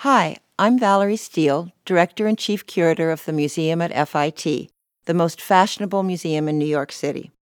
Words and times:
Hi, 0.00 0.38
I'm 0.58 0.78
Valerie 0.78 1.18
Steele, 1.18 1.72
Director 1.84 2.26
and 2.26 2.38
Chief 2.38 2.66
Curator 2.66 3.10
of 3.10 3.26
the 3.26 3.34
museum 3.34 3.82
at 3.82 4.08
FIT, 4.08 4.70
the 5.04 5.12
most 5.12 5.42
fashionable 5.42 6.02
museum 6.02 6.48
in 6.48 6.56
New 6.56 6.64
York 6.64 6.90
City. 6.90 7.32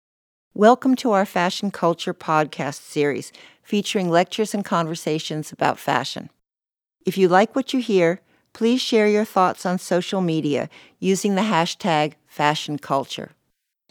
Welcome 0.55 0.97
to 0.97 1.13
our 1.13 1.25
Fashion 1.25 1.71
Culture 1.71 2.13
podcast 2.13 2.81
series 2.81 3.31
featuring 3.63 4.11
lectures 4.11 4.55
and 4.55 4.65
conversations 4.65 5.53
about 5.53 5.79
fashion. 5.79 6.31
If 7.07 7.17
you 7.17 7.29
like 7.29 7.55
what 7.55 7.73
you 7.73 7.79
hear, 7.79 8.23
please 8.53 8.81
share 8.81 9.07
your 9.07 9.25
thoughts 9.25 9.65
on 9.65 9.79
social 9.79 10.21
media 10.21 10.69
using 10.99 11.37
the 11.37 11.43
hashtag 11.43 12.15
fashion 12.27 12.77
culture. 12.77 13.31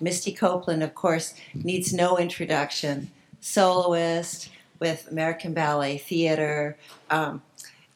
Misty 0.01 0.33
Copeland, 0.33 0.83
of 0.83 0.93
course, 0.93 1.35
needs 1.53 1.93
no 1.93 2.17
introduction. 2.17 3.11
Soloist 3.39 4.49
with 4.81 5.09
American 5.09 5.53
Ballet 5.53 5.97
Theater, 5.97 6.77
um, 7.09 7.41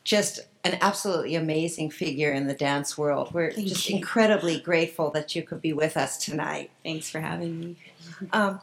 just 0.05 0.39
an 0.63 0.77
absolutely 0.81 1.35
amazing 1.35 1.89
figure 1.89 2.31
in 2.31 2.47
the 2.47 2.53
dance 2.53 2.97
world. 2.97 3.33
We're 3.33 3.51
Thank 3.51 3.67
just 3.67 3.89
you. 3.89 3.97
incredibly 3.97 4.59
grateful 4.59 5.09
that 5.11 5.35
you 5.35 5.43
could 5.43 5.61
be 5.61 5.73
with 5.73 5.97
us 5.97 6.17
tonight. 6.17 6.71
Thanks 6.83 7.09
for 7.09 7.19
having 7.19 7.59
me. 7.59 7.75
Um, 8.33 8.59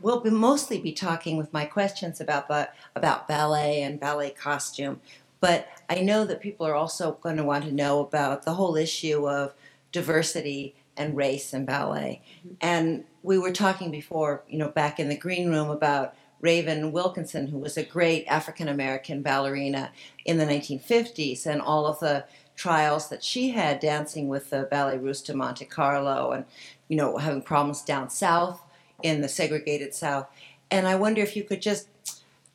we'll 0.00 0.20
be 0.20 0.30
mostly 0.30 0.78
be 0.78 0.92
talking 0.92 1.36
with 1.36 1.52
my 1.52 1.64
questions 1.64 2.20
about 2.20 2.46
ba- 2.46 2.68
about 2.94 3.26
ballet 3.26 3.82
and 3.82 3.98
ballet 3.98 4.30
costume, 4.30 5.00
but 5.40 5.68
I 5.88 6.00
know 6.00 6.24
that 6.24 6.40
people 6.40 6.64
are 6.66 6.74
also 6.76 7.12
going 7.20 7.38
to 7.38 7.44
want 7.44 7.64
to 7.64 7.72
know 7.72 8.00
about 8.00 8.44
the 8.44 8.54
whole 8.54 8.76
issue 8.76 9.28
of 9.28 9.54
diversity 9.90 10.76
and 10.96 11.16
race 11.16 11.52
in 11.54 11.64
ballet. 11.64 12.20
And 12.60 13.04
we 13.22 13.38
were 13.38 13.52
talking 13.52 13.90
before, 13.90 14.42
you 14.48 14.58
know, 14.58 14.68
back 14.68 15.00
in 15.00 15.08
the 15.08 15.16
green 15.16 15.50
room 15.50 15.70
about 15.70 16.14
Raven 16.40 16.92
Wilkinson, 16.92 17.48
who 17.48 17.58
was 17.58 17.76
a 17.76 17.84
great 17.84 18.24
African 18.26 18.68
American 18.68 19.22
ballerina 19.22 19.90
in 20.24 20.38
the 20.38 20.46
1950s, 20.46 21.46
and 21.46 21.60
all 21.60 21.86
of 21.86 22.00
the 22.00 22.24
trials 22.56 23.08
that 23.08 23.22
she 23.22 23.50
had 23.50 23.80
dancing 23.80 24.28
with 24.28 24.50
the 24.50 24.68
Ballet 24.70 24.98
Russe 24.98 25.22
de 25.22 25.34
Monte 25.34 25.64
Carlo, 25.64 26.32
and 26.32 26.44
you 26.88 26.96
know, 26.96 27.16
having 27.16 27.42
problems 27.42 27.82
down 27.82 28.10
south 28.10 28.60
in 29.02 29.20
the 29.20 29.28
segregated 29.28 29.94
South. 29.94 30.26
And 30.70 30.86
I 30.86 30.96
wonder 30.96 31.22
if 31.22 31.36
you 31.36 31.44
could 31.44 31.62
just 31.62 31.88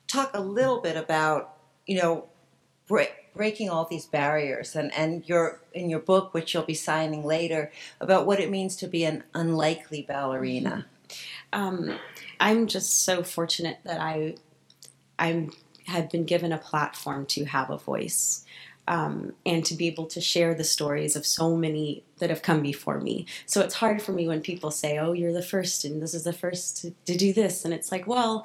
talk 0.06 0.30
a 0.34 0.40
little 0.40 0.80
bit 0.80 0.96
about, 0.96 1.56
you 1.86 1.96
know, 1.96 2.26
break, 2.86 3.32
breaking 3.34 3.70
all 3.70 3.86
these 3.86 4.06
barriers, 4.06 4.76
and 4.76 4.92
and 4.94 5.28
your 5.28 5.60
in 5.72 5.90
your 5.90 6.00
book, 6.00 6.34
which 6.34 6.54
you'll 6.54 6.62
be 6.62 6.74
signing 6.74 7.24
later, 7.24 7.72
about 8.00 8.26
what 8.26 8.40
it 8.40 8.50
means 8.50 8.76
to 8.76 8.86
be 8.86 9.04
an 9.04 9.24
unlikely 9.34 10.02
ballerina. 10.02 10.86
Um, 11.52 11.98
I'm 12.40 12.66
just 12.66 13.02
so 13.02 13.22
fortunate 13.22 13.78
that 13.84 14.00
I 14.00 14.36
I 15.18 15.48
have 15.86 16.10
been 16.10 16.24
given 16.24 16.52
a 16.52 16.58
platform 16.58 17.26
to 17.26 17.44
have 17.44 17.70
a 17.70 17.78
voice. 17.78 18.44
Um, 18.86 19.32
and 19.46 19.64
to 19.64 19.74
be 19.74 19.86
able 19.86 20.04
to 20.08 20.20
share 20.20 20.54
the 20.54 20.62
stories 20.62 21.16
of 21.16 21.24
so 21.24 21.56
many 21.56 22.04
that 22.18 22.28
have 22.28 22.42
come 22.42 22.60
before 22.60 23.00
me. 23.00 23.24
So 23.46 23.62
it's 23.62 23.76
hard 23.76 24.02
for 24.02 24.12
me 24.12 24.28
when 24.28 24.42
people 24.42 24.70
say, 24.70 24.98
"Oh, 24.98 25.12
you're 25.12 25.32
the 25.32 25.42
first, 25.42 25.86
and 25.86 26.02
this 26.02 26.12
is 26.12 26.24
the 26.24 26.34
first 26.34 26.82
to, 26.82 26.90
to 27.06 27.16
do 27.16 27.32
this," 27.32 27.64
and 27.64 27.72
it's 27.72 27.90
like, 27.90 28.06
well, 28.06 28.44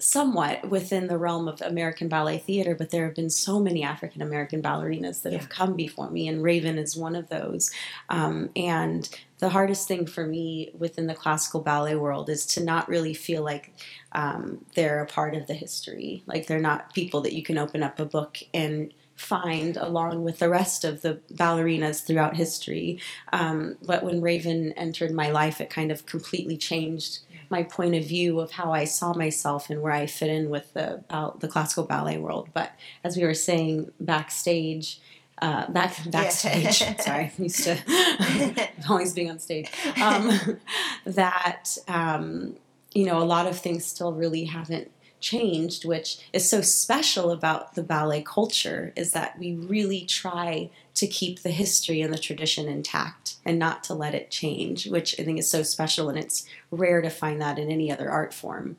somewhat 0.00 0.68
within 0.70 1.08
the 1.08 1.18
realm 1.18 1.48
of 1.48 1.60
American 1.60 2.08
ballet 2.08 2.38
theater, 2.38 2.74
but 2.74 2.90
there 2.90 3.04
have 3.04 3.14
been 3.16 3.30
so 3.30 3.58
many 3.58 3.82
African 3.82 4.22
American 4.22 4.62
ballerinas 4.62 5.22
that 5.22 5.32
Yeah. 5.32 5.38
have 5.40 5.48
come 5.48 5.74
before 5.74 6.10
me, 6.10 6.28
and 6.28 6.42
Raven 6.42 6.78
is 6.78 6.96
one 6.96 7.16
of 7.16 7.28
those. 7.28 7.70
Um, 8.08 8.50
and 8.54 9.08
the 9.38 9.48
hardest 9.48 9.88
thing 9.88 10.06
for 10.06 10.24
me 10.26 10.70
within 10.76 11.06
the 11.06 11.14
classical 11.14 11.60
ballet 11.60 11.96
world 11.96 12.28
is 12.28 12.46
to 12.46 12.62
not 12.62 12.88
really 12.88 13.14
feel 13.14 13.42
like 13.42 13.72
um, 14.12 14.64
they're 14.74 15.02
a 15.02 15.06
part 15.06 15.34
of 15.34 15.46
the 15.46 15.54
history. 15.54 16.22
Like 16.26 16.46
they're 16.46 16.60
not 16.60 16.94
people 16.94 17.20
that 17.22 17.34
you 17.34 17.42
can 17.42 17.58
open 17.58 17.82
up 17.82 17.98
a 17.98 18.04
book 18.04 18.38
and 18.54 18.92
find 19.14 19.76
along 19.76 20.22
with 20.22 20.38
the 20.38 20.48
rest 20.48 20.84
of 20.84 21.02
the 21.02 21.18
ballerinas 21.34 22.04
throughout 22.04 22.36
history. 22.36 23.00
Um, 23.32 23.76
but 23.84 24.04
when 24.04 24.20
Raven 24.20 24.72
entered 24.74 25.10
my 25.12 25.30
life, 25.32 25.60
it 25.60 25.70
kind 25.70 25.90
of 25.90 26.06
completely 26.06 26.56
changed 26.56 27.18
my 27.50 27.62
point 27.62 27.94
of 27.94 28.04
view 28.04 28.40
of 28.40 28.52
how 28.52 28.72
I 28.72 28.84
saw 28.84 29.14
myself 29.14 29.70
and 29.70 29.82
where 29.82 29.92
I 29.92 30.06
fit 30.06 30.30
in 30.30 30.50
with 30.50 30.72
the 30.74 31.02
uh, 31.10 31.30
the 31.38 31.48
classical 31.48 31.84
ballet 31.84 32.18
world. 32.18 32.48
But 32.52 32.72
as 33.04 33.16
we 33.16 33.24
were 33.24 33.34
saying 33.34 33.90
backstage, 34.00 35.00
uh, 35.40 35.70
back 35.70 35.96
backstage. 36.10 36.82
sorry, 37.00 37.32
I'm 37.36 37.42
used 37.44 37.64
to 37.64 38.68
always 38.88 39.14
being 39.14 39.30
on 39.30 39.38
stage. 39.38 39.70
Um, 40.00 40.58
that 41.04 41.76
um, 41.88 42.56
you 42.94 43.04
know, 43.04 43.18
a 43.18 43.24
lot 43.24 43.46
of 43.46 43.58
things 43.58 43.84
still 43.84 44.12
really 44.12 44.44
haven't 44.44 44.90
changed, 45.20 45.84
which 45.84 46.18
is 46.32 46.48
so 46.48 46.60
special 46.60 47.30
about 47.30 47.74
the 47.74 47.82
ballet 47.82 48.22
culture 48.22 48.92
is 48.96 49.12
that 49.12 49.38
we 49.38 49.54
really 49.54 50.02
try 50.04 50.70
to 50.94 51.06
keep 51.06 51.42
the 51.42 51.50
history 51.50 52.00
and 52.00 52.12
the 52.12 52.18
tradition 52.18 52.68
intact 52.68 53.36
and 53.44 53.58
not 53.58 53.84
to 53.84 53.94
let 53.94 54.14
it 54.14 54.30
change, 54.30 54.86
which 54.88 55.18
I 55.18 55.22
think 55.24 55.38
is 55.38 55.50
so 55.50 55.62
special 55.62 56.08
and 56.08 56.18
it's 56.18 56.46
rare 56.70 57.00
to 57.02 57.10
find 57.10 57.40
that 57.40 57.58
in 57.58 57.70
any 57.70 57.90
other 57.92 58.10
art 58.10 58.34
form. 58.34 58.76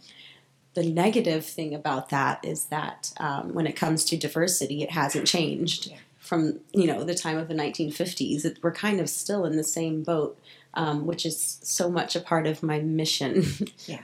The 0.73 0.83
negative 0.83 1.45
thing 1.45 1.73
about 1.73 2.09
that 2.09 2.43
is 2.43 2.65
that 2.65 3.11
um, 3.19 3.53
when 3.53 3.67
it 3.67 3.75
comes 3.75 4.05
to 4.05 4.17
diversity, 4.17 4.83
it 4.83 4.91
hasn't 4.91 5.27
changed 5.27 5.87
Yeah. 5.87 5.97
from 6.19 6.59
you 6.73 6.85
know 6.87 7.03
the 7.03 7.15
time 7.15 7.37
of 7.37 7.47
the 7.47 7.55
1950s. 7.55 8.45
It, 8.45 8.59
we're 8.61 8.71
kind 8.71 8.99
of 8.99 9.09
still 9.09 9.45
in 9.45 9.57
the 9.57 9.63
same 9.63 10.03
boat, 10.03 10.37
um, 10.75 11.05
which 11.07 11.25
is 11.25 11.57
so 11.63 11.89
much 11.89 12.15
a 12.15 12.19
part 12.21 12.45
of 12.47 12.61
my 12.63 12.79
mission. 12.79 13.43
Yeah. 13.87 14.01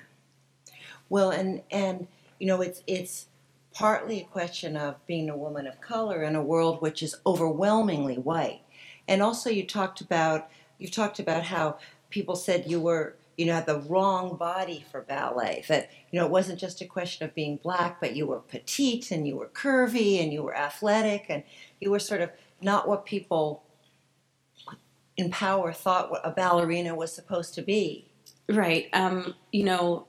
Well, 1.07 1.29
and 1.29 1.62
and 1.69 2.07
you 2.40 2.47
know, 2.47 2.62
it's 2.62 2.84
it's 2.88 3.28
partly 3.73 4.22
a 4.22 4.25
question 4.25 4.78
of 4.78 5.06
being 5.06 5.29
a 5.29 5.38
woman 5.38 5.68
of 5.68 5.81
color 5.81 6.23
in 6.23 6.35
a 6.35 6.44
world 6.44 6.81
which 6.81 7.03
is 7.03 7.16
overwhelmingly 7.25 8.16
white. 8.16 8.62
And 9.07 9.22
also, 9.22 9.50
you 9.50 9.66
talked 9.66 10.01
about 10.01 10.50
you 10.78 10.88
talked 10.88 11.19
about 11.19 11.44
how 11.44 11.78
people 12.09 12.35
said 12.35 12.69
you 12.69 12.79
were 12.79 13.16
you 13.38 13.46
know 13.46 13.53
had 13.53 13.66
the 13.66 13.81
wrong 13.81 14.38
body 14.38 14.85
for 14.91 15.01
ballet. 15.01 15.63
That 15.68 15.90
you 16.12 16.19
know 16.19 16.25
it 16.25 16.31
wasn't 16.31 16.59
just 16.59 16.81
a 16.81 16.85
question 16.85 17.25
of 17.25 17.35
being 17.35 17.57
black, 17.57 18.00
but 18.00 18.16
you 18.16 18.28
were 18.28 18.40
petite 18.40 19.12
and 19.12 19.28
you 19.28 19.35
were 19.35 19.47
curvy 19.47 20.22
and 20.22 20.31
you 20.31 20.44
were 20.44 20.56
athletic 20.56 21.25
and 21.29 21.44
you 21.79 21.91
were 21.91 22.00
sort 22.00 22.22
of 22.22 22.31
not 22.62 22.88
what 22.88 23.06
people 23.06 23.63
in 25.17 25.29
power 25.29 25.72
thought 25.72 26.12
a 26.23 26.31
ballerina 26.31 26.96
was 26.96 27.13
supposed 27.13 27.53
to 27.56 27.62
be. 27.62 28.09
Right. 28.47 28.90
Um, 28.94 29.35
you 29.52 29.63
know, 29.63 30.07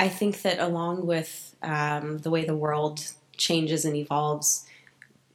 I 0.00 0.08
think 0.08 0.40
that 0.42 0.58
along 0.58 1.06
with 1.06 1.54
um, 1.62 2.20
the 2.20 2.30
way 2.30 2.46
the 2.46 2.56
world 2.56 3.12
changes 3.36 3.84
and 3.84 3.94
evolves, 3.94 4.66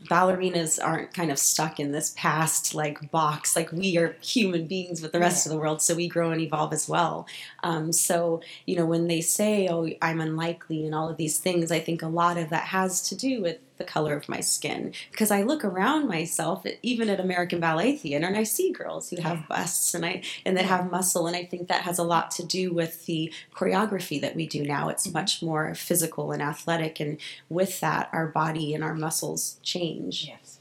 ballerinas 0.06 0.80
aren't 0.84 1.14
kind 1.14 1.30
of 1.30 1.38
stuck 1.38 1.80
in 1.80 1.92
this 1.92 2.16
past 2.18 2.74
like 2.74 3.12
box. 3.12 3.56
Like 3.56 3.72
we 3.72 3.96
are 3.98 4.16
human 4.22 4.66
beings 4.66 5.03
with 5.03 5.12
the 5.12 5.20
rest 5.20 5.46
of 5.46 5.52
the 5.52 5.59
world, 5.59 5.84
so 5.84 5.94
we 5.94 6.08
grow 6.08 6.31
and 6.31 6.42
evolve 6.42 6.74
as 6.74 6.90
well. 6.90 7.28
Um, 7.62 7.92
so 7.92 8.42
you 8.66 8.76
know, 8.76 8.88
when 8.88 9.08
they 9.08 9.22
say, 9.22 9.68
"Oh, 9.70 9.88
I'm 10.02 10.20
unlikely," 10.20 10.84
and 10.84 10.96
all 10.96 11.09
of 11.09 11.18
these 11.18 11.38
things, 11.40 11.72
I 11.72 11.80
think 11.80 12.02
a 12.02 12.08
lot 12.08 12.40
of 12.40 12.50
that 12.50 12.66
has 12.66 13.08
to 13.09 13.16
do 13.16 13.44
with 13.44 13.59
the 13.78 13.84
color 13.84 14.16
of 14.16 14.30
my 14.30 14.40
skin 14.40 14.94
because 15.12 15.31
I 15.31 15.44
look 15.44 15.63
around 15.63 16.08
myself, 16.08 16.66
at, 16.66 16.78
even 16.81 17.09
at 17.09 17.19
American 17.19 17.59
Ballet 17.59 17.96
Theater, 17.96 18.25
and 18.25 18.38
I 18.38 18.44
see 18.44 18.72
girls 18.72 19.09
who 19.09 19.22
have 19.22 19.47
busts 19.47 19.94
and 19.94 20.06
I 20.06 20.24
and 20.46 20.56
that 20.58 20.66
have 20.66 20.91
muscle, 20.91 21.28
and 21.28 21.36
I 21.36 21.46
think 21.46 21.68
that 21.68 21.81
has 21.81 22.00
a 22.00 22.03
lot 22.03 22.31
to 22.31 22.46
do 22.46 22.74
with 22.74 23.06
the 23.06 23.34
choreography 23.53 24.19
that 24.22 24.35
we 24.35 24.47
do 24.47 24.64
now. 24.64 24.90
It's 24.90 25.12
much 25.12 25.41
more 25.41 25.75
physical 25.75 26.31
and 26.31 26.41
athletic, 26.41 27.00
and 27.00 27.18
with 27.50 27.80
that, 27.80 28.09
our 28.12 28.28
body 28.28 28.74
and 28.74 28.84
our 28.84 28.96
muscles 28.96 29.58
change. 29.62 30.28
Yes. 30.28 30.59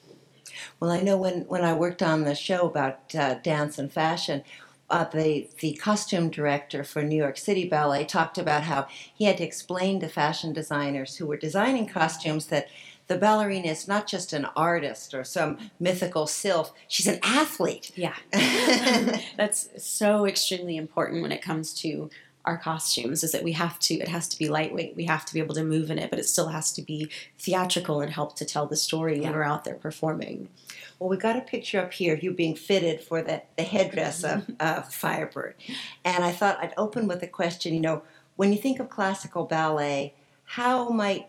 Well, 0.80 0.90
I 0.90 1.00
know 1.00 1.16
when, 1.16 1.42
when 1.42 1.64
I 1.64 1.72
worked 1.72 2.02
on 2.02 2.24
the 2.24 2.34
show 2.34 2.66
about 2.66 3.14
uh, 3.14 3.34
dance 3.34 3.78
and 3.78 3.92
fashion, 3.92 4.44
uh, 4.90 5.04
the 5.04 5.48
the 5.60 5.74
costume 5.74 6.28
director 6.28 6.84
for 6.84 7.02
New 7.02 7.16
York 7.16 7.38
City 7.38 7.68
Ballet 7.68 8.04
talked 8.04 8.38
about 8.38 8.64
how 8.64 8.86
he 9.14 9.24
had 9.24 9.38
to 9.38 9.44
explain 9.44 9.98
to 10.00 10.08
fashion 10.08 10.52
designers 10.52 11.16
who 11.16 11.26
were 11.26 11.36
designing 11.36 11.86
costumes 11.86 12.46
that 12.46 12.68
the 13.06 13.16
ballerina 13.16 13.68
is 13.68 13.86
not 13.86 14.06
just 14.06 14.32
an 14.32 14.46
artist 14.56 15.14
or 15.14 15.24
some 15.24 15.58
mythical 15.78 16.26
sylph; 16.26 16.72
she's 16.88 17.06
an 17.06 17.18
athlete. 17.22 17.92
Yeah. 17.96 18.14
That's 19.36 19.68
so 19.82 20.26
extremely 20.26 20.76
important 20.76 21.22
when 21.22 21.32
it 21.32 21.42
comes 21.42 21.74
to 21.80 22.10
our 22.44 22.58
costumes 22.58 23.24
is 23.24 23.32
that 23.32 23.42
we 23.42 23.52
have 23.52 23.78
to 23.78 23.94
it 23.94 24.06
has 24.08 24.28
to 24.28 24.36
be 24.38 24.50
lightweight 24.50 24.94
we 24.94 25.06
have 25.06 25.24
to 25.24 25.32
be 25.32 25.40
able 25.40 25.54
to 25.54 25.64
move 25.64 25.90
in 25.90 25.98
it 25.98 26.10
but 26.10 26.18
it 26.18 26.26
still 26.26 26.48
has 26.48 26.70
to 26.74 26.82
be 26.82 27.08
theatrical 27.38 28.02
and 28.02 28.12
help 28.12 28.36
to 28.36 28.44
tell 28.44 28.66
the 28.66 28.76
story 28.76 29.16
Yeah. 29.16 29.28
when 29.28 29.32
we're 29.32 29.44
out 29.44 29.64
there 29.64 29.76
performing 29.76 30.50
Well, 30.98 31.08
we 31.08 31.16
got 31.16 31.36
a 31.36 31.40
picture 31.40 31.80
up 31.80 31.94
here 31.94 32.12
of 32.12 32.22
you 32.22 32.32
being 32.34 32.54
fitted 32.54 33.00
for 33.00 33.22
the, 33.22 33.40
the 33.56 33.62
headdress 33.62 34.22
of 34.24 34.44
uh, 34.60 34.82
Firebird. 34.82 35.54
And 36.04 36.22
I 36.22 36.32
thought 36.32 36.58
I'd 36.60 36.74
open 36.76 37.08
with 37.08 37.22
a 37.22 37.26
question. 37.26 37.72
You 37.72 37.80
know, 37.80 38.02
when 38.36 38.52
you 38.52 38.58
think 38.58 38.78
of 38.78 38.90
classical 38.90 39.44
ballet, 39.46 40.12
how 40.44 40.90
might 40.90 41.26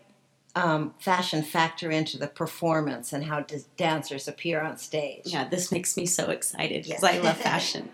um, 0.56 0.94
fashion 0.98 1.42
factor 1.44 1.90
into 1.92 2.18
the 2.18 2.26
performance 2.26 3.12
and 3.12 3.22
how 3.24 3.44
dancers 3.76 4.26
appear 4.26 4.60
on 4.60 4.76
stage? 4.78 5.22
yeah 5.26 5.46
this 5.48 5.70
makes 5.70 5.96
me 5.96 6.04
so 6.06 6.30
excited 6.30 6.82
because 6.84 7.02
Yeah. 7.02 7.10
i 7.10 7.18
love 7.18 7.36
fashion 7.52 7.88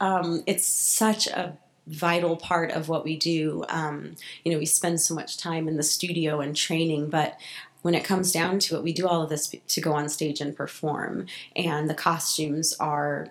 um, 0.00 0.42
it's 0.46 0.66
such 0.66 1.28
a 1.28 1.56
vital 1.86 2.36
part 2.36 2.70
of 2.72 2.88
what 2.88 3.04
we 3.04 3.16
do 3.16 3.64
um, 3.68 4.16
you 4.44 4.50
know 4.52 4.58
we 4.58 4.66
spend 4.66 5.00
so 5.00 5.14
much 5.14 5.36
time 5.38 5.68
in 5.68 5.76
the 5.76 5.82
studio 5.82 6.40
and 6.40 6.56
training 6.56 7.08
but 7.10 7.38
when 7.82 7.94
it 7.94 8.04
comes 8.04 8.30
down 8.30 8.58
to 8.58 8.76
it, 8.76 8.82
we 8.82 8.92
do 8.92 9.08
all 9.08 9.22
of 9.22 9.30
this 9.30 9.54
to 9.68 9.80
go 9.80 9.94
on 9.94 10.06
stage 10.10 10.42
and 10.42 10.54
perform, 10.54 11.24
and 11.56 11.88
the 11.88 11.94
costumes 11.94 12.74
are 12.78 13.28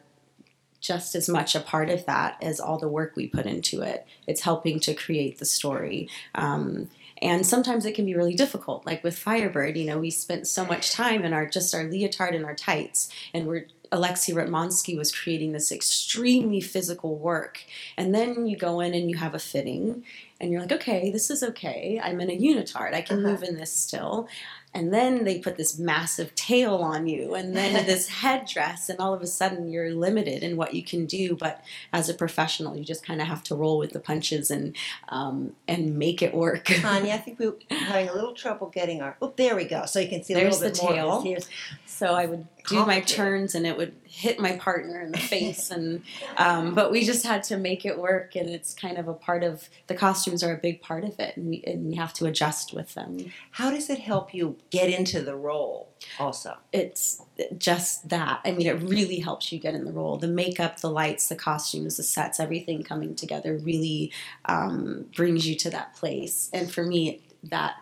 just 0.82 1.14
as 1.14 1.30
much 1.30 1.54
a 1.54 1.60
part 1.60 1.90
of 1.92 2.04
that 2.08 2.36
as 2.42 2.60
all 2.60 2.80
the 2.80 2.88
work 2.88 3.16
we 3.16 3.28
put 3.28 3.46
into 3.46 3.82
it. 3.84 4.08
It's 4.26 4.42
helping 4.42 4.80
to 4.80 4.96
create 4.96 5.38
the 5.38 5.46
story. 5.46 6.10
Um, 6.34 6.90
and 7.22 7.46
sometimes 7.46 7.86
it 7.86 7.96
can 7.96 8.06
be 8.06 8.16
really 8.16 8.36
difficult. 8.36 8.86
Like 8.86 9.04
with 9.04 9.18
Firebird, 9.18 9.78
you 9.78 9.86
know, 9.86 10.00
we 10.00 10.10
spent 10.10 10.48
so 10.48 10.66
much 10.66 10.92
time 10.92 11.24
in 11.24 11.34
our 11.34 11.46
just 11.46 11.76
our 11.76 11.84
leotard 11.84 12.36
and 12.36 12.46
our 12.46 12.56
tights, 12.56 13.10
and 13.34 13.48
we're 13.48 13.68
Alexei 13.92 14.34
Ratmansky 14.34 14.96
was 14.96 15.12
creating 15.12 15.52
this 15.52 15.72
extremely 15.72 16.62
physical 16.62 17.18
work. 17.18 17.64
And 17.98 18.14
then 18.14 18.46
you 18.46 18.56
go 18.56 18.80
in 18.82 18.94
and 18.94 19.10
you 19.10 19.18
have 19.18 19.34
a 19.34 19.40
fitting, 19.40 20.04
and 20.40 20.52
you're 20.52 20.62
like, 20.62 20.72
okay, 20.72 21.10
this 21.12 21.30
is 21.30 21.44
okay. 21.44 22.00
I'm 22.02 22.22
in 22.22 22.30
a 22.30 22.38
unitard. 22.38 22.94
I 22.94 23.02
can 23.02 23.20
uh-huh. 23.20 23.32
move 23.32 23.44
in 23.44 23.58
this 23.58 23.72
still 23.72 24.28
and 24.74 24.94
then 24.94 25.24
they 25.24 25.40
put 25.40 25.58
this 25.58 25.80
massive 25.80 26.36
tail 26.36 26.76
on 26.76 27.08
you 27.08 27.34
and 27.34 27.56
then 27.56 27.74
this 27.88 28.08
headdress 28.08 28.90
and 28.90 29.00
all 29.00 29.14
of 29.14 29.22
a 29.22 29.28
sudden 29.28 29.72
you're 29.72 29.92
limited 29.92 30.44
in 30.44 30.58
what 30.58 30.74
you 30.74 30.84
can 30.84 31.06
do. 31.06 31.36
But 31.36 31.64
as 31.92 32.10
a 32.10 32.14
professional 32.14 32.78
you 32.78 32.84
just 32.84 33.06
kind 33.06 33.22
of 33.22 33.28
have 33.28 33.44
to 33.46 33.56
roll 33.56 33.78
with 33.78 33.92
the 33.92 34.00
punches 34.00 34.52
and 34.52 34.76
um, 35.10 35.54
and 35.68 35.98
make 35.98 36.22
it 36.22 36.34
work. 36.34 36.66
Tanya 36.66 37.14
I 37.14 37.18
think 37.18 37.40
we 37.40 37.48
are 37.48 37.56
having 37.72 38.10
a 38.10 38.14
little 38.14 38.34
trouble 38.34 38.70
getting 38.70 39.02
our 39.02 39.18
oh 39.22 39.34
there 39.36 39.56
we 39.56 39.66
go. 39.66 39.86
So 39.86 40.00
you 40.00 40.08
can 40.08 40.24
see 40.24 40.34
a 40.34 40.38
There's 40.38 40.62
little 40.62 40.88
bit 40.88 40.96
the 41.24 41.42
tail. 41.42 41.44
so 41.86 42.14
I 42.14 42.26
would 42.26 42.48
do 42.68 42.86
my 42.86 43.00
turns 43.02 43.56
and 43.56 43.66
it 43.66 43.76
would 43.76 43.96
hit 44.04 44.40
my 44.40 44.56
partner 44.58 45.02
in 45.02 45.12
the 45.12 45.18
face 45.34 45.72
and 45.72 46.04
um, 46.38 46.76
but 46.76 46.92
we 46.92 47.04
just 47.04 47.26
had 47.26 47.42
to 47.44 47.58
make 47.58 47.86
it 47.86 47.98
work 47.98 48.36
and 48.36 48.50
it's 48.50 48.74
kind 48.74 48.98
of 48.98 49.08
a 49.08 49.14
part 49.14 49.44
of 49.44 49.70
the 49.88 49.96
costumes 49.96 50.44
are 50.44 50.54
a 50.54 50.58
big 50.58 50.82
part 50.82 51.04
of 51.04 51.20
it 51.20 51.36
and 51.36 51.50
we, 51.50 51.64
and 51.66 51.88
we 51.88 51.96
have 51.96 52.14
to 52.14 52.26
adjust 52.26 52.74
with 52.74 52.94
them. 52.94 53.32
How 53.52 53.72
does 53.72 53.90
it 53.90 54.00
help 54.00 54.34
you 54.34 54.58
get 54.70 54.90
into 54.90 55.22
the 55.22 55.36
role 55.36 55.94
also. 56.20 56.58
It's 56.72 57.22
just 57.58 58.10
that. 58.10 58.42
I 58.46 58.52
mean 58.52 58.68
it 58.68 58.82
really 58.82 59.20
helps 59.20 59.52
you 59.52 59.60
get 59.60 59.74
in 59.74 59.86
the 59.86 59.92
role. 59.92 60.18
The 60.18 60.28
makeup 60.28 60.80
the 60.80 60.90
lights 60.90 61.28
the 61.28 61.36
costumes 61.36 61.98
the 61.98 62.04
sets 62.04 62.40
everything 62.40 62.84
coming 62.84 63.16
together 63.16 63.58
really 63.58 64.12
um, 64.46 65.06
brings 65.16 65.48
you 65.48 65.56
to 65.56 65.70
that 65.72 65.96
place. 65.96 66.50
And 66.54 66.72
for 66.72 66.84
me 66.84 67.22
that 67.44 67.76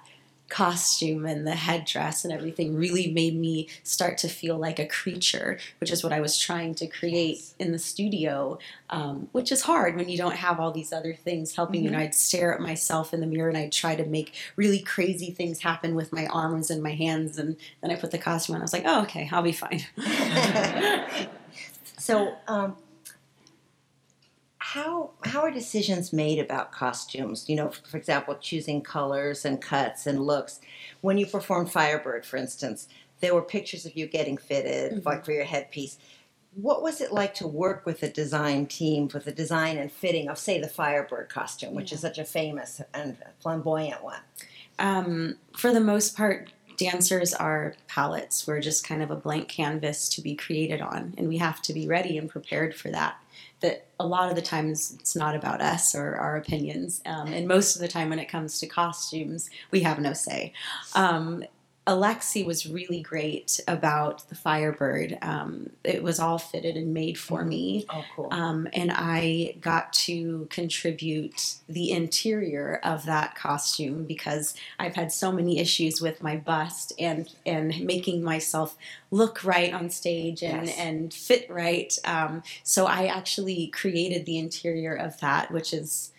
costume 0.49 1.25
and 1.25 1.45
the 1.45 1.55
headdress 1.55 2.23
and 2.23 2.33
everything 2.33 2.75
really 2.75 3.11
made 3.11 3.35
me 3.35 3.67
start 3.83 4.17
to 4.19 4.27
feel 4.27 4.57
like 4.57 4.79
a 4.79 4.85
creature, 4.85 5.59
which 5.79 5.91
is 5.91 6.03
what 6.03 6.13
I 6.13 6.19
was 6.19 6.37
trying 6.37 6.75
to 6.75 6.87
create 6.87 7.37
yes. 7.37 7.55
in 7.59 7.71
the 7.71 7.79
studio, 7.79 8.57
um, 8.89 9.27
which 9.31 9.51
is 9.51 9.63
hard 9.63 9.95
when 9.95 10.09
you 10.09 10.17
don't 10.17 10.35
have 10.35 10.59
all 10.59 10.71
these 10.71 10.93
other 10.93 11.13
things 11.13 11.55
helping 11.55 11.81
mm-hmm. 11.81 11.89
you. 11.89 11.93
And 11.93 12.01
I'd 12.01 12.15
stare 12.15 12.53
at 12.53 12.61
myself 12.61 13.13
in 13.13 13.19
the 13.19 13.27
mirror 13.27 13.49
and 13.49 13.57
I'd 13.57 13.71
try 13.71 13.95
to 13.95 14.05
make 14.05 14.33
really 14.55 14.79
crazy 14.79 15.31
things 15.31 15.59
happen 15.59 15.95
with 15.95 16.13
my 16.13 16.27
arms 16.27 16.69
and 16.69 16.81
my 16.81 16.93
hands. 16.93 17.37
And 17.37 17.57
then 17.81 17.91
I 17.91 17.95
put 17.95 18.11
the 18.11 18.17
costume 18.17 18.55
on. 18.55 18.61
I 18.61 18.63
was 18.63 18.73
like, 18.73 18.83
oh, 18.85 19.03
okay, 19.03 19.29
I'll 19.31 19.43
be 19.43 19.51
fine. 19.51 19.85
so, 21.97 22.35
um, 22.47 22.75
how 24.73 25.11
how 25.23 25.39
are 25.39 25.51
decisions 25.51 26.11
made 26.11 26.39
about 26.39 26.73
costumes? 26.73 27.47
You 27.47 27.55
know, 27.55 27.69
for, 27.69 27.95
example, 27.95 28.35
choosing 28.35 28.81
colors 28.81 29.45
and 29.45 29.61
cuts 29.61 30.05
and 30.05 30.19
looks. 30.19 30.59
When 30.99 31.17
you 31.17 31.25
performed 31.25 31.71
Firebird, 31.71 32.25
for 32.25 32.35
instance, 32.35 32.89
there 33.21 33.33
were 33.33 33.41
pictures 33.41 33.85
of 33.85 33.95
you 33.95 34.07
getting 34.07 34.35
fitted, 34.35 34.91
mm-hmm. 34.91 35.07
like 35.07 35.23
for 35.23 35.31
your 35.31 35.45
headpiece. 35.45 35.97
What 36.53 36.83
was 36.83 36.99
it 36.99 37.13
like 37.13 37.33
to 37.35 37.47
work 37.47 37.85
with 37.85 38.01
the 38.01 38.09
design 38.09 38.65
team 38.65 39.07
for 39.07 39.19
the 39.19 39.31
design 39.31 39.77
and 39.77 39.89
fitting 39.89 40.27
of, 40.27 40.37
say, 40.37 40.59
the 40.59 40.67
Firebird 40.67 41.29
costume, 41.29 41.73
which 41.73 41.91
yeah. 41.91 41.95
is 41.95 42.01
such 42.01 42.17
a 42.17 42.25
famous 42.25 42.81
and 42.93 43.15
flamboyant 43.39 44.03
one? 44.03 44.19
Um, 44.79 45.35
for 45.55 45.71
the 45.71 45.79
most 45.79 46.17
part, 46.17 46.51
dancers 46.75 47.33
are 47.33 47.75
palettes. 47.87 48.45
We're 48.45 48.59
just 48.59 48.85
kind 48.85 49.01
of 49.01 49.11
a 49.11 49.15
blank 49.15 49.47
canvas 49.47 50.09
to 50.09 50.21
be 50.21 50.35
created 50.35 50.81
on, 50.81 51.13
and 51.17 51.29
we 51.29 51.37
have 51.37 51.61
to 51.61 51.73
be 51.73 51.87
ready 51.87 52.17
and 52.17 52.29
prepared 52.29 52.75
for 52.75 52.89
that 52.89 53.15
that 53.61 53.87
a 53.99 54.05
lot 54.05 54.29
of 54.29 54.35
the 54.35 54.41
times 54.41 54.95
it's 54.99 55.15
not 55.15 55.35
about 55.35 55.61
us 55.61 55.95
or 55.95 56.15
our 56.15 56.37
opinions. 56.37 57.01
Um, 57.05 57.27
and 57.33 57.47
most 57.47 57.75
of 57.75 57.81
the 57.81 57.87
time, 57.87 58.09
when 58.09 58.19
it 58.19 58.29
comes 58.29 58.59
to 58.59 58.67
costumes, 58.67 59.49
we 59.71 59.79
have 59.81 59.99
no 59.99 60.13
say. 60.13 60.53
Um, 60.95 61.43
Alexei 61.87 62.43
was 62.43 62.67
really 62.67 62.99
great 63.01 63.61
about 63.65 64.27
the 64.27 64.35
Firebird. 64.35 65.17
Um, 65.21 65.69
it 65.85 66.03
was 66.03 66.19
all 66.19 66.37
fitted 66.37 66.75
and 66.75 66.93
made 66.93 67.17
for 67.17 67.45
me. 67.45 67.85
Oh, 67.89 68.03
cool. 68.13 68.27
Um, 68.29 68.67
and 68.73 68.91
I 68.93 69.55
got 69.61 69.93
to 69.93 70.47
contribute 70.49 71.55
the 71.69 71.91
interior 71.91 72.81
of 72.83 73.05
that 73.05 73.35
costume 73.35 74.03
because 74.03 74.53
I've 74.77 74.95
had 74.95 75.13
so 75.13 75.31
many 75.31 75.59
issues 75.59 76.01
with 76.01 76.21
my 76.21 76.35
bust 76.35 76.91
and, 76.99 77.33
and 77.45 77.79
making 77.79 78.21
myself 78.21 78.77
look 79.09 79.45
right 79.45 79.73
on 79.73 79.89
stage 79.89 80.43
and, 80.43 80.67
yes. 80.67 80.77
and 80.77 81.13
fit 81.13 81.49
right. 81.49 81.97
Um, 82.03 82.43
so 82.63 82.85
I 82.85 83.05
actually 83.05 83.67
created 83.67 84.25
the 84.25 84.37
interior 84.37 84.93
of 84.93 85.21
that, 85.21 85.51
which 85.51 85.73
is 85.73 86.11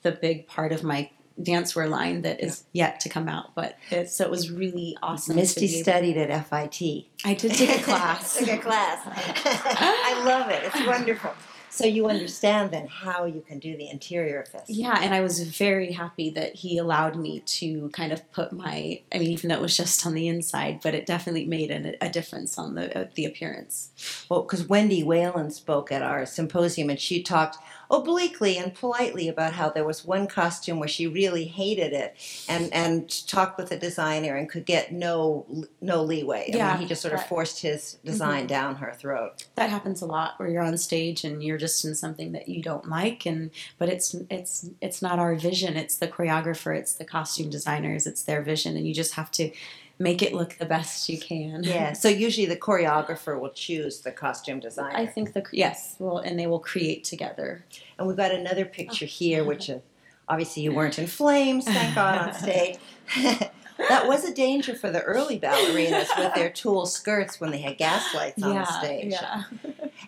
the 0.00 0.12
big 0.12 0.46
part 0.46 0.72
of 0.72 0.82
my 0.82 1.10
dancewear 1.42 1.88
line 1.88 2.22
that 2.22 2.40
is 2.40 2.64
yeah. 2.72 2.86
yet 2.86 3.00
to 3.00 3.08
come 3.08 3.28
out. 3.28 3.54
But 3.54 3.78
it, 3.90 4.10
so 4.10 4.24
it 4.24 4.30
was 4.30 4.50
really 4.50 4.96
awesome. 5.02 5.36
Misty 5.36 5.68
studied 5.68 6.16
at 6.16 6.46
FIT. 6.46 7.06
I 7.24 7.34
did 7.34 7.52
take 7.52 7.80
a 7.80 7.82
class. 7.82 8.38
took 8.38 8.48
a 8.48 8.58
class. 8.58 9.00
I 9.06 10.22
love 10.24 10.50
it. 10.50 10.62
It's 10.64 10.86
wonderful. 10.86 11.32
So 11.72 11.86
you 11.86 12.08
understand 12.08 12.72
then 12.72 12.88
how 12.88 13.24
you 13.26 13.42
can 13.46 13.60
do 13.60 13.76
the 13.76 13.88
interior 13.88 14.40
of 14.40 14.50
this. 14.50 14.64
Yeah, 14.68 14.98
and 15.00 15.14
I 15.14 15.20
was 15.20 15.40
very 15.56 15.92
happy 15.92 16.28
that 16.30 16.56
he 16.56 16.78
allowed 16.78 17.14
me 17.14 17.40
to 17.40 17.88
kind 17.90 18.12
of 18.12 18.30
put 18.32 18.52
my. 18.52 19.00
I 19.12 19.18
mean, 19.18 19.30
even 19.30 19.48
though 19.48 19.54
it 19.54 19.62
was 19.62 19.76
just 19.76 20.04
on 20.04 20.14
the 20.14 20.26
inside, 20.26 20.80
but 20.82 20.94
it 20.94 21.06
definitely 21.06 21.46
made 21.46 21.70
a, 21.70 22.04
a 22.04 22.10
difference 22.10 22.58
on 22.58 22.74
the 22.74 22.98
uh, 22.98 23.08
the 23.14 23.24
appearance. 23.24 24.26
Well, 24.28 24.42
because 24.42 24.66
Wendy 24.66 25.02
Whelan 25.04 25.52
spoke 25.52 25.92
at 25.92 26.02
our 26.02 26.26
symposium, 26.26 26.90
and 26.90 27.00
she 27.00 27.22
talked 27.22 27.56
obliquely 27.90 28.56
and 28.56 28.72
politely 28.72 29.28
about 29.28 29.52
how 29.54 29.68
there 29.68 29.84
was 29.84 30.04
one 30.04 30.26
costume 30.26 30.78
where 30.78 30.88
she 30.88 31.06
really 31.06 31.44
hated 31.44 31.92
it 31.92 32.16
and 32.48 32.72
and 32.72 33.26
talked 33.26 33.58
with 33.58 33.68
the 33.68 33.76
designer 33.76 34.36
and 34.36 34.48
could 34.48 34.64
get 34.64 34.92
no 34.92 35.44
no 35.80 36.02
leeway. 36.02 36.50
I 36.52 36.56
yeah, 36.56 36.72
mean, 36.72 36.82
he 36.82 36.86
just 36.86 37.02
sort 37.02 37.14
of 37.14 37.26
forced 37.26 37.62
his 37.62 37.98
design 38.04 38.40
mm-hmm. 38.40 38.46
down 38.46 38.76
her 38.76 38.92
throat. 38.92 39.44
That 39.56 39.70
happens 39.70 40.02
a 40.02 40.06
lot 40.06 40.38
where 40.38 40.48
you're 40.48 40.62
on 40.62 40.76
stage 40.78 41.24
and 41.24 41.42
you're 41.42 41.58
just 41.58 41.84
in 41.84 41.94
something 41.94 42.32
that 42.32 42.48
you 42.48 42.62
don't 42.62 42.88
like 42.88 43.26
and 43.26 43.50
but 43.78 43.88
it's 43.88 44.14
it's 44.30 44.70
it's 44.80 45.02
not 45.02 45.18
our 45.18 45.34
vision, 45.34 45.76
it's 45.76 45.96
the 45.96 46.08
choreographer, 46.08 46.76
it's 46.76 46.94
the 46.94 47.04
costume 47.04 47.50
designers, 47.50 48.06
it's 48.06 48.22
their 48.22 48.42
vision 48.42 48.76
and 48.76 48.86
you 48.86 48.94
just 48.94 49.14
have 49.14 49.30
to 49.32 49.50
make 50.00 50.22
it 50.22 50.32
look 50.32 50.56
the 50.58 50.64
best 50.64 51.08
you 51.10 51.18
can. 51.18 51.62
Yeah. 51.62 51.92
So 51.92 52.08
usually 52.08 52.46
the 52.46 52.56
choreographer 52.56 53.38
will 53.38 53.50
choose 53.50 54.00
the 54.00 54.10
costume 54.10 54.58
designer. 54.58 54.96
I 54.96 55.06
think 55.06 55.34
the 55.34 55.44
yes, 55.52 55.96
well, 55.98 56.18
and 56.18 56.38
they 56.38 56.46
will 56.46 56.58
create 56.58 57.04
together. 57.04 57.64
And 57.98 58.08
we've 58.08 58.16
got 58.16 58.32
another 58.32 58.64
picture 58.64 59.04
oh. 59.04 59.08
here, 59.08 59.44
which 59.44 59.68
uh, 59.68 59.78
obviously 60.26 60.62
you 60.62 60.72
weren't 60.72 60.98
in 60.98 61.06
flames, 61.06 61.66
thank 61.66 61.94
God, 61.94 62.18
on 62.18 62.34
stage. 62.42 62.78
that 63.88 64.06
was 64.06 64.24
a 64.24 64.34
danger 64.34 64.74
for 64.74 64.90
the 64.90 65.02
early 65.02 65.38
ballerinas 65.38 66.08
with 66.16 66.34
their 66.34 66.50
tulle 66.50 66.86
skirts 66.86 67.40
when 67.40 67.50
they 67.50 67.60
had 67.60 67.78
gas 67.78 68.14
lights 68.14 68.42
on 68.42 68.54
yeah, 68.54 68.64
the 68.64 68.78
stage. 68.78 69.12
Yeah. 69.12 69.42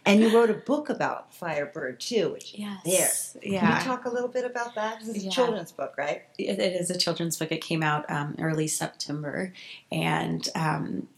and 0.07 0.21
you 0.21 0.35
wrote 0.35 0.51
a 0.51 0.55
book 0.55 0.91
about 0.91 1.35
Firebird 1.35 2.01
too, 2.01 2.31
which 2.33 2.55
yes. 2.55 3.33
there. 3.35 3.43
Yeah. 3.43 3.61
Can 3.61 3.79
you 3.79 3.85
talk 3.85 4.05
a 4.05 4.11
little 4.11 4.29
bit 4.29 4.45
about 4.45 4.75
that? 4.75 5.03
Is 5.03 5.25
yeah. 5.25 5.31
a 5.31 5.33
children's 5.33 5.73
book, 5.73 5.95
right? 5.97 6.23
it, 6.39 6.59
it 6.59 6.81
is 6.81 6.91
a 6.91 6.99
children's 6.99 7.37
book. 7.37 7.53
It 7.53 7.61
came 7.61 7.83
out 7.83 8.09
um, 8.11 8.37
early 8.39 8.69
September, 8.69 9.53
and 9.91 10.49
um, 10.55 11.09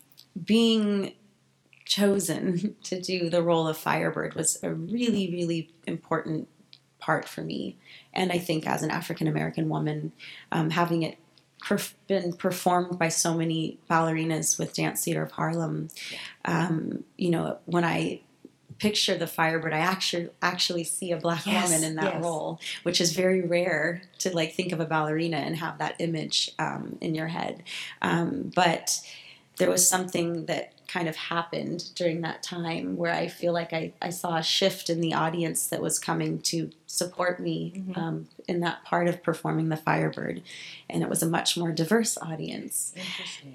being 0.43 1.13
chosen 1.85 2.77
to 2.83 3.01
do 3.01 3.29
the 3.29 3.43
role 3.43 3.69
of 3.69 3.77
Firebird 3.77 4.35
was 4.35 4.59
a 4.63 4.73
really, 4.73 5.31
really 5.31 5.71
important 5.87 6.49
part 6.99 7.29
for 7.29 7.43
me. 7.43 7.77
And 8.13 8.33
I 8.33 8.39
think 8.39 8.67
as 8.67 8.83
an 8.83 8.91
African 8.91 9.27
American 9.27 9.69
woman, 9.69 10.13
um, 10.51 10.71
having 10.71 11.03
it 11.03 11.19
perf- 11.64 11.94
been 12.06 12.33
performed 12.35 12.99
by 12.99 13.09
so 13.09 13.35
many 13.35 13.78
ballerinas 13.90 14.59
with 14.59 14.75
Dance 14.75 15.04
Theater 15.04 15.23
of 15.23 15.33
Harlem, 15.33 15.88
um, 16.44 17.04
you 17.16 17.30
know, 17.30 17.59
when 17.64 17.85
I 17.85 18.21
picture 18.78 19.16
the 19.16 19.26
Firebird, 19.26 19.73
I 19.73 19.78
actually 19.78 20.28
actually 20.42 20.85
see 20.85 21.12
a 21.12 21.16
black 21.16 21.47
yes, 21.47 21.71
woman 21.71 21.85
in 21.85 21.97
that 21.97 22.14
yes. 22.14 22.23
role, 22.23 22.61
which 22.83 23.00
is 23.00 23.12
very 23.12 23.40
rare 23.40 24.02
to 24.18 24.35
like 24.35 24.52
think 24.54 24.73
of 24.73 24.80
a 24.80 24.85
ballerina 24.85 25.38
and 25.38 25.56
have 25.56 25.78
that 25.78 25.97
image 25.99 26.50
um, 26.59 26.99
in 27.00 27.14
your 27.14 27.28
head. 27.28 27.62
Um, 28.02 28.50
but 28.54 29.00
there 29.56 29.71
was 29.71 29.88
something 29.88 30.47
that 30.47 30.73
kind 30.88 31.09
of 31.09 31.17
happened 31.17 31.91
during 31.95 32.21
that 32.21 32.43
time 32.43 32.97
where 32.97 33.12
I 33.12 33.29
feel 33.29 33.53
like 33.53 33.73
I, 33.73 33.93
I 34.00 34.11
saw 34.11 34.37
a 34.37 34.43
shift 34.43 34.91
in 34.91 35.00
the 35.00 35.14
audience 35.14 35.67
that 35.69 35.81
was 35.81 35.99
coming 35.99 36.41
to 36.43 36.71
support 36.87 37.41
me 37.41 37.73
mm-hmm. 37.76 37.99
um, 37.99 38.29
in 38.47 38.61
that 38.61 38.85
part 38.85 39.09
of 39.09 39.23
performing 39.23 39.69
the 39.69 39.76
Firebird. 39.76 40.43
And 40.88 41.03
it 41.03 41.09
was 41.09 41.23
a 41.23 41.29
much 41.29 41.57
more 41.57 41.73
diverse 41.73 42.19
audience. 42.19 42.95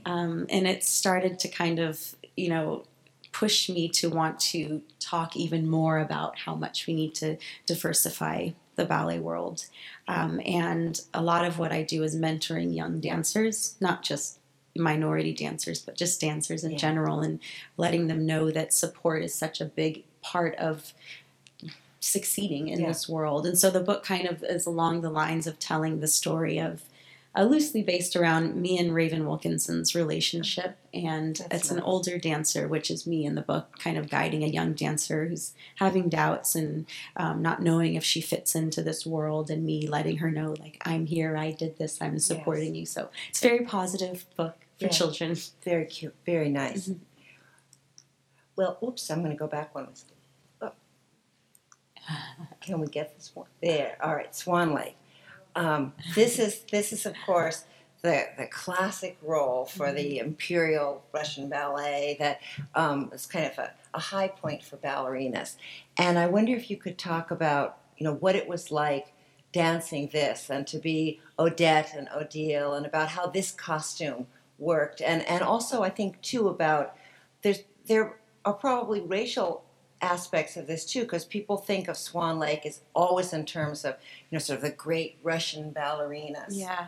Um, 0.06 0.46
and 0.50 0.68
it 0.68 0.84
started 0.84 1.40
to 1.40 1.48
kind 1.48 1.80
of, 1.80 2.16
you 2.36 2.50
know, 2.50 2.86
push 3.32 3.70
me 3.70 3.88
to 3.88 4.10
want 4.10 4.40
to 4.40 4.82
talk 5.00 5.36
even 5.36 5.70
more 5.70 6.00
about 6.00 6.40
how 6.40 6.56
much 6.56 6.88
we 6.88 6.94
need 6.94 7.14
to 7.16 7.38
diversify 7.66 8.50
the 8.76 8.86
ballet 8.86 9.20
world. 9.20 9.66
Um, 10.08 10.42
and 10.46 11.00
a 11.14 11.22
lot 11.22 11.46
of 11.46 11.60
what 11.60 11.72
I 11.72 11.84
do 11.84 12.04
is 12.04 12.16
mentoring 12.16 12.76
young 12.76 13.00
dancers, 13.00 13.76
not 13.80 14.04
just 14.04 14.39
minority 14.76 15.34
dancers, 15.34 15.82
but 15.82 15.96
just 15.96 16.22
dancers 16.22 16.64
in 16.64 16.72
Yeah. 16.72 16.78
general, 16.78 17.20
and 17.22 17.40
letting 17.78 18.08
them 18.08 18.26
know 18.26 18.52
that 18.52 18.74
support 18.74 19.24
is 19.24 19.34
such 19.34 19.60
a 19.62 19.66
big 19.66 20.04
part 20.22 20.56
of 20.56 20.94
succeeding 22.00 22.70
in 22.70 22.80
Yeah. 22.80 22.88
this 22.88 23.10
world. 23.10 23.46
And 23.46 23.58
so 23.60 23.70
the 23.70 23.82
book 23.82 24.04
kind 24.04 24.28
of 24.28 24.44
is 24.44 24.66
along 24.66 25.02
the 25.02 25.10
lines 25.10 25.48
of 25.48 25.60
telling 25.60 26.00
the 26.00 26.08
story 26.08 26.58
of. 26.60 26.84
Uh, 27.36 27.44
loosely 27.44 27.84
based 27.84 28.16
around 28.16 28.56
me 28.56 28.80
and 28.80 28.92
Raven 28.94 29.24
Wilkinson's 29.28 29.94
relationship, 29.94 30.78
and 30.96 31.36
That's 31.36 31.66
it's 31.66 31.72
an 31.72 31.80
older 31.80 32.18
dancer, 32.18 32.68
which 32.68 32.90
is 32.90 33.06
me 33.06 33.24
in 33.24 33.36
the 33.36 33.44
book, 33.44 33.78
kind 33.78 34.00
of 34.00 34.10
guiding 34.10 34.44
a 34.44 34.48
young 34.48 34.74
dancer 34.74 35.28
who's 35.28 35.54
having 35.76 36.10
doubts 36.10 36.56
and 36.56 36.88
um, 37.16 37.44
not 37.44 37.62
knowing 37.62 37.94
if 37.94 38.04
she 38.04 38.20
fits 38.20 38.56
into 38.56 38.82
this 38.82 39.06
world, 39.06 39.52
and 39.52 39.64
me 39.64 39.88
letting 39.88 40.18
her 40.18 40.32
know, 40.32 40.56
like, 40.60 40.82
I'm 40.86 41.06
here, 41.06 41.38
I 41.38 41.52
did 41.52 41.78
this, 41.78 42.02
I'm 42.02 42.18
supporting 42.18 42.74
you. 42.74 42.88
So 42.88 43.10
it's 43.30 43.44
a 43.44 43.48
very 43.48 43.64
positive 43.64 44.26
book 44.36 44.58
for 44.80 44.86
Yeah. 44.86 44.90
children. 44.90 45.36
Very 45.64 45.86
cute. 45.86 46.16
Very 46.26 46.50
nice. 46.50 46.90
Mhm. 46.90 46.98
Well, 48.56 48.80
oops, 48.84 49.08
I'm 49.12 49.20
going 49.20 49.32
to 49.32 49.38
go 49.38 49.48
back 49.48 49.76
one. 49.76 49.88
Oh. 50.64 50.72
Can 52.62 52.80
we 52.80 52.88
get 52.88 53.16
this 53.16 53.32
one? 53.36 53.48
There. 53.62 53.98
All 54.02 54.16
right, 54.16 54.36
Swan 54.36 54.74
Lake. 54.74 54.96
Um, 55.56 55.94
this 56.16 56.40
is 56.40 56.62
this 56.72 56.94
is 56.94 57.06
of 57.06 57.16
course 57.26 57.66
the 58.02 58.28
the 58.38 58.48
classic 58.48 59.18
role 59.22 59.66
for 59.66 59.92
the 59.92 60.20
Imperial 60.20 61.04
Russian 61.14 61.50
Ballet 61.50 62.18
that 62.20 62.40
um, 62.76 63.12
is 63.14 63.26
kind 63.26 63.46
of 63.46 63.58
a, 63.58 63.72
a 63.94 64.00
high 64.00 64.28
point 64.28 64.64
for 64.64 64.78
ballerinas. 64.78 65.56
And 65.98 66.18
I 66.18 66.28
wonder 66.28 66.54
if 66.54 66.70
you 66.70 66.78
could 66.78 66.98
talk 66.98 67.32
about 67.32 67.78
you 67.98 68.06
know 68.06 68.14
what 68.14 68.36
it 68.36 68.48
was 68.48 68.72
like 68.72 69.14
dancing 69.52 70.10
this 70.14 70.50
and 70.50 70.68
to 70.68 70.78
be 70.78 71.20
Odette 71.38 71.94
and 71.96 72.08
Odile 72.16 72.74
and 72.74 72.86
about 72.86 73.10
how 73.10 73.28
this 73.28 73.52
costume 73.52 74.28
worked 74.60 75.02
and 75.02 75.24
and 75.24 75.42
also 75.42 75.82
I 75.82 75.90
think 75.90 76.22
too 76.22 76.48
about 76.48 76.96
there's 77.42 77.64
there 77.88 78.20
are 78.46 78.54
probably 78.54 79.02
racial 79.02 79.64
aspects 80.02 80.56
of 80.58 80.68
this 80.68 80.86
too 80.86 81.02
because 81.02 81.26
people 81.26 81.58
think 81.58 81.88
of 81.88 81.98
Swan 81.98 82.40
Lake 82.40 82.66
as 82.66 82.82
always 82.96 83.34
in 83.34 83.46
terms 83.46 83.84
of 83.84 83.96
you 84.30 84.36
know 84.36 84.40
sort 84.40 84.58
of 84.58 84.64
the 84.64 84.72
great 84.72 85.18
Russian 85.24 85.72
ballerinas. 85.72 86.50
Yeah. 86.50 86.88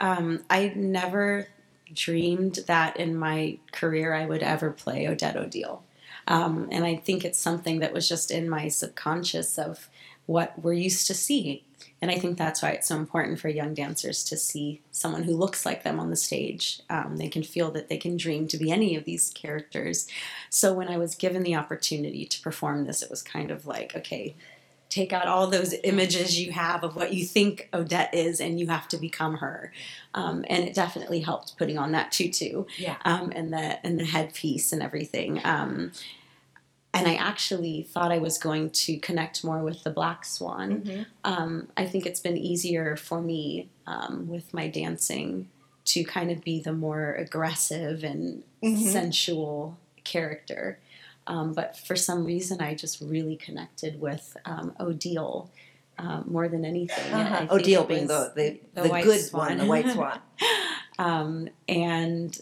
Um, 0.00 0.44
I 0.48 0.72
never 0.74 1.48
dreamed 1.92 2.60
that 2.66 2.96
in 2.96 3.16
my 3.16 3.58
career 3.72 4.14
I 4.14 4.26
would 4.26 4.42
ever 4.42 4.70
play 4.70 5.06
Odette 5.08 5.36
Odile. 5.36 5.82
Um, 6.26 6.68
and 6.70 6.84
I 6.84 6.96
think 6.96 7.24
it's 7.24 7.38
something 7.38 7.80
that 7.80 7.92
was 7.92 8.08
just 8.08 8.30
in 8.30 8.50
my 8.50 8.68
subconscious 8.68 9.58
of 9.58 9.88
what 10.26 10.62
we're 10.62 10.74
used 10.74 11.06
to 11.06 11.14
seeing. 11.14 11.60
And 12.00 12.10
I 12.10 12.18
think 12.18 12.38
that's 12.38 12.62
why 12.62 12.70
it's 12.70 12.88
so 12.88 12.96
important 12.96 13.40
for 13.40 13.48
young 13.48 13.74
dancers 13.74 14.24
to 14.24 14.36
see 14.36 14.80
someone 14.90 15.24
who 15.24 15.34
looks 15.36 15.66
like 15.66 15.82
them 15.82 15.98
on 15.98 16.10
the 16.10 16.16
stage. 16.16 16.80
Um, 16.88 17.16
they 17.16 17.28
can 17.28 17.42
feel 17.42 17.70
that 17.72 17.88
they 17.88 17.96
can 17.96 18.16
dream 18.16 18.46
to 18.48 18.56
be 18.56 18.70
any 18.70 18.96
of 18.96 19.04
these 19.04 19.30
characters. 19.30 20.06
So 20.50 20.72
when 20.72 20.88
I 20.88 20.96
was 20.96 21.14
given 21.14 21.42
the 21.42 21.56
opportunity 21.56 22.24
to 22.26 22.40
perform 22.42 22.84
this, 22.86 23.02
it 23.02 23.10
was 23.10 23.22
kind 23.22 23.50
of 23.50 23.66
like, 23.66 23.94
okay, 23.96 24.34
take 24.88 25.12
out 25.12 25.26
all 25.26 25.46
those 25.48 25.74
images 25.84 26.40
you 26.40 26.50
have 26.52 26.82
of 26.82 26.96
what 26.96 27.12
you 27.12 27.24
think 27.24 27.68
Odette 27.74 28.14
is, 28.14 28.40
and 28.40 28.58
you 28.58 28.68
have 28.68 28.88
to 28.88 28.96
become 28.96 29.36
her. 29.36 29.70
Um, 30.14 30.44
and 30.48 30.64
it 30.64 30.74
definitely 30.74 31.20
helped 31.20 31.58
putting 31.58 31.76
on 31.78 31.92
that 31.92 32.10
tutu 32.10 32.64
Yeah. 32.78 32.96
um, 33.04 33.30
and 33.34 33.52
the 33.52 33.84
and 33.86 34.00
the 34.00 34.06
headpiece 34.06 34.72
and 34.72 34.82
everything. 34.82 35.40
Um, 35.44 35.92
and 36.94 37.06
I 37.06 37.14
actually 37.14 37.82
thought 37.82 38.10
I 38.10 38.18
was 38.18 38.38
going 38.38 38.70
to 38.70 38.98
connect 38.98 39.44
more 39.44 39.62
with 39.62 39.84
the 39.84 39.90
Black 39.90 40.24
Swan. 40.24 40.80
Mhm. 40.82 41.06
Um, 41.24 41.68
I 41.76 41.86
think 41.86 42.06
it's 42.06 42.20
been 42.20 42.36
easier 42.36 42.96
for 42.96 43.20
me 43.20 43.68
um, 43.86 44.26
with 44.28 44.52
my 44.54 44.68
dancing 44.68 45.48
to 45.86 46.04
kind 46.04 46.30
of 46.30 46.42
be 46.42 46.60
the 46.60 46.72
more 46.72 47.14
aggressive 47.14 48.04
and 48.04 48.42
Mhm. 48.62 48.92
sensual 48.92 49.78
character. 50.04 50.78
Um, 51.26 51.52
but 51.52 51.76
for 51.76 51.94
some 51.94 52.24
reason, 52.24 52.60
I 52.62 52.74
just 52.74 53.00
really 53.02 53.36
connected 53.36 54.00
with 54.00 54.36
um, 54.46 54.74
Odile 54.80 55.50
um, 55.98 56.24
more 56.28 56.48
than 56.48 56.64
anything. 56.64 57.12
Uh-huh. 57.12 57.46
Odile 57.50 57.84
being 57.84 58.06
the 58.06 58.32
the, 58.34 58.60
the 58.74 58.82
the, 58.88 59.02
good 59.02 59.20
swan. 59.20 59.48
one, 59.48 59.58
the 59.58 59.66
white 59.66 59.90
swan. 59.90 60.20
um, 60.98 61.48
and 61.68 62.40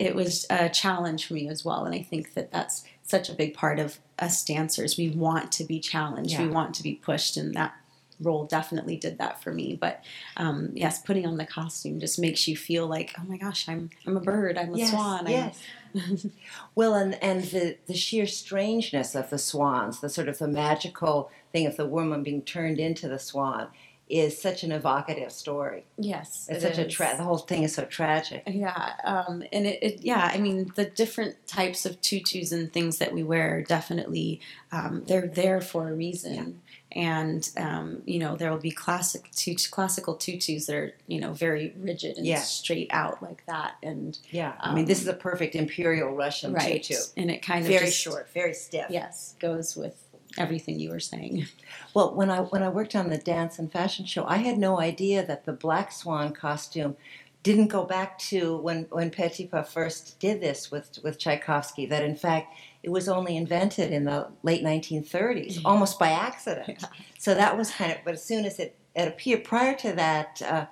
it 0.00 0.14
was 0.14 0.46
a 0.48 0.70
challenge 0.70 1.26
for 1.26 1.34
me 1.34 1.46
as 1.48 1.62
well. 1.62 1.84
And 1.84 1.94
I 1.94 2.02
think 2.02 2.32
that 2.32 2.50
that's 2.50 2.84
such 3.02 3.28
a 3.28 3.34
big 3.34 3.52
part 3.52 3.78
of 3.78 3.98
us 4.18 4.42
dancers. 4.42 4.96
We 4.96 5.10
want 5.10 5.52
to 5.52 5.64
be 5.64 5.78
challenged, 5.78 6.38
we 6.38 6.48
want 6.48 6.74
to 6.76 6.82
be 6.82 6.94
pushed, 6.94 7.36
and 7.36 7.54
that 7.54 7.74
role 8.18 8.44
definitely 8.46 8.96
did 8.96 9.18
that 9.18 9.42
for 9.42 9.52
me. 9.52 9.76
But 9.78 10.02
um, 10.38 10.70
yes, 10.74 11.02
putting 11.02 11.26
on 11.26 11.36
the 11.36 11.44
costume 11.44 12.00
just 12.00 12.18
makes 12.18 12.48
you 12.48 12.56
feel 12.56 12.86
like, 12.86 13.14
oh 13.18 13.24
my 13.28 13.36
gosh, 13.36 13.68
I'm 13.68 13.90
I'm 14.06 14.16
a 14.16 14.20
bird, 14.20 14.56
I'm 14.56 14.74
a 14.74 14.78
yes, 14.78 14.90
swan. 14.90 15.26
I'm- 15.26 15.52
yes. 15.94 16.26
well, 16.74 16.94
and 16.94 17.22
and 17.22 17.42
the 17.44 17.76
the 17.86 17.94
sheer 17.94 18.26
strangeness 18.26 19.14
of 19.14 19.28
the 19.28 19.38
swans, 19.38 20.00
the 20.00 20.08
sort 20.08 20.28
of 20.28 20.38
the 20.38 20.48
magical 20.48 21.30
thing 21.52 21.66
of 21.66 21.76
the 21.76 21.86
woman 21.86 22.22
being 22.22 22.40
turned 22.42 22.78
into 22.78 23.06
the 23.06 23.18
swan, 23.18 23.68
is 24.10 24.40
such 24.40 24.62
an 24.64 24.72
evocative 24.72 25.30
story. 25.32 25.84
yes, 25.98 26.46
It's 26.50 26.64
it 26.64 26.68
such 26.74 26.78
a 26.78 26.88
tra- 26.88 27.16
the 27.16 27.22
whole 27.22 27.38
thing 27.38 27.62
is 27.62 27.74
so 27.74 27.84
tragic. 27.84 28.42
Yeah, 28.46 28.92
um, 29.04 29.42
and 29.52 29.66
it, 29.66 29.82
it, 29.82 30.00
yeah, 30.02 30.30
I 30.32 30.38
mean, 30.38 30.72
the 30.74 30.84
different 30.84 31.46
types 31.46 31.86
of 31.86 32.00
tutus 32.00 32.52
and 32.52 32.72
things 32.72 32.98
that 32.98 33.12
we 33.12 33.22
wear 33.22 33.62
definitely, 33.62 34.40
um, 34.72 35.04
they're 35.06 35.26
there 35.26 35.60
for 35.60 35.88
a 35.88 35.92
reason. 35.94 36.34
Yeah. 36.34 36.46
And 36.92 37.48
um, 37.56 38.02
you 38.04 38.18
know, 38.18 38.34
there 38.34 38.50
will 38.50 38.58
be 38.58 38.72
classic 38.72 39.30
tut- 39.30 39.68
classical 39.70 40.16
tutus 40.16 40.66
that 40.66 40.74
are 40.74 40.92
you 41.06 41.20
know 41.20 41.32
very 41.32 41.72
rigid 41.78 42.16
and 42.16 42.26
Yeah. 42.26 42.40
straight 42.40 42.88
out 42.90 43.22
like 43.22 43.46
that, 43.46 43.76
and 43.80 44.18
Yeah, 44.32 44.54
I 44.58 44.74
mean, 44.74 44.86
this 44.86 44.98
Um, 44.98 45.02
is 45.02 45.08
a 45.08 45.14
perfect 45.14 45.54
imperial 45.54 46.10
Russian 46.10 46.52
right, 46.52 46.82
tutu. 46.82 47.00
and 47.16 47.30
it 47.30 47.42
kind 47.42 47.60
of 47.64 47.68
Very 47.70 47.86
just- 47.86 47.98
short, 47.98 48.28
very 48.34 48.54
stiff. 48.54 48.86
Yes, 48.90 49.36
goes 49.38 49.76
with 49.76 50.02
everything 50.38 50.78
you 50.78 50.90
were 50.90 51.00
saying. 51.00 51.46
Well, 51.94 52.14
when 52.14 52.30
I 52.30 52.40
when 52.40 52.62
I 52.62 52.68
worked 52.68 52.94
on 52.94 53.10
the 53.10 53.18
dance 53.18 53.58
and 53.58 53.70
fashion 53.70 54.04
show, 54.06 54.24
I 54.26 54.36
had 54.38 54.58
no 54.58 54.78
idea 54.80 55.24
that 55.26 55.44
the 55.44 55.52
black 55.52 55.90
swan 55.92 56.32
costume 56.32 56.96
didn't 57.42 57.68
go 57.68 57.84
back 57.84 58.18
to 58.18 58.56
when 58.58 58.86
when 58.90 59.10
Petipa 59.10 59.66
first 59.66 60.18
did 60.20 60.40
this 60.40 60.70
with 60.70 60.98
with 61.02 61.18
Tchaikovsky. 61.18 61.86
That 61.86 62.04
in 62.04 62.14
fact 62.16 62.54
it 62.82 62.90
was 62.90 63.08
only 63.08 63.36
invented 63.36 63.92
in 63.92 64.04
the 64.04 64.28
late 64.42 64.62
1930s, 64.62 65.56
Yeah. 65.56 65.62
almost 65.64 65.98
by 65.98 66.10
accident. 66.10 66.68
Yeah. 66.80 66.88
So 67.18 67.34
that 67.34 67.56
was 67.58 67.70
kind 67.70 67.92
of. 67.92 67.98
But 68.04 68.14
as 68.14 68.24
soon 68.24 68.44
as 68.44 68.58
it 68.58 68.76
it 68.94 69.08
appeared, 69.08 69.44
prior 69.44 69.74
to 69.76 69.92
that, 69.92 70.42
uh, 70.42 70.66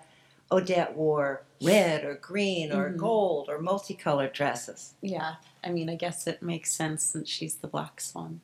Odette 0.51 0.97
wore 0.97 1.43
red 1.63 2.05
or 2.05 2.15
green 2.15 2.73
or 2.73 2.91
Mhm. 2.91 2.97
gold 2.97 3.49
or 3.49 3.61
multicolored 3.61 4.33
dresses. 4.33 4.95
Yeah, 5.03 5.35
I 5.63 5.69
mean, 5.71 5.89
I 5.91 5.95
guess 5.97 6.27
it 6.27 6.43
makes 6.43 6.73
sense 6.73 7.03
since 7.05 7.29
she's 7.29 7.57
the 7.57 7.69
black 7.69 8.01
swan 8.01 8.41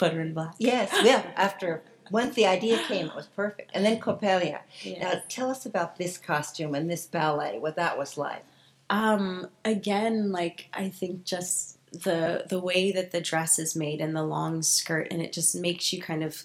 her 0.00 0.20
in 0.20 0.34
black. 0.34 0.54
Yes, 0.58 0.94
yeah. 1.02 1.24
After 1.36 1.82
once 2.10 2.34
the 2.34 2.46
idea 2.46 2.78
came, 2.78 3.06
it 3.06 3.14
was 3.14 3.26
perfect. 3.26 3.70
And 3.74 3.84
then 3.84 4.00
Coppelia. 4.00 4.60
Yeah. 4.82 5.00
Now, 5.00 5.22
tell 5.28 5.50
us 5.50 5.66
about 5.66 5.96
this 5.96 6.18
costume 6.18 6.74
and 6.74 6.90
this 6.90 7.06
ballet, 7.06 7.58
what 7.58 7.76
that 7.76 7.98
was 7.98 8.16
like. 8.16 8.44
Um, 8.90 9.48
again, 9.64 10.32
like 10.32 10.68
I 10.72 10.88
think 10.88 11.24
just 11.24 11.78
the 11.92 12.44
the 12.48 12.60
way 12.60 12.92
that 12.92 13.10
the 13.10 13.20
dress 13.20 13.58
is 13.58 13.76
made 13.76 14.00
and 14.00 14.14
the 14.16 14.22
long 14.22 14.62
skirt, 14.62 15.08
and 15.10 15.22
it 15.22 15.32
just 15.32 15.54
makes 15.54 15.92
you 15.92 16.00
kind 16.00 16.22
of 16.22 16.42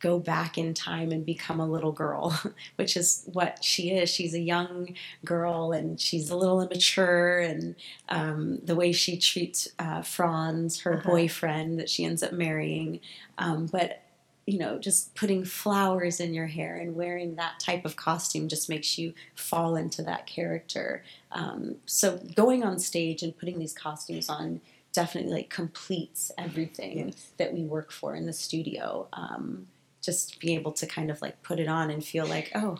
go 0.00 0.18
back 0.18 0.58
in 0.58 0.74
time 0.74 1.12
and 1.12 1.24
become 1.26 1.60
a 1.60 1.66
little 1.66 1.92
girl, 1.92 2.38
which 2.76 2.96
is 2.96 3.24
what 3.32 3.62
she 3.62 3.90
is. 3.90 4.10
She's 4.10 4.34
a 4.34 4.40
young 4.40 4.94
girl 5.24 5.72
and 5.72 6.00
she's 6.00 6.30
a 6.30 6.36
little 6.36 6.60
immature, 6.60 7.38
and 7.38 7.76
um, 8.08 8.58
the 8.64 8.74
way 8.74 8.92
she 8.92 9.18
treats 9.18 9.68
uh, 9.78 10.02
Franz, 10.02 10.80
her 10.80 10.94
Uh-huh. 10.94 11.10
boyfriend 11.10 11.78
that 11.78 11.88
she 11.90 12.04
ends 12.04 12.22
up 12.22 12.32
marrying, 12.32 13.00
um, 13.38 13.66
but 13.66 14.02
you 14.46 14.58
know, 14.58 14.78
just 14.78 15.14
putting 15.14 15.44
flowers 15.44 16.18
in 16.18 16.34
your 16.34 16.46
hair 16.48 16.76
and 16.76 16.96
wearing 16.96 17.36
that 17.36 17.60
type 17.60 17.84
of 17.84 17.94
costume 17.94 18.48
just 18.48 18.68
makes 18.68 18.98
you 18.98 19.14
fall 19.36 19.76
into 19.76 20.02
that 20.02 20.26
character. 20.26 21.04
Um, 21.30 21.76
so 21.86 22.16
going 22.34 22.64
on 22.64 22.80
stage 22.80 23.22
and 23.22 23.36
putting 23.38 23.60
these 23.60 23.72
costumes 23.74 24.28
on 24.28 24.60
definitely 24.92 25.32
like 25.32 25.50
completes 25.50 26.32
everything 26.36 26.98
Yes. 27.10 27.30
that 27.36 27.52
we 27.52 27.62
work 27.62 27.92
for 27.92 28.16
in 28.16 28.26
the 28.26 28.32
studio. 28.32 29.06
Um, 29.12 29.68
just 30.00 30.40
be 30.40 30.54
able 30.54 30.72
to 30.72 30.86
kind 30.86 31.10
of 31.10 31.20
like 31.22 31.42
put 31.42 31.58
it 31.60 31.68
on 31.68 31.90
and 31.90 32.04
feel 32.04 32.26
like, 32.26 32.50
oh, 32.54 32.78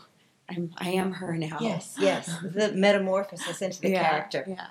I'm 0.48 0.72
I 0.78 0.90
am 0.90 1.12
her 1.12 1.36
now. 1.36 1.58
Yes, 1.60 1.94
yes. 2.00 2.26
The 2.42 2.72
metamorphosis 2.72 3.62
into 3.62 3.80
the 3.80 3.90
yeah, 3.90 4.08
character. 4.08 4.44
Yeah. 4.48 4.66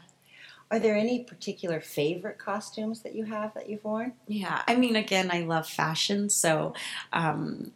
Are 0.71 0.77
there 0.79 0.95
any 0.95 1.23
particular 1.23 1.79
favorite 1.81 2.37
costumes 2.37 3.01
that 3.01 3.15
you 3.15 3.23
have 3.25 3.53
that 3.55 3.69
you've 3.69 3.83
worn? 3.83 4.13
Yeah, 4.27 4.61
I 4.67 4.75
mean, 4.75 4.95
again, 4.95 5.29
I 5.31 5.39
love 5.41 5.67
fashion, 5.67 6.29
so 6.29 6.75
um, 7.11 7.71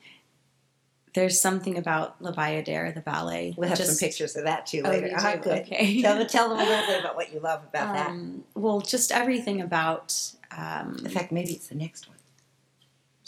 there's 1.15 1.41
something 1.41 1.75
about 1.77 2.21
La 2.21 2.31
Bayadere, 2.31 2.93
the 2.93 3.01
ballet. 3.01 3.55
We'll 3.57 3.69
have 3.69 3.77
just- 3.79 3.97
some 3.97 4.07
pictures 4.07 4.35
of 4.35 4.43
that 4.43 4.67
too 4.67 4.81
Oh, 4.85 4.89
later. 4.89 5.07
you 5.07 5.13
Ah, 5.17 5.35
good. 5.41 5.61
Okay. 5.63 6.01
Tell, 6.03 6.17
them- 6.19 6.27
tell 6.27 6.49
them 6.49 6.59
a 6.59 6.63
little 6.63 6.85
bit 6.85 6.99
about 7.03 7.15
what 7.15 7.33
you 7.33 7.39
love 7.39 7.63
about 7.63 7.93
that. 7.95 8.09
Um, 8.11 8.43
well, 8.53 8.79
just 8.81 9.11
everything 9.11 9.61
about. 9.61 10.15
Um, 10.55 10.97
In 11.03 11.09
fact, 11.09 11.31
maybe 11.31 11.53
it's 11.53 11.67
the 11.67 11.75
next 11.75 12.07
one. 12.07 12.17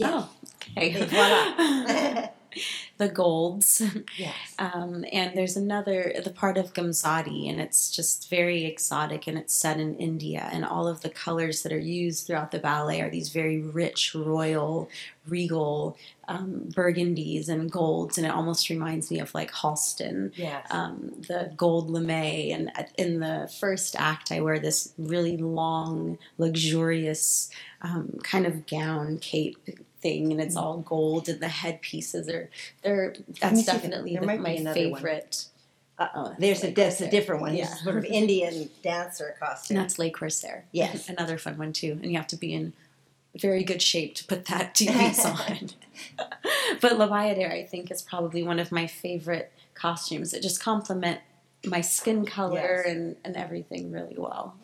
Oh, 0.03 0.27
okay. 0.75 0.93
Et 0.97 1.05
voila. 1.05 2.31
the 2.97 3.09
golds. 3.09 3.81
Yes. 4.17 4.35
Um, 4.59 5.05
and 5.12 5.38
there's 5.38 5.57
another, 5.57 6.13
the 6.24 6.29
part 6.29 6.57
of 6.57 6.74
Gamzati, 6.74 7.50
and 7.50 7.59
it's 7.59 7.91
just 7.95 8.29
very 8.29 8.65
exotic 8.65 9.27
and 9.27 9.38
it's 9.38 9.53
set 9.53 9.79
in 9.79 9.95
India. 9.95 10.50
And 10.51 10.65
all 10.65 10.88
of 10.88 11.01
the 11.01 11.09
colors 11.09 11.63
that 11.63 11.71
are 11.71 11.77
used 11.79 12.27
throughout 12.27 12.51
the 12.51 12.59
ballet 12.59 13.01
are 13.01 13.09
these 13.09 13.29
very 13.29 13.59
rich, 13.62 14.13
royal, 14.15 14.89
regal 15.27 15.97
um, 16.27 16.69
burgundies 16.69 17.50
and 17.50 17.71
golds. 17.71 18.17
And 18.17 18.25
it 18.27 18.31
almost 18.31 18.69
reminds 18.69 19.09
me 19.12 19.19
of 19.19 19.33
like 19.33 19.51
Halston 19.51 20.31
Yes. 20.35 20.67
um, 20.71 21.12
the 21.27 21.51
gold 21.57 21.89
lame. 21.89 22.69
And 22.77 22.88
in 22.97 23.19
the 23.19 23.51
first 23.59 23.95
act, 23.97 24.31
I 24.31 24.41
wear 24.41 24.59
this 24.59 24.93
really 24.97 25.38
long, 25.38 26.17
luxurious 26.38 27.50
um, 27.81 28.19
kind 28.24 28.45
of 28.45 28.65
gown 28.67 29.17
cape 29.19 29.57
thing, 30.05 30.31
and 30.31 30.39
it's 30.39 30.55
all 30.55 30.77
gold. 30.77 31.27
And 31.29 31.39
the 31.39 31.47
headpieces 31.47 32.29
are 32.29 32.50
they're 32.83 33.15
that's 33.41 33.65
definitely 33.65 34.15
the, 34.15 34.25
my 34.25 34.57
favorite. 34.74 35.45
Uh, 35.97 36.07
Oh, 36.13 36.35
There's 36.38 36.62
a 36.63 36.67
Le 36.67 36.74
that's 36.74 37.00
a 37.01 37.09
different 37.09 37.41
one. 37.41 37.55
Yeah. 37.55 37.74
Sort 37.74 37.97
of 37.97 38.05
Indian 38.05 38.69
dancer 38.83 39.33
costume. 39.39 39.77
And 39.77 39.83
that's 39.83 39.97
Le 39.97 40.09
Corsaire. 40.12 40.65
Yes. 40.74 41.07
another 41.15 41.38
fun 41.38 41.57
one 41.57 41.71
too. 41.74 41.91
And 42.01 42.12
you 42.12 42.17
have 42.17 42.27
to 42.27 42.35
be 42.35 42.53
in 42.53 42.74
very 43.39 43.63
good 43.63 43.81
shape 43.81 44.13
to 44.15 44.25
put 44.25 44.45
that 44.45 44.75
two 44.79 44.88
piece 44.88 45.25
on. 45.25 45.69
but 46.81 46.97
La 47.00 47.07
Bayadere, 47.07 47.51
I 47.51 47.63
think, 47.63 47.91
is 47.91 48.01
probably 48.01 48.43
one 48.43 48.59
of 48.59 48.71
my 48.74 48.88
favorite 48.88 49.51
costumes. 49.74 50.33
It 50.33 50.41
just 50.43 50.62
complement 50.62 51.21
my 51.65 51.81
skin 51.81 52.25
color 52.25 52.83
Yes. 52.85 52.88
and, 52.88 53.15
and 53.25 53.35
everything 53.38 53.91
really 53.91 54.15
well. 54.17 54.55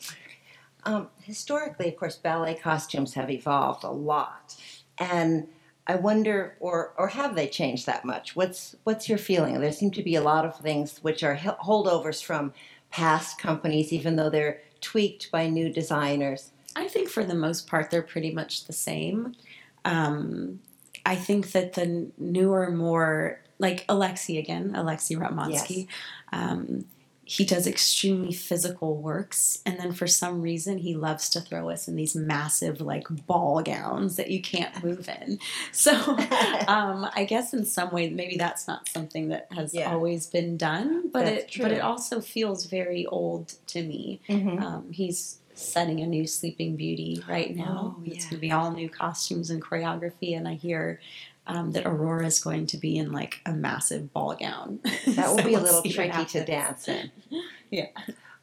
Um, 0.83 1.07
historically, 1.23 1.87
of 1.87 1.95
course, 1.95 2.15
ballet 2.17 2.55
costumes 2.55 3.13
have 3.13 3.29
evolved 3.29 3.83
a 3.83 3.89
lot, 3.91 4.55
and 5.01 5.47
I 5.87 5.95
wonder, 5.95 6.55
or 6.59 6.93
or 6.97 7.07
have 7.07 7.35
they 7.35 7.47
changed 7.47 7.85
that 7.87 8.05
much? 8.05 8.35
What's 8.35 8.75
what's 8.83 9.09
your 9.09 9.17
feeling? 9.17 9.59
There 9.59 9.71
seem 9.71 9.91
to 9.91 10.03
be 10.03 10.15
a 10.15 10.21
lot 10.21 10.45
of 10.45 10.57
things 10.59 10.99
which 11.01 11.23
are 11.23 11.35
holdovers 11.35 12.23
from 12.23 12.53
past 12.91 13.39
companies, 13.39 13.91
even 13.91 14.15
though 14.15 14.29
they're 14.29 14.61
tweaked 14.79 15.31
by 15.31 15.49
new 15.49 15.71
designers. 15.73 16.51
I 16.75 16.87
think 16.87 17.09
for 17.09 17.23
the 17.23 17.35
most 17.35 17.67
part, 17.67 17.89
they're 17.89 18.01
pretty 18.01 18.31
much 18.31 18.65
the 18.65 18.73
same. 18.73 19.35
Um, 19.83 20.59
I 21.05 21.15
think 21.15 21.51
that 21.53 21.73
the 21.73 22.11
newer, 22.17 22.69
more 22.69 23.41
like 23.57 23.85
Alexei 23.89 24.37
again, 24.37 24.73
Alexei 24.75 25.15
Ratmansky, 25.15 25.87
um, 26.31 26.85
he 27.31 27.45
does 27.45 27.65
extremely 27.65 28.33
physical 28.33 28.97
works, 28.97 29.59
and 29.65 29.79
then 29.79 29.93
for 29.93 30.05
some 30.05 30.41
reason, 30.41 30.77
he 30.79 30.97
loves 30.97 31.29
to 31.29 31.39
throw 31.39 31.69
us 31.69 31.87
in 31.87 31.95
these 31.95 32.13
massive 32.13 32.81
like 32.81 33.05
ball 33.25 33.61
gowns 33.61 34.17
that 34.17 34.29
you 34.29 34.41
can't 34.41 34.83
move 34.83 35.07
in. 35.07 35.39
So, 35.71 35.93
um, 36.67 37.07
I 37.15 37.23
guess 37.25 37.53
in 37.53 37.63
some 37.63 37.89
way, 37.91 38.09
maybe 38.09 38.35
that's 38.35 38.67
not 38.67 38.89
something 38.89 39.29
that 39.29 39.47
has 39.51 39.73
Yeah. 39.73 39.93
always 39.93 40.27
been 40.27 40.57
done, 40.57 41.07
but 41.07 41.23
That's 41.23 41.55
it 41.55 41.61
but 41.61 41.71
it 41.71 41.79
also 41.79 42.19
feels 42.19 42.65
very 42.65 43.05
old 43.05 43.53
to 43.67 43.81
me. 43.81 44.19
Mm-hmm. 44.27 44.61
Um, 44.61 44.91
he's 44.91 45.37
setting 45.53 46.01
a 46.01 46.07
new 46.07 46.27
Sleeping 46.27 46.75
Beauty 46.75 47.23
right 47.29 47.55
now. 47.55 47.95
Oh, 47.97 48.01
yeah. 48.03 48.13
It's 48.13 48.25
going 48.25 48.35
to 48.37 48.41
be 48.41 48.51
all 48.51 48.71
new 48.71 48.89
costumes 48.89 49.49
and 49.49 49.61
choreography, 49.61 50.35
and 50.35 50.49
I 50.49 50.55
hear 50.55 50.99
um, 51.47 51.71
that 51.71 51.85
Aurora 51.85 52.25
is 52.25 52.39
going 52.39 52.65
to 52.67 52.77
be 52.77 52.97
in 52.97 53.11
like 53.11 53.39
a 53.45 53.51
massive 53.53 54.13
ball 54.13 54.35
gown. 54.35 54.79
That 55.07 55.29
will 55.29 55.37
So 55.39 55.43
be 55.43 55.53
a 55.55 55.59
little 55.59 55.81
tricky 55.83 56.25
to 56.25 56.45
dance 56.45 56.87
in. 56.87 57.11
Yeah. 57.69 57.87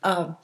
Um, 0.03 0.37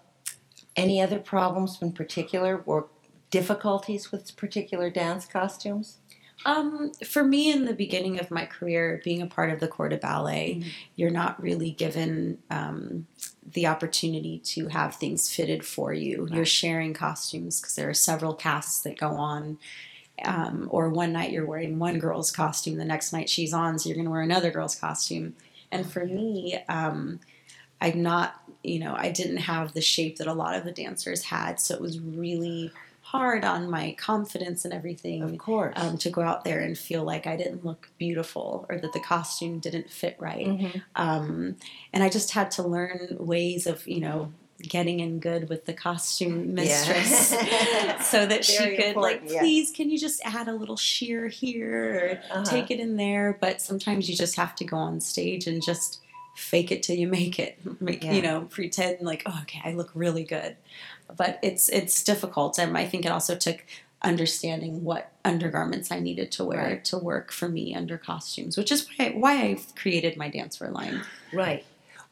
any 0.77 1.01
other 1.01 1.19
problems 1.19 1.81
in 1.81 1.93
particular, 1.93 2.63
or 2.67 2.89
difficulties 3.31 4.13
with 4.13 4.37
particular 4.37 4.91
dance 4.91 5.25
costumes? 5.25 5.99
Um, 6.45 6.93
for 7.07 7.25
me, 7.25 7.51
in 7.51 7.65
the 7.65 7.73
beginning 7.73 8.21
of 8.21 8.31
my 8.31 8.45
career, 8.45 9.01
being 9.03 9.23
a 9.23 9.27
part 9.27 9.51
of 9.51 9.61
the 9.61 9.69
corps 9.69 9.89
de 9.89 9.97
ballet, 9.97 10.57
Mhm. 10.61 10.73
you're 10.97 11.11
not 11.11 11.43
really 11.43 11.71
given 11.71 12.39
um, 12.51 13.07
the 13.51 13.67
opportunity 13.67 14.39
to 14.41 14.69
have 14.69 14.97
things 14.97 15.31
fitted 15.35 15.65
for 15.65 15.95
you. 15.95 16.29
You're 16.31 16.45
sharing 16.45 16.93
costumes 16.93 17.61
because 17.61 17.77
there 17.77 17.89
are 17.89 17.95
several 17.95 18.35
casts 18.35 18.81
that 18.81 18.99
go 18.99 19.11
on. 19.13 19.59
Um, 20.25 20.69
or 20.71 20.91
one 20.91 21.13
night 21.13 21.33
you're 21.33 21.47
wearing 21.47 21.79
one 21.79 21.99
girl's 21.99 22.31
costume, 22.31 22.77
the 22.77 22.85
next 22.85 23.13
night 23.13 23.29
she's 23.29 23.53
on, 23.53 23.79
so 23.79 23.89
you're 23.89 23.97
going 23.97 24.05
to 24.07 24.11
wear 24.13 24.21
another 24.23 24.51
girl's 24.51 24.77
costume. 24.77 25.35
And 25.73 25.91
for 25.91 26.05
me, 26.07 26.57
um, 26.69 27.19
I'm 27.81 28.01
not, 28.03 28.41
you 28.63 28.79
know, 28.79 28.95
I 28.97 29.11
didn't 29.11 29.39
have 29.39 29.75
the 29.75 29.81
shape 29.81 30.19
that 30.19 30.29
a 30.29 30.33
lot 30.33 30.55
of 30.55 30.65
the 30.65 30.71
dancers 30.73 31.25
had, 31.25 31.59
so 31.59 31.75
it 31.75 31.81
was 31.81 31.99
really 31.99 32.71
hard 33.03 33.45
on 33.45 33.69
my 33.69 33.95
confidence 33.99 34.65
and 34.65 34.73
everything 34.73 35.23
Of 35.23 35.37
course. 35.39 35.75
um, 35.77 35.99
to 35.99 36.11
go 36.11 36.23
out 36.23 36.45
there 36.45 36.61
and 36.61 36.79
feel 36.79 37.03
like 37.05 37.27
I 37.27 37.37
didn't 37.37 37.65
look 37.65 37.91
beautiful 37.99 38.65
or 38.69 38.79
that 38.79 38.93
the 38.93 39.01
costume 39.01 39.59
didn't 39.59 39.91
fit 39.91 40.17
right. 40.19 40.47
Mhm. 40.47 40.83
Um, 40.97 41.57
and 41.93 42.03
I 42.03 42.09
just 42.09 42.31
had 42.31 42.51
to 42.53 42.63
learn 42.63 43.17
ways 43.19 43.67
of, 43.67 43.87
you 43.87 44.01
know, 44.01 44.33
getting 44.63 45.01
in 45.01 45.19
good 45.19 45.49
with 45.49 45.67
the 45.67 45.73
costume 45.75 46.55
mistress 46.55 47.33
Yeah. 47.33 48.01
so 48.03 48.25
that 48.27 48.45
she 48.45 48.59
Very 48.59 48.77
could, 48.77 48.97
like, 48.97 49.17
important, 49.17 49.31
yeah. 49.33 49.41
please, 49.41 49.71
can 49.71 49.91
you 49.91 49.99
just 49.99 50.21
add 50.25 50.49
a 50.49 50.53
little 50.55 50.77
sheer 50.77 51.29
here 51.29 52.21
or 52.33 52.37
Uh-huh. 52.39 52.45
take 52.45 52.71
it 52.71 52.81
in 52.81 52.97
there? 52.97 53.37
But 53.41 53.61
sometimes 53.61 54.09
you 54.09 54.17
just 54.17 54.37
have 54.37 54.55
to 54.57 54.65
go 54.65 54.77
on 54.77 55.01
stage 55.01 55.47
and 55.47 55.63
just 55.63 56.01
fake 56.37 56.73
it 56.73 56.83
till 56.83 56.97
you 56.97 57.07
make 57.09 57.39
it. 57.39 57.59
Make, 57.81 58.03
Yeah. 58.05 58.13
You 58.13 58.23
know, 58.23 58.41
pretend 58.51 59.01
like, 59.03 59.23
oh, 59.27 59.39
okay, 59.43 59.61
I 59.65 59.73
look 59.73 59.91
really 59.95 60.25
good. 60.25 60.57
But 61.17 61.39
it's 61.43 61.69
it's 61.69 62.03
difficult, 62.03 62.59
and 62.59 62.77
I 62.79 62.87
think 62.87 63.05
it 63.05 63.11
also 63.11 63.37
took 63.37 63.63
understanding 64.03 64.85
what 64.85 65.13
undergarments 65.25 65.91
I 65.91 65.99
needed 65.99 66.31
to 66.33 66.45
wear 66.45 66.59
Right. 66.65 66.85
to 66.87 66.99
work 66.99 67.33
for 67.33 67.49
me 67.49 67.75
under 67.75 67.97
costumes, 67.99 68.57
which 68.57 68.71
is 68.73 68.87
why, 68.99 69.11
why 69.11 69.43
I've 69.43 69.75
created 69.75 70.17
my 70.17 70.31
dancewear 70.31 70.73
line. 70.73 71.03
Right. 71.33 71.65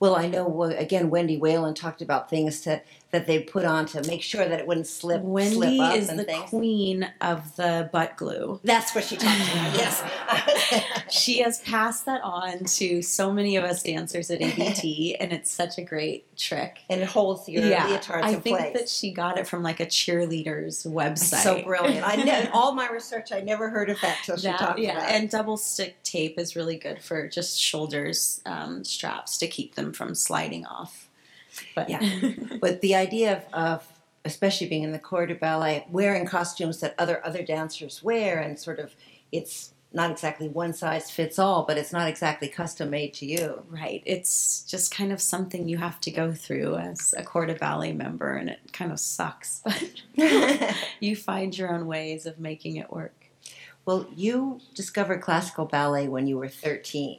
Well, 0.02 0.16
I 0.16 0.26
know 0.26 0.64
again. 0.64 1.10
Wendy 1.10 1.38
Whelan 1.38 1.74
talked 1.74 2.02
about 2.02 2.28
things 2.28 2.60
to 2.62 2.82
that 3.12 3.26
they 3.26 3.40
put 3.40 3.64
on 3.64 3.84
to 3.86 4.02
make 4.08 4.22
sure 4.22 4.46
that 4.48 4.58
it 4.58 4.66
wouldn't 4.66 4.86
slip, 4.86 5.20
Wendy 5.22 5.54
slip 5.54 5.80
up 5.80 5.96
is 5.96 6.08
and 6.08 6.18
the 6.18 6.24
things. 6.24 6.48
queen 6.50 7.08
of 7.20 7.54
the 7.56 7.88
butt 7.92 8.16
glue. 8.16 8.58
That's 8.64 8.94
what 8.94 9.04
she 9.04 9.16
talked 9.16 9.40
about. 9.52 9.74
Yes. 9.76 10.02
She 11.10 11.40
has 11.40 11.60
passed 11.60 12.06
that 12.06 12.22
on 12.22 12.64
to 12.64 13.02
so 13.02 13.30
many 13.32 13.56
of 13.56 13.64
us 13.64 13.82
dancers 13.82 14.30
at 14.30 14.40
ABT, 14.40 15.14
and 15.20 15.30
it's 15.30 15.50
such 15.50 15.76
a 15.76 15.82
great 15.82 16.34
trick. 16.38 16.78
and 16.88 17.02
it 17.02 17.06
holds 17.06 17.46
your 17.50 17.62
leotards 17.64 18.22
I 18.22 18.30
in 18.30 18.40
think 18.40 18.58
place. 18.58 18.72
that 18.72 18.88
she 18.88 19.12
got 19.12 19.36
it 19.38 19.46
from 19.46 19.62
like 19.62 19.78
a 19.80 19.86
cheerleader's 19.86 20.84
website. 20.84 21.42
so 21.42 21.62
brilliant. 21.62 22.06
I 22.08 22.16
know 22.16 22.38
in 22.38 22.48
all 22.48 22.72
my 22.74 22.88
research, 22.88 23.30
I 23.30 23.40
never 23.40 23.68
heard 23.68 23.90
of 23.90 24.00
that 24.00 24.18
till 24.24 24.38
she 24.38 24.46
That- 24.46 24.58
talked 24.58 24.78
yeah, 24.78 24.92
about 24.92 25.10
it. 25.10 25.14
and 25.16 25.30
double 25.30 25.58
stick 25.58 26.02
tape 26.02 26.38
is 26.38 26.56
really 26.56 26.76
good 26.78 27.02
for 27.02 27.28
just 27.28 27.60
shoulders 27.60 28.40
um, 28.46 28.82
straps 28.82 29.36
to 29.38 29.46
keep 29.46 29.74
them 29.74 29.92
from 29.92 30.14
sliding 30.14 30.64
off. 30.64 31.10
But 31.74 31.88
Yeah. 31.90 32.00
But 32.60 32.80
the 32.80 32.94
idea 32.94 33.38
of, 33.38 33.54
of 33.54 33.88
especially 34.24 34.68
being 34.68 34.82
in 34.84 34.92
the 34.92 34.98
corps 34.98 35.26
de 35.26 35.34
ballet, 35.34 35.86
wearing 35.90 36.26
costumes 36.26 36.80
that 36.80 36.94
other 36.98 37.24
other 37.26 37.42
dancers 37.42 38.02
wear, 38.02 38.38
and 38.38 38.58
sort 38.58 38.78
of, 38.78 38.94
it's 39.32 39.74
not 39.94 40.10
exactly 40.10 40.48
one 40.48 40.72
size 40.72 41.10
fits 41.10 41.38
all, 41.38 41.64
but 41.64 41.76
it's 41.76 41.92
not 41.92 42.08
exactly 42.08 42.48
custom 42.48 42.88
made 42.90 43.12
to 43.14 43.26
you. 43.26 43.62
right, 43.68 44.02
it's 44.06 44.62
just 44.62 44.94
kind 44.94 45.12
of 45.12 45.20
something 45.20 45.68
you 45.68 45.76
have 45.76 46.00
to 46.00 46.10
go 46.10 46.32
through 46.32 46.76
as 46.76 47.14
a 47.16 47.22
corps 47.22 47.46
de 47.46 47.54
ballet 47.54 47.92
member, 47.92 48.32
and 48.32 48.48
it 48.48 48.60
kind 48.72 48.90
of 48.92 48.98
sucks. 48.98 49.60
But 49.64 49.92
you 51.00 51.16
find 51.16 51.56
your 51.56 51.74
own 51.74 51.86
ways 51.86 52.26
of 52.26 52.38
making 52.38 52.76
it 52.76 52.90
work. 52.90 53.26
well, 53.84 54.06
you 54.14 54.60
discovered 54.74 55.20
classical 55.20 55.66
ballet 55.66 56.08
when 56.08 56.26
you 56.26 56.38
were 56.38 56.48
13. 56.48 57.18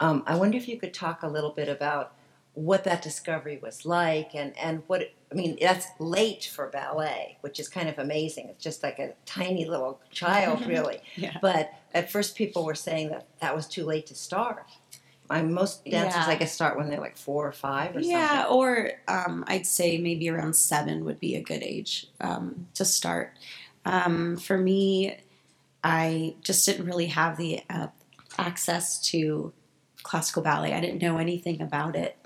Um, 0.00 0.22
I 0.26 0.36
wonder 0.36 0.56
if 0.56 0.68
you 0.68 0.78
could 0.78 0.94
talk 0.94 1.22
a 1.22 1.28
little 1.28 1.50
bit 1.50 1.68
about 1.68 2.15
what 2.56 2.84
that 2.84 3.02
discovery 3.02 3.60
was 3.62 3.84
like 3.84 4.34
and, 4.34 4.58
and 4.58 4.82
what, 4.86 5.12
I 5.30 5.34
mean, 5.34 5.58
that's 5.60 5.88
late 5.98 6.50
for 6.54 6.68
ballet, 6.68 7.36
which 7.42 7.60
is 7.60 7.68
kind 7.68 7.86
of 7.86 7.98
amazing. 7.98 8.48
It's 8.48 8.64
just 8.64 8.82
like 8.82 8.98
a 8.98 9.12
tiny 9.26 9.66
little 9.66 10.00
child, 10.10 10.66
really. 10.66 11.00
Yeah. 11.16 11.36
But 11.42 11.70
at 11.92 12.10
first, 12.10 12.34
people 12.34 12.64
were 12.64 12.74
saying 12.74 13.10
that 13.10 13.26
that 13.40 13.54
was 13.54 13.66
too 13.66 13.84
late 13.84 14.06
to 14.06 14.14
start. 14.14 14.64
I 15.28 15.42
most 15.42 15.84
dancers, 15.84 16.22
Yeah. 16.26 16.32
I 16.32 16.36
guess, 16.36 16.54
start 16.54 16.78
when 16.78 16.88
they're 16.88 17.00
like 17.00 17.18
four 17.18 17.46
or 17.46 17.52
five 17.52 17.90
or 17.90 18.00
something. 18.00 18.10
Yeah, 18.10 18.44
something. 18.44 18.56
or 18.56 18.90
um, 19.06 19.44
I'd 19.46 19.66
say 19.66 19.98
maybe 19.98 20.30
around 20.30 20.56
seven 20.56 21.04
would 21.04 21.20
be 21.20 21.36
a 21.36 21.42
good 21.42 21.62
age 21.62 22.06
um, 22.22 22.68
to 22.74 22.86
start. 22.86 23.32
Um, 23.84 24.38
for 24.38 24.56
me, 24.56 25.18
I 25.84 26.36
just 26.42 26.64
didn't 26.64 26.86
really 26.86 27.08
have 27.08 27.36
the 27.36 27.60
uh, 27.68 27.88
access 28.38 28.98
to 29.10 29.52
classical 30.02 30.42
ballet. 30.42 30.72
I 30.72 30.80
didn't 30.80 31.02
know 31.02 31.18
anything 31.18 31.60
about 31.60 31.96
it 31.96 32.16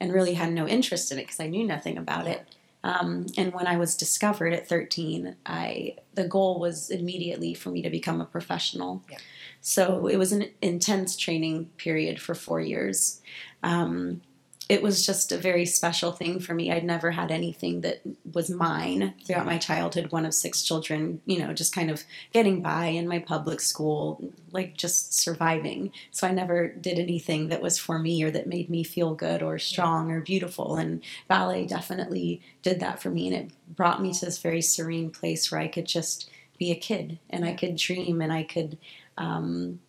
and 0.00 0.12
really 0.12 0.34
had 0.34 0.52
no 0.52 0.66
interest 0.66 1.10
in 1.10 1.18
it 1.18 1.22
because 1.22 1.40
I 1.40 1.46
knew 1.46 1.66
nothing 1.66 1.98
about 1.98 2.26
it. 2.26 2.46
Um, 2.84 3.26
and 3.36 3.52
when 3.52 3.66
I 3.66 3.76
was 3.76 3.96
discovered 3.96 4.52
at 4.52 4.68
13, 4.68 5.36
I 5.44 5.96
the 6.14 6.28
goal 6.28 6.60
was 6.60 6.90
immediately 6.90 7.52
for 7.52 7.70
me 7.70 7.82
to 7.82 7.90
become 7.90 8.20
a 8.20 8.24
professional. 8.26 9.02
Yeah. 9.10 9.18
So 9.60 10.06
it 10.06 10.16
was 10.16 10.30
an 10.30 10.50
intense 10.62 11.16
training 11.16 11.70
period 11.78 12.20
for 12.20 12.34
four 12.34 12.60
years. 12.60 13.20
Um, 13.64 14.22
it 14.68 14.82
was 14.82 15.06
just 15.06 15.30
a 15.30 15.38
very 15.38 15.64
special 15.64 16.10
thing 16.10 16.40
for 16.40 16.52
me. 16.52 16.72
I'd 16.72 16.84
never 16.84 17.12
had 17.12 17.30
anything 17.30 17.82
that 17.82 18.00
was 18.32 18.50
mine 18.50 19.14
throughout 19.24 19.46
my 19.46 19.58
childhood, 19.58 20.10
one 20.10 20.26
of 20.26 20.34
six 20.34 20.62
children, 20.62 21.20
you 21.24 21.38
know, 21.38 21.52
just 21.52 21.74
kind 21.74 21.88
of 21.88 22.02
getting 22.32 22.62
by 22.62 22.86
in 22.86 23.06
my 23.06 23.20
public 23.20 23.60
school, 23.60 24.32
like 24.50 24.76
just 24.76 25.14
surviving. 25.14 25.92
So 26.10 26.26
I 26.26 26.32
never 26.32 26.66
did 26.66 26.98
anything 26.98 27.48
that 27.48 27.62
was 27.62 27.78
for 27.78 28.00
me 28.00 28.24
or 28.24 28.30
that 28.32 28.48
made 28.48 28.68
me 28.68 28.82
feel 28.82 29.14
good 29.14 29.40
or 29.40 29.58
strong 29.60 30.10
or 30.10 30.20
beautiful. 30.20 30.76
And 30.76 31.00
ballet 31.28 31.66
definitely 31.66 32.42
did 32.62 32.80
that 32.80 33.00
for 33.00 33.10
me. 33.10 33.28
And 33.28 33.36
it 33.36 33.76
brought 33.76 34.02
me 34.02 34.12
to 34.14 34.24
this 34.24 34.38
very 34.38 34.62
serene 34.62 35.10
place 35.10 35.52
where 35.52 35.60
I 35.60 35.68
could 35.68 35.86
just 35.86 36.28
be 36.58 36.72
a 36.72 36.76
kid 36.76 37.20
and 37.30 37.44
I 37.44 37.54
could 37.54 37.76
dream 37.76 38.20
and 38.20 38.32
I 38.32 38.42
could. 38.42 38.78
Um, 39.18 39.80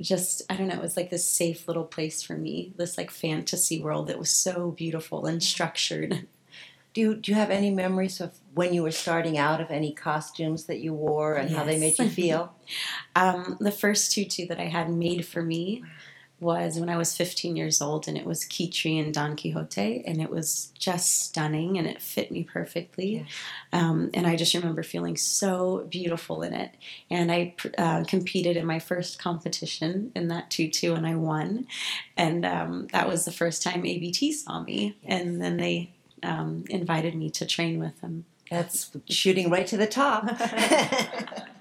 just 0.00 0.42
I 0.50 0.56
don't 0.56 0.68
know, 0.68 0.74
it 0.74 0.82
was 0.82 0.96
like 0.96 1.10
this 1.10 1.28
safe 1.28 1.66
little 1.68 1.84
place 1.84 2.22
for 2.22 2.36
me, 2.36 2.72
this 2.76 2.98
like 2.98 3.10
fantasy 3.10 3.80
world 3.80 4.08
that 4.08 4.18
was 4.18 4.30
so 4.30 4.70
beautiful 4.70 5.26
and 5.26 5.42
structured. 5.42 6.26
Do 6.92 7.02
you, 7.02 7.14
do 7.14 7.30
you 7.30 7.36
have 7.36 7.50
any 7.50 7.70
memories 7.70 8.22
of 8.22 8.32
when 8.54 8.72
you 8.72 8.82
were 8.82 8.90
starting 8.90 9.36
out 9.36 9.60
of 9.60 9.70
any 9.70 9.92
costumes 9.92 10.64
that 10.64 10.80
you 10.80 10.94
wore 10.94 11.34
and 11.34 11.50
how 11.50 11.62
they 11.62 11.78
made 11.78 11.98
you 11.98 12.08
feel? 12.08 12.54
Um, 13.14 13.56
the 13.60 13.70
first 13.70 14.12
tutu 14.12 14.46
that 14.48 14.58
I 14.58 14.64
had 14.64 14.90
made 14.90 15.24
for 15.24 15.40
me 15.40 15.82
was 16.38 16.78
when 16.78 16.90
I 16.90 16.96
was 16.96 17.16
15 17.16 17.56
years 17.56 17.80
old, 17.80 18.06
and 18.06 18.16
it 18.16 18.26
was 18.26 18.44
Kitri 18.44 19.02
and 19.02 19.12
Don 19.12 19.36
Quixote, 19.36 20.02
and 20.06 20.20
it 20.20 20.30
was 20.30 20.72
just 20.78 21.22
stunning, 21.22 21.78
and 21.78 21.86
it 21.86 22.02
fit 22.02 22.30
me 22.30 22.42
perfectly. 22.42 23.26
Um, 23.72 24.10
and 24.12 24.26
I 24.26 24.36
just 24.36 24.52
remember 24.54 24.82
feeling 24.82 25.16
so 25.16 25.86
beautiful 25.88 26.42
in 26.42 26.52
it. 26.52 26.72
And 27.10 27.32
I 27.32 27.54
uh, 27.78 28.04
competed 28.04 28.56
in 28.56 28.66
my 28.66 28.78
first 28.78 29.18
competition 29.18 30.12
in 30.14 30.28
that 30.28 30.50
tutu, 30.50 30.94
and 30.94 31.06
I 31.06 31.14
won. 31.14 31.66
And 32.16 32.44
um, 32.44 32.88
that 32.92 33.08
was 33.08 33.24
the 33.24 33.32
first 33.32 33.62
time 33.62 33.86
ABT 33.86 34.32
saw 34.32 34.62
me, 34.62 34.96
and 35.04 35.40
then 35.40 35.56
they 35.56 35.92
um, 36.22 36.64
invited 36.68 37.14
me 37.14 37.30
to 37.30 37.46
train 37.46 37.78
with 37.78 38.00
them. 38.02 38.26
That's 38.50 38.90
shooting 39.08 39.50
right 39.50 39.66
to 39.66 39.76
the 39.76 39.86
top. 39.86 40.24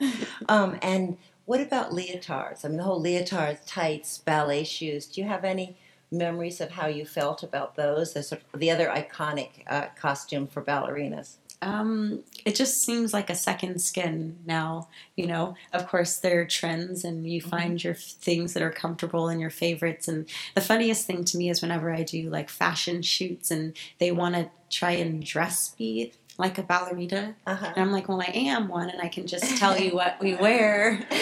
um, 0.48 0.78
and 0.82 1.16
what 1.50 1.60
about 1.60 1.90
leotards? 1.90 2.64
I 2.64 2.68
mean, 2.68 2.76
the 2.76 2.84
whole 2.84 3.02
leotards, 3.02 3.58
tights, 3.66 4.18
ballet 4.18 4.62
shoes. 4.62 5.06
Do 5.06 5.20
you 5.20 5.26
have 5.26 5.44
any 5.44 5.76
memories 6.12 6.60
of 6.60 6.70
how 6.70 6.86
you 6.86 7.04
felt 7.04 7.42
about 7.42 7.74
those? 7.74 8.12
The, 8.12 8.22
sort 8.22 8.42
of, 8.54 8.60
the 8.60 8.70
other 8.70 8.86
iconic 8.86 9.64
uh, 9.66 9.86
costume 9.96 10.46
for 10.46 10.62
ballerinas. 10.62 11.38
Um, 11.60 12.22
it 12.44 12.54
just 12.54 12.84
seems 12.84 13.12
like 13.12 13.30
a 13.30 13.34
second 13.34 13.82
skin 13.82 14.38
now. 14.46 14.90
You 15.16 15.26
know, 15.26 15.56
of 15.72 15.88
course, 15.88 16.18
there 16.18 16.40
are 16.40 16.44
trends, 16.44 17.02
and 17.02 17.28
you 17.28 17.40
find 17.40 17.82
your 17.82 17.94
f- 17.94 18.00
things 18.00 18.54
that 18.54 18.62
are 18.62 18.70
comfortable 18.70 19.26
and 19.26 19.40
your 19.40 19.50
favorites. 19.50 20.06
And 20.06 20.28
the 20.54 20.60
funniest 20.60 21.04
thing 21.04 21.24
to 21.24 21.36
me 21.36 21.50
is 21.50 21.62
whenever 21.62 21.92
I 21.92 22.04
do 22.04 22.30
like 22.30 22.48
fashion 22.48 23.02
shoots, 23.02 23.50
and 23.50 23.76
they 23.98 24.12
want 24.12 24.36
to 24.36 24.50
try 24.70 24.92
and 24.92 25.20
dress 25.20 25.74
me 25.80 26.12
like 26.40 26.58
a 26.58 26.62
ballerina, 26.62 27.34
Uh-huh. 27.46 27.66
and 27.66 27.78
I'm 27.78 27.92
like, 27.92 28.08
well, 28.08 28.20
I 28.20 28.30
am 28.34 28.66
one, 28.68 28.90
and 28.90 29.00
I 29.00 29.08
can 29.08 29.26
just 29.26 29.56
tell 29.58 29.78
you 29.78 29.92
what 29.94 30.18
we 30.20 30.34
wear. 30.46 31.06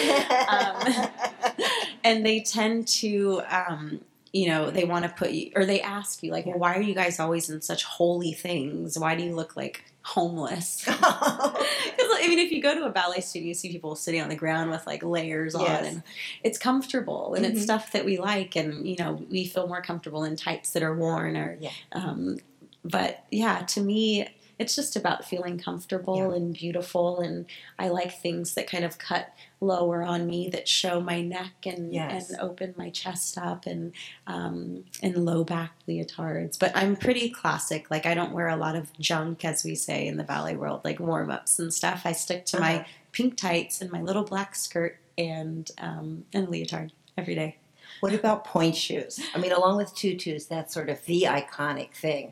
Um, 0.49 0.93
and 2.03 2.25
they 2.25 2.39
tend 2.41 2.87
to 2.87 3.41
um, 3.51 4.01
you 4.33 4.47
know 4.47 4.71
they 4.71 4.83
want 4.83 5.03
to 5.05 5.09
put 5.09 5.29
you 5.31 5.51
or 5.55 5.63
they 5.65 5.79
ask 5.81 6.23
you 6.23 6.31
like 6.31 6.45
well 6.47 6.57
why 6.57 6.75
are 6.75 6.81
you 6.81 6.93
guys 6.95 7.19
always 7.19 7.49
in 7.49 7.61
such 7.61 7.83
holy 7.83 8.31
things 8.33 8.97
why 8.97 9.15
do 9.15 9.23
you 9.23 9.35
look 9.35 9.55
like 9.55 9.83
homeless 10.01 10.83
because 10.85 10.99
i 11.01 12.25
mean 12.27 12.39
if 12.39 12.51
you 12.51 12.61
go 12.61 12.73
to 12.75 12.85
a 12.85 12.89
ballet 12.89 13.21
studio 13.21 13.47
you 13.49 13.53
see 13.55 13.69
people 13.71 13.95
sitting 13.95 14.21
on 14.21 14.29
the 14.29 14.35
ground 14.35 14.69
with 14.71 14.85
like 14.87 15.03
layers 15.03 15.55
on 15.55 15.67
and 15.85 16.03
it's 16.43 16.57
comfortable 16.59 17.33
and 17.35 17.43
Mhm. 17.45 17.49
it's 17.51 17.61
stuff 17.63 17.91
that 17.91 18.05
we 18.05 18.17
like 18.17 18.55
and 18.55 18.87
you 18.87 18.95
know 18.97 19.13
we 19.29 19.45
feel 19.45 19.67
more 19.67 19.81
comfortable 19.81 20.23
in 20.23 20.35
tights 20.35 20.71
that 20.71 20.83
are 20.83 20.93
worn 20.95 21.35
or 21.35 21.57
Yeah. 21.59 21.69
um, 21.93 22.37
but 22.85 23.23
yeah 23.31 23.59
to 23.69 23.81
me 23.81 24.27
it's 24.59 24.75
just 24.75 24.95
about 24.97 25.23
feeling 25.25 25.57
comfortable 25.57 26.17
Yeah. 26.17 26.35
and 26.35 26.53
beautiful 26.53 27.19
and 27.21 27.45
i 27.79 27.87
like 27.87 28.11
things 28.19 28.53
that 28.55 28.69
kind 28.69 28.83
of 28.83 28.97
cut 28.97 29.33
lower 29.61 30.03
on 30.03 30.27
me 30.27 30.49
that 30.49 30.67
show 30.67 30.99
my 31.01 31.21
neck 31.21 31.53
and 31.65 31.93
Yes. 31.93 32.29
and 32.29 32.39
open 32.39 32.73
my 32.77 32.89
chest 32.89 33.37
up 33.37 33.65
and 33.65 33.93
um, 34.27 34.83
and 35.01 35.25
low 35.25 35.43
back 35.43 35.71
leotards. 35.87 36.57
But 36.57 36.71
I'm 36.77 36.95
pretty 36.95 37.29
classic. 37.29 37.91
Like 37.91 38.05
I 38.05 38.13
don't 38.13 38.31
wear 38.31 38.47
a 38.47 38.55
lot 38.55 38.75
of 38.77 38.97
junk, 38.99 39.43
as 39.43 39.65
we 39.65 39.75
say 39.75 40.07
in 40.07 40.15
the 40.15 40.23
ballet 40.23 40.55
world, 40.55 40.81
like 40.85 40.99
warm 41.01 41.29
ups 41.29 41.59
and 41.59 41.73
stuff. 41.73 42.03
I 42.05 42.13
stick 42.13 42.45
to 42.47 42.57
Uh-huh. 42.57 42.65
my 42.69 42.85
pink 43.11 43.35
tights 43.35 43.81
and 43.81 43.91
my 43.91 44.01
little 44.01 44.23
black 44.23 44.55
skirt 44.55 44.97
and 45.17 45.69
um, 45.79 46.23
and 46.31 46.47
leotard 46.47 46.91
every 47.17 47.35
day. 47.35 47.57
What 47.99 48.13
about 48.13 48.45
pointe 48.45 48.77
shoes? 48.77 49.19
I 49.35 49.39
mean, 49.39 49.51
along 49.51 49.75
with 49.75 49.93
tutus, 49.93 50.45
that's 50.45 50.73
sort 50.73 50.89
of 50.89 51.03
the 51.05 51.23
iconic 51.23 51.91
thing. 51.93 52.31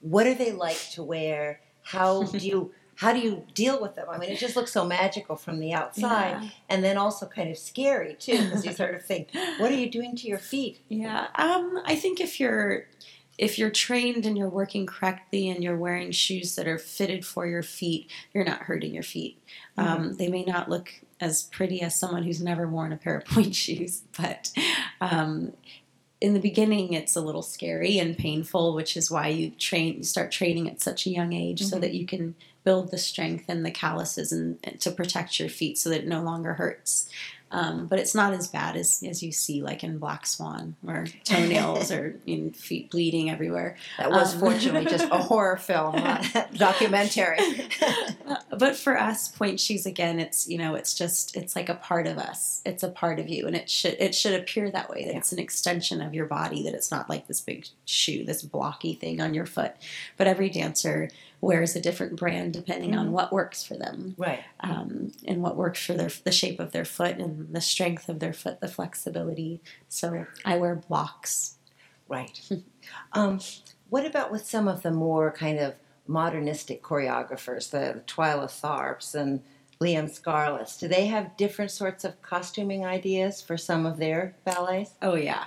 What 0.00 0.26
are 0.26 0.34
they 0.34 0.52
like 0.52 0.90
to 0.90 1.02
wear? 1.02 1.60
How 1.86 2.22
do 2.32 2.38
you 2.38 2.72
how 2.96 3.12
do 3.12 3.18
you 3.20 3.44
deal 3.54 3.80
with 3.82 3.94
them? 3.94 4.06
I 4.10 4.16
mean, 4.16 4.30
it 4.30 4.38
just 4.38 4.56
looks 4.56 4.72
so 4.72 4.82
magical 4.86 5.36
from 5.36 5.60
the 5.60 5.74
outside, 5.74 6.42
Yeah. 6.42 6.48
and 6.70 6.82
then 6.82 6.96
also 6.96 7.26
kind 7.26 7.50
of 7.50 7.58
scary 7.58 8.14
too, 8.14 8.42
because 8.42 8.64
you 8.64 8.72
sort 8.72 8.94
of 8.94 9.04
think, 9.04 9.28
what 9.58 9.70
are 9.70 9.74
you 9.74 9.90
doing 9.90 10.16
to 10.16 10.26
your 10.26 10.38
feet? 10.38 10.80
Yeah, 10.88 11.26
um, 11.34 11.82
I 11.84 11.94
think 11.94 12.20
if 12.20 12.40
you're 12.40 12.86
if 13.38 13.58
you're 13.58 13.68
trained 13.68 14.24
and 14.24 14.38
you're 14.38 14.48
working 14.48 14.86
correctly 14.86 15.50
and 15.50 15.62
you're 15.62 15.76
wearing 15.76 16.10
shoes 16.10 16.54
that 16.56 16.66
are 16.66 16.78
fitted 16.78 17.22
for 17.26 17.46
your 17.46 17.62
feet, 17.62 18.10
you're 18.32 18.46
not 18.46 18.60
hurting 18.62 18.94
your 18.94 19.02
feet. 19.02 19.42
Um, 19.76 20.16
they 20.16 20.28
may 20.28 20.42
not 20.44 20.70
look 20.70 20.88
as 21.20 21.42
pretty 21.42 21.82
as 21.82 22.00
someone 22.00 22.22
who's 22.22 22.40
never 22.42 22.66
worn 22.66 22.94
a 22.94 22.96
pair 22.96 23.14
of 23.18 23.24
pointe 23.26 23.54
shoes, 23.54 24.04
but 24.16 24.50
um, 25.02 25.52
in 26.20 26.32
the 26.34 26.40
beginning, 26.40 26.92
it's 26.94 27.14
a 27.16 27.20
little 27.20 27.42
scary 27.42 27.98
and 27.98 28.16
painful, 28.16 28.74
which 28.74 28.96
is 28.96 29.10
why 29.10 29.28
you 29.28 29.50
train, 29.50 29.98
you 29.98 30.02
start 30.04 30.32
training 30.32 30.68
at 30.70 30.80
such 30.80 31.06
a 31.06 31.10
young 31.10 31.32
age, 31.32 31.62
so 31.62 31.76
Mhm. 31.76 31.80
that 31.82 31.94
you 31.94 32.06
can 32.06 32.34
build 32.64 32.90
the 32.90 32.98
strength 32.98 33.44
and 33.48 33.64
the 33.64 33.70
calluses 33.70 34.32
and, 34.32 34.58
and 34.64 34.80
to 34.80 34.90
protect 34.90 35.38
your 35.38 35.48
feet, 35.48 35.78
so 35.78 35.88
that 35.90 36.00
it 36.02 36.06
no 36.08 36.22
longer 36.22 36.54
hurts. 36.54 37.08
Um, 37.52 37.86
but 37.86 38.00
it's 38.00 38.14
not 38.14 38.32
as 38.32 38.48
bad 38.48 38.76
as, 38.76 39.04
as 39.08 39.22
you 39.22 39.30
see, 39.30 39.62
like 39.62 39.84
in 39.84 39.98
Black 39.98 40.26
Swan, 40.26 40.74
where 40.82 41.06
toenails 41.24 41.92
or 41.92 42.20
you 42.24 42.38
know, 42.38 42.50
feet 42.50 42.90
bleeding 42.90 43.30
everywhere. 43.30 43.76
That 43.98 44.10
was 44.10 44.34
Um. 44.34 44.40
fortunately 44.40 44.84
just 44.90 45.04
a 45.04 45.18
horror 45.22 45.56
film, 45.56 45.94
not 45.94 46.26
a 46.34 46.48
documentary. 46.56 47.38
but 48.50 48.74
for 48.76 48.98
us, 48.98 49.28
pointe 49.28 49.60
shoes 49.60 49.86
again, 49.86 50.18
it's 50.18 50.48
you 50.48 50.58
know, 50.58 50.74
it's 50.74 50.94
just 50.94 51.36
it's 51.36 51.54
like 51.54 51.68
a 51.68 51.74
part 51.76 52.06
of 52.08 52.18
us. 52.18 52.62
It's 52.66 52.82
a 52.82 52.88
part 52.90 53.18
of 53.20 53.28
you, 53.28 53.46
and 53.46 53.54
it 53.54 53.70
should 53.70 53.94
it 54.00 54.14
should 54.14 54.38
appear 54.38 54.70
that 54.70 54.90
way. 54.90 55.04
That 55.04 55.12
Yeah. 55.12 55.18
it's 55.18 55.32
an 55.32 55.38
extension 55.38 56.00
of 56.00 56.14
your 56.14 56.26
body. 56.26 56.64
That 56.64 56.74
it's 56.74 56.90
not 56.90 57.08
like 57.08 57.28
this 57.28 57.40
big 57.40 57.66
shoe, 57.84 58.24
this 58.24 58.42
blocky 58.42 58.94
thing 58.94 59.20
on 59.20 59.34
your 59.34 59.46
foot. 59.46 59.72
But 60.16 60.26
every 60.26 60.50
dancer 60.50 61.10
wears 61.40 61.76
a 61.76 61.80
different 61.80 62.16
brand 62.16 62.52
depending 62.52 62.96
on 62.96 63.08
Mhm. 63.08 63.10
what 63.10 63.32
works 63.32 63.62
for 63.62 63.74
them. 63.76 64.14
right. 64.18 64.42
um, 64.60 65.12
and 65.26 65.42
what 65.42 65.56
works 65.56 65.84
for 65.84 65.92
their 65.94 66.10
the 66.24 66.32
shape 66.32 66.58
of 66.58 66.72
their 66.72 66.84
foot 66.84 67.18
and 67.18 67.52
the 67.54 67.60
strength 67.60 68.08
of 68.08 68.18
their 68.20 68.32
foot, 68.32 68.60
the 68.60 68.68
flexibility. 68.68 69.60
So 69.88 70.26
I 70.44 70.56
wear 70.56 70.74
Blochs. 70.76 71.54
Right. 72.08 72.40
um, 73.12 73.40
what 73.90 74.06
about 74.06 74.32
with 74.32 74.46
some 74.46 74.66
of 74.68 74.82
the 74.82 74.90
more 74.90 75.30
kind 75.30 75.58
of 75.58 75.74
modernistic 76.08 76.82
choreographers, 76.82 77.70
the 77.70 78.02
Twyla 78.06 78.46
Tharps 78.48 79.14
and 79.14 79.42
Liam 79.80 80.08
Scarlett? 80.10 80.72
Do 80.78 80.88
they 80.88 81.06
have 81.06 81.36
different 81.36 81.70
sorts 81.70 82.04
of 82.04 82.20
costuming 82.22 82.84
ideas 82.86 83.42
for 83.42 83.56
some 83.58 83.84
of 83.86 83.98
their 83.98 84.34
ballets? 84.44 84.92
Oh 85.02 85.14
yeah. 85.16 85.44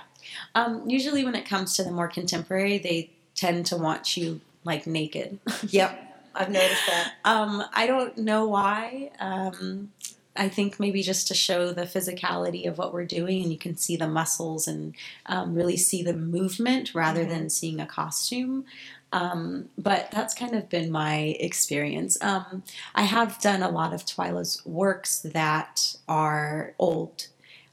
Um, 0.54 0.88
usually 0.88 1.24
when 1.24 1.34
it 1.34 1.46
comes 1.46 1.74
to 1.76 1.82
the 1.82 1.90
more 1.90 2.08
contemporary, 2.08 2.78
they 2.78 3.10
tend 3.34 3.66
to 3.66 3.76
want 3.76 4.16
you 4.16 4.40
like 4.64 4.86
naked. 4.86 5.38
Yep, 5.68 6.30
I've 6.34 6.50
noticed 6.50 6.86
that. 6.86 7.12
um, 7.24 7.64
I 7.72 7.86
don't 7.86 8.16
know 8.18 8.46
why. 8.46 9.10
Um, 9.20 9.90
I 10.36 10.48
think 10.48 10.78
maybe 10.78 11.02
just 11.02 11.26
to 11.28 11.34
show 11.34 11.72
the 11.72 11.82
physicality 11.82 12.66
of 12.68 12.78
what 12.78 12.92
we're 12.94 13.04
doing, 13.04 13.42
and 13.42 13.52
you 13.52 13.58
can 13.58 13.76
see 13.76 13.96
the 13.96 14.08
muscles 14.08 14.68
and 14.68 14.94
um, 15.26 15.54
really 15.54 15.76
see 15.76 16.02
the 16.02 16.14
movement 16.14 16.94
rather 16.94 17.24
Mhm. 17.24 17.28
than 17.28 17.50
seeing 17.50 17.80
a 17.80 17.86
costume. 17.86 18.64
Um, 19.12 19.70
but 19.76 20.08
that's 20.12 20.34
kind 20.34 20.54
of 20.54 20.68
been 20.68 20.90
my 20.92 21.36
experience. 21.40 22.16
Um, 22.22 22.62
I 22.94 23.02
have 23.02 23.40
done 23.40 23.60
a 23.60 23.68
lot 23.68 23.92
of 23.92 24.06
Twyla's 24.06 24.62
works 24.64 25.18
that 25.18 25.96
are 26.08 26.74
old, 26.78 27.26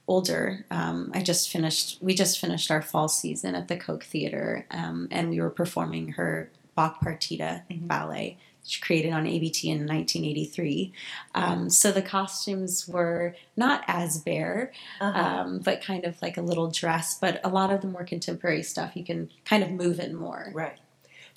older. 0.07 0.65
Um, 0.71 1.11
I 1.13 1.21
just 1.21 1.51
finished. 1.51 1.99
We 2.01 2.15
just 2.15 2.39
finished 2.39 2.71
our 2.71 2.81
fall 2.81 3.07
season 3.07 3.53
at 3.53 3.67
the 3.67 3.77
Koch 3.77 4.03
Theater, 4.03 4.65
um, 4.71 5.07
and 5.11 5.29
we 5.29 5.39
were 5.39 5.51
performing 5.51 6.13
her 6.13 6.49
Bach 6.77 7.01
Partita 7.01 7.63
Mhm. 7.71 7.87
ballet, 7.87 8.37
which 8.61 8.81
created 8.81 9.11
on 9.11 9.25
ABT 9.25 9.69
in 9.71 9.85
1983. 9.87 10.93
Um, 11.33 11.69
so 11.71 11.91
the 11.91 12.03
costumes 12.03 12.87
were 12.87 13.35
not 13.57 13.83
as 13.87 14.19
bare, 14.19 14.71
Uh-huh. 15.01 15.19
um, 15.19 15.59
but 15.59 15.81
kind 15.81 16.05
of 16.05 16.21
like 16.21 16.37
a 16.37 16.41
little 16.41 16.69
dress. 16.69 17.17
But 17.19 17.41
a 17.43 17.49
lot 17.49 17.73
of 17.73 17.81
the 17.81 17.87
more 17.87 18.03
contemporary 18.05 18.61
stuff, 18.61 18.95
you 18.95 19.03
can 19.03 19.29
kind 19.43 19.63
of 19.63 19.71
move 19.71 19.99
in 19.99 20.15
more. 20.15 20.51
right. 20.53 20.77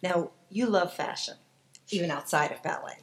Now, 0.02 0.30
you 0.50 0.66
love 0.66 0.92
fashion, 0.94 1.34
even 1.90 2.10
outside 2.10 2.52
of 2.52 2.62
ballet. 2.62 2.98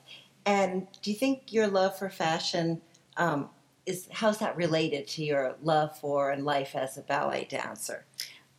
And 0.46 0.88
do 1.02 1.12
you 1.12 1.18
think 1.18 1.52
your 1.54 1.68
love 1.68 1.98
for 1.98 2.10
fashion 2.10 2.82
um, 3.18 3.50
is 3.86 4.08
how's 4.12 4.38
that 4.40 4.56
related 4.58 5.08
to 5.08 5.24
your 5.24 5.56
love 5.64 5.98
for 6.00 6.30
and 6.32 6.44
life 6.46 6.76
as 6.76 6.98
a 6.98 7.02
ballet 7.02 7.46
dancer? 7.50 8.06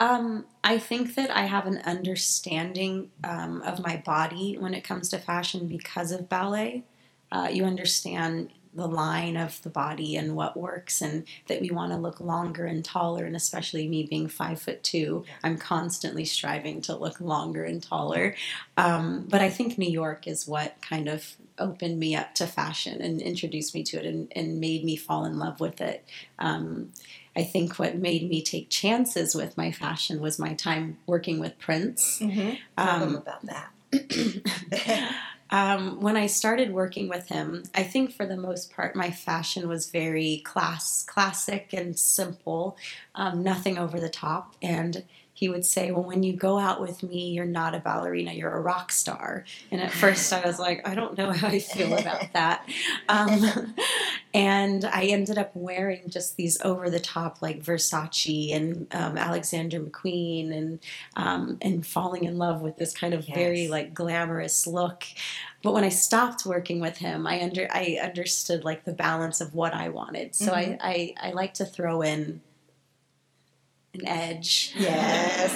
Um, 0.01 0.45
I 0.63 0.79
think 0.79 1.15
that 1.17 1.31
I 1.31 1.43
have 1.47 1.67
an 1.67 1.79
understanding 1.79 3.11
um, 3.25 3.63
of 3.63 3.81
my 3.81 3.97
body 3.97 4.57
when 4.59 4.75
it 4.75 4.85
comes 4.85 5.09
to 5.11 5.19
fashion 5.19 5.67
because 5.67 6.13
of 6.13 6.29
ballet. 6.29 6.85
Uh, 7.33 7.49
you 7.51 7.65
understand 7.65 8.51
the 8.75 8.87
line 8.87 9.37
of 9.37 9.61
the 9.63 9.71
body 9.71 10.17
and 10.17 10.37
what 10.37 10.57
works, 10.57 11.01
and 11.01 11.25
that 11.49 11.61
we 11.61 11.71
want 11.71 11.91
to 11.91 11.99
look 11.99 12.21
longer 12.21 12.65
and 12.65 12.85
taller. 12.85 13.25
And 13.25 13.35
especially 13.35 13.89
me 13.89 14.05
being 14.05 14.29
five 14.29 14.61
foot 14.61 14.83
two, 14.85 15.25
I'm 15.43 15.57
constantly 15.59 16.25
striving 16.25 16.81
to 16.83 16.95
look 16.95 17.21
longer 17.21 17.65
and 17.65 17.83
taller. 17.83 18.37
Um, 18.77 19.27
but 19.29 19.41
I 19.41 19.51
think 19.51 19.79
New 19.79 19.91
York 19.91 20.29
is 20.29 20.47
what 20.47 20.77
kind 20.81 21.09
of 21.09 21.37
opened 21.59 21.99
me 21.99 22.15
up 22.15 22.35
to 22.37 22.47
fashion 22.47 23.03
and 23.03 23.21
introduced 23.21 23.75
me 23.75 23.83
to 23.83 23.99
it 23.99 24.07
and, 24.07 24.33
and 24.37 24.61
made 24.61 24.85
me 24.85 24.97
fall 24.97 25.25
in 25.25 25.39
love 25.39 25.59
with 25.59 25.81
it. 25.81 26.09
I 27.39 27.45
think 27.45 27.79
what 27.79 27.97
made 27.97 28.29
me 28.29 28.43
take 28.43 28.69
chances 28.69 29.33
with 29.33 29.57
my 29.57 29.71
fashion 29.71 30.21
was 30.21 30.41
my 30.41 30.55
time 30.55 30.99
working 31.07 31.39
with 31.39 31.57
Prince. 31.61 32.19
Mm-hmm. 32.19 32.55
Tell 32.77 33.03
Um, 33.03 33.15
about 33.15 33.43
that. 33.47 35.13
um, 35.51 36.01
when 36.01 36.17
I 36.17 36.27
started 36.27 36.73
working 36.73 37.09
with 37.09 37.29
him, 37.29 37.63
I 37.77 37.85
think 37.85 38.13
for 38.13 38.27
the 38.27 38.37
most 38.37 38.73
part 38.75 38.97
my 38.97 39.13
fashion 39.13 39.69
was 39.69 39.89
very 39.89 40.43
class 40.45 41.05
classic 41.05 41.73
and 41.73 41.97
simple, 41.97 42.77
um, 43.15 43.45
nothing 43.45 43.79
over 43.79 44.01
the 44.01 44.11
top. 44.11 44.57
And 44.61 45.05
he 45.39 45.49
would 45.49 45.65
say, 45.65 45.93
"Well, 45.93 46.03
when 46.03 46.25
you 46.25 46.33
go 46.33 46.59
out 46.59 46.81
with 46.81 47.05
me, 47.05 47.31
you're 47.31 47.45
not 47.45 47.73
a 47.73 47.79
ballerina; 47.79 48.33
you're 48.33 48.51
a 48.51 48.61
rock 48.61 48.91
star." 48.91 49.45
And 49.71 49.81
at 49.81 49.93
first, 49.93 50.33
I 50.33 50.45
was 50.45 50.59
like, 50.59 50.87
"I 50.87 50.97
don't 50.97 51.17
know 51.17 51.31
how 51.31 51.47
I 51.47 51.61
feel 51.61 51.97
about 51.97 52.25
that." 52.33 52.69
Um, 53.09 53.77
and 54.35 54.85
I 54.85 55.05
ended 55.05 55.39
up 55.39 55.53
wearing 55.55 56.09
just 56.09 56.37
these 56.37 56.61
over 56.63 56.91
the 56.91 56.99
top, 56.99 57.41
like 57.41 57.63
Versace 57.63 58.53
and 58.53 58.89
um, 58.93 59.17
Alexander 59.17 59.79
McQueen, 59.79 60.53
and 60.53 60.81
um, 61.15 61.59
and 61.63 61.87
falling 61.87 62.25
in 62.25 62.37
love 62.37 62.61
with 62.61 62.77
this 62.77 62.93
kind 62.93 63.15
of 63.15 63.25
very 63.25 63.69
like 63.69 63.95
glamorous 63.95 64.67
look. 64.67 65.05
But 65.63 65.73
when 65.73 65.85
I 65.85 65.89
stopped 65.89 66.47
working 66.47 66.81
with 66.81 66.99
him, 66.99 67.29
I 67.29 67.41
under 67.43 67.69
I 67.71 68.01
understood 68.03 68.65
like 68.65 68.83
the 68.83 68.93
balance 68.93 69.41
of 69.41 69.55
what 69.55 69.73
I 69.73 69.89
wanted. 69.91 70.35
So 70.35 70.53
I, 70.53 70.77
I 70.81 71.15
I 71.21 71.31
like 71.31 71.55
to 71.55 71.65
throw 71.65 72.03
in 72.03 72.41
an 74.01 74.07
edge, 74.07 74.75
Yes. 74.77 75.55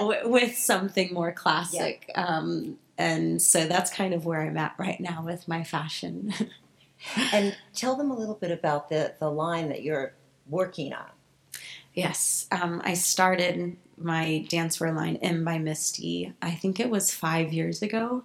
with 0.24 0.56
something 0.56 1.12
more 1.12 1.32
classic. 1.32 2.10
Um, 2.14 2.78
and 2.98 3.40
so 3.40 3.66
that's 3.66 3.92
kind 3.92 4.14
of 4.14 4.24
where 4.24 4.42
I'm 4.42 4.56
at 4.56 4.74
right 4.78 5.00
now 5.00 5.22
with 5.24 5.48
my 5.48 5.64
fashion. 5.64 6.32
and 7.32 7.56
tell 7.74 7.96
them 7.96 8.10
a 8.10 8.16
little 8.16 8.34
bit 8.34 8.50
about 8.50 8.88
the, 8.88 9.14
the 9.18 9.30
line 9.30 9.68
that 9.68 9.82
you're 9.82 10.14
working 10.48 10.92
on. 10.92 11.10
Yes, 11.94 12.46
um, 12.50 12.80
I 12.84 12.94
started 12.94 13.76
my 13.98 14.46
dancewear 14.48 14.94
line 14.94 15.16
M 15.16 15.44
by 15.44 15.58
Misty. 15.58 16.32
I 16.40 16.52
think 16.52 16.80
it 16.80 16.90
was 16.90 17.12
five 17.12 17.52
years 17.52 17.82
ago. 17.82 18.24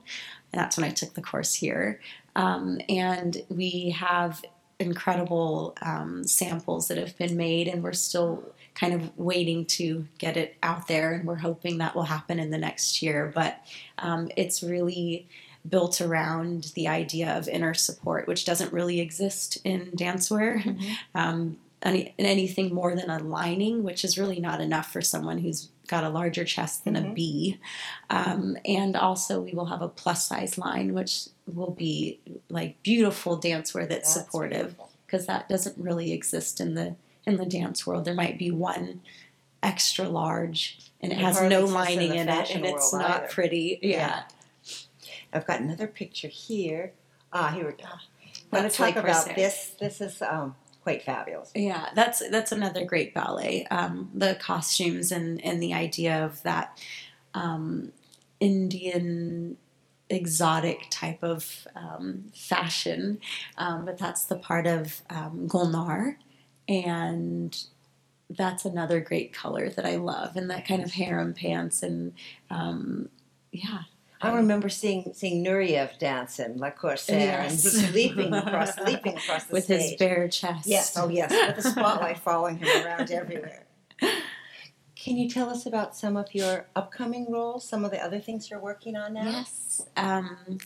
And 0.54 0.62
that's 0.62 0.78
when 0.78 0.86
I 0.86 0.92
took 0.92 1.14
the 1.14 1.22
course 1.22 1.54
here. 1.54 2.00
Um, 2.36 2.80
and 2.88 3.44
we 3.50 3.90
have 3.92 4.44
incredible 4.80 5.76
um, 5.82 6.24
samples 6.24 6.88
that 6.88 6.98
have 6.98 7.18
been 7.18 7.36
made, 7.36 7.68
and 7.68 7.84
we're 7.84 7.94
still 7.94 8.44
kind 8.80 8.94
of 8.94 9.18
waiting 9.18 9.66
to 9.66 10.08
get 10.20 10.38
it 10.38 10.56
out 10.62 10.88
there. 10.88 11.14
And 11.14 11.26
we're 11.26 11.36
hoping 11.36 11.80
that 11.80 11.96
will 11.96 12.04
happen 12.04 12.40
in 12.40 12.52
the 12.52 12.60
next 12.60 13.02
year. 13.02 13.32
But 13.34 13.60
um, 13.98 14.30
it's 14.38 14.62
really 14.62 15.28
built 15.68 16.00
around 16.00 16.72
the 16.76 16.88
idea 16.88 17.36
of 17.36 17.48
inner 17.48 17.74
support, 17.74 18.28
which 18.28 18.46
doesn't 18.46 18.72
really 18.72 19.00
exist 19.00 19.58
in 19.64 19.92
dancewear 19.96 20.80
um, 21.16 21.58
any, 21.82 22.14
anything 22.20 22.74
more 22.74 22.96
than 22.96 23.10
a 23.10 23.20
lining, 23.20 23.84
which 23.84 24.06
is 24.06 24.18
really 24.18 24.40
not 24.40 24.62
enough 24.62 24.94
for 24.94 25.02
someone 25.02 25.40
who's 25.40 25.70
got 25.88 26.04
a 26.04 26.10
larger 26.10 26.46
chest 26.46 26.86
than 26.86 26.96
a 26.96 27.02
Mhm. 27.02 27.16
B. 27.16 27.60
Um, 28.10 28.58
and 28.66 28.96
also, 28.96 29.42
we 29.42 29.54
will 29.54 29.66
have 29.66 29.82
a 29.82 29.88
plus 29.88 30.28
size 30.28 30.58
line, 30.58 30.94
which 30.94 31.30
will 31.48 31.72
be 31.72 32.20
like 32.50 32.82
beautiful 32.84 33.40
dancewear 33.40 33.88
that's, 33.90 34.14
That's 34.14 34.14
supportive 34.14 34.76
because 35.06 35.26
that 35.26 35.50
doesn't 35.50 35.78
really 35.78 36.12
exist 36.12 36.60
in 36.62 36.76
the 36.76 36.96
in 37.28 37.38
the 37.38 37.46
dance 37.46 37.86
world. 37.86 38.06
There 38.06 38.16
might 38.16 38.40
be 38.40 38.50
one 38.50 39.02
extra 39.62 40.08
large, 40.08 40.80
and 41.02 41.12
it 41.12 41.20
It 41.20 41.22
has 41.22 41.42
no 41.42 41.66
exists 41.66 41.70
in 41.70 41.74
lining 41.74 42.16
in, 42.16 42.30
it, 42.30 42.56
and 42.56 42.66
it's 42.66 42.94
not 42.94 43.24
either. 43.24 43.28
pretty. 43.28 43.80
Yeah. 43.84 43.98
Yeah. 43.98 44.24
I've 45.34 45.46
got 45.46 45.60
another 45.60 45.88
picture 45.88 46.30
here. 46.30 46.94
Ah, 47.34 47.50
here 47.50 47.66
we 47.68 47.74
go. 47.74 47.90
Want 48.52 48.72
to 48.72 48.76
talk 48.76 48.80
like 48.80 48.96
about 48.96 49.36
this? 49.36 49.76
This 49.80 50.00
is 50.00 50.22
um, 50.22 50.56
quite 50.84 51.04
fabulous. 51.04 51.52
Yeah, 51.54 51.90
that's 51.94 52.28
that's 52.30 52.54
another 52.54 52.86
great 52.86 53.14
ballet. 53.14 53.66
Um, 53.70 54.10
the 54.14 54.36
costumes 54.36 55.12
and 55.12 55.44
and 55.44 55.62
the 55.62 55.74
idea 55.74 56.24
of 56.26 56.42
that 56.44 56.80
um, 57.34 57.92
Indian 58.40 59.58
exotic 60.10 60.88
type 60.90 61.22
of 61.22 61.68
um, 61.76 62.32
fashion, 62.34 63.20
um, 63.58 63.84
but 63.84 63.98
that's 63.98 64.24
the 64.24 64.38
part 64.38 64.66
of 64.66 65.02
um, 65.10 65.50
Gulnare, 65.50 66.16
and 66.68 67.58
that's 68.30 68.66
another 68.66 69.00
great 69.00 69.34
color 69.34 69.70
that 69.70 69.86
I 69.86 69.96
love, 69.96 70.36
and 70.36 70.50
that 70.50 70.68
kind 70.68 70.84
of 70.84 70.92
harem 70.92 71.34
pants 71.34 71.82
and 71.84 72.14
um, 72.50 73.10
yeah. 73.52 73.84
I 74.20 74.34
remember 74.36 74.68
seeing 74.68 75.12
seeing 75.14 75.46
Nureyev 75.46 76.00
dance 76.00 76.40
in 76.40 76.58
La 76.58 76.72
Corsaire 76.72 77.44
Yes. 77.44 77.76
and 77.76 77.94
leaping 77.94 78.34
across 78.34 78.76
leaping 78.80 79.16
across 79.16 79.44
the 79.44 79.54
with 79.54 79.66
stage. 79.66 79.92
his 79.92 79.96
bare 80.00 80.28
chest. 80.28 80.66
Yes, 80.68 80.98
oh 80.98 81.08
yes, 81.08 81.32
with 81.32 81.64
the 81.64 81.70
spotlight 81.70 82.18
following 82.28 82.58
him 82.58 82.84
around 82.86 83.12
everywhere. 83.12 83.64
Can 84.96 85.18
you 85.18 85.30
tell 85.30 85.50
us 85.52 85.66
about 85.68 85.96
some 85.96 86.18
of 86.18 86.34
your 86.34 86.66
upcoming 86.76 87.32
roles, 87.32 87.64
some 87.70 87.86
of 87.86 87.92
the 87.92 88.04
other 88.04 88.20
things 88.20 88.50
you're 88.50 88.60
working 88.60 88.96
on 88.98 89.14
now? 89.14 89.24
Yes. 89.30 89.86
Um, 89.96 90.58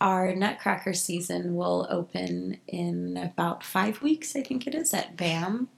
our 0.00 0.34
Nutcracker 0.34 0.92
season 0.92 1.54
will 1.54 1.86
open 1.90 2.58
in 2.68 3.16
about 3.16 3.62
five 3.62 4.02
weeks, 4.02 4.36
I 4.36 4.42
think 4.42 4.66
it 4.66 4.74
is, 4.74 4.92
at 4.92 5.16
BAM. 5.16 5.68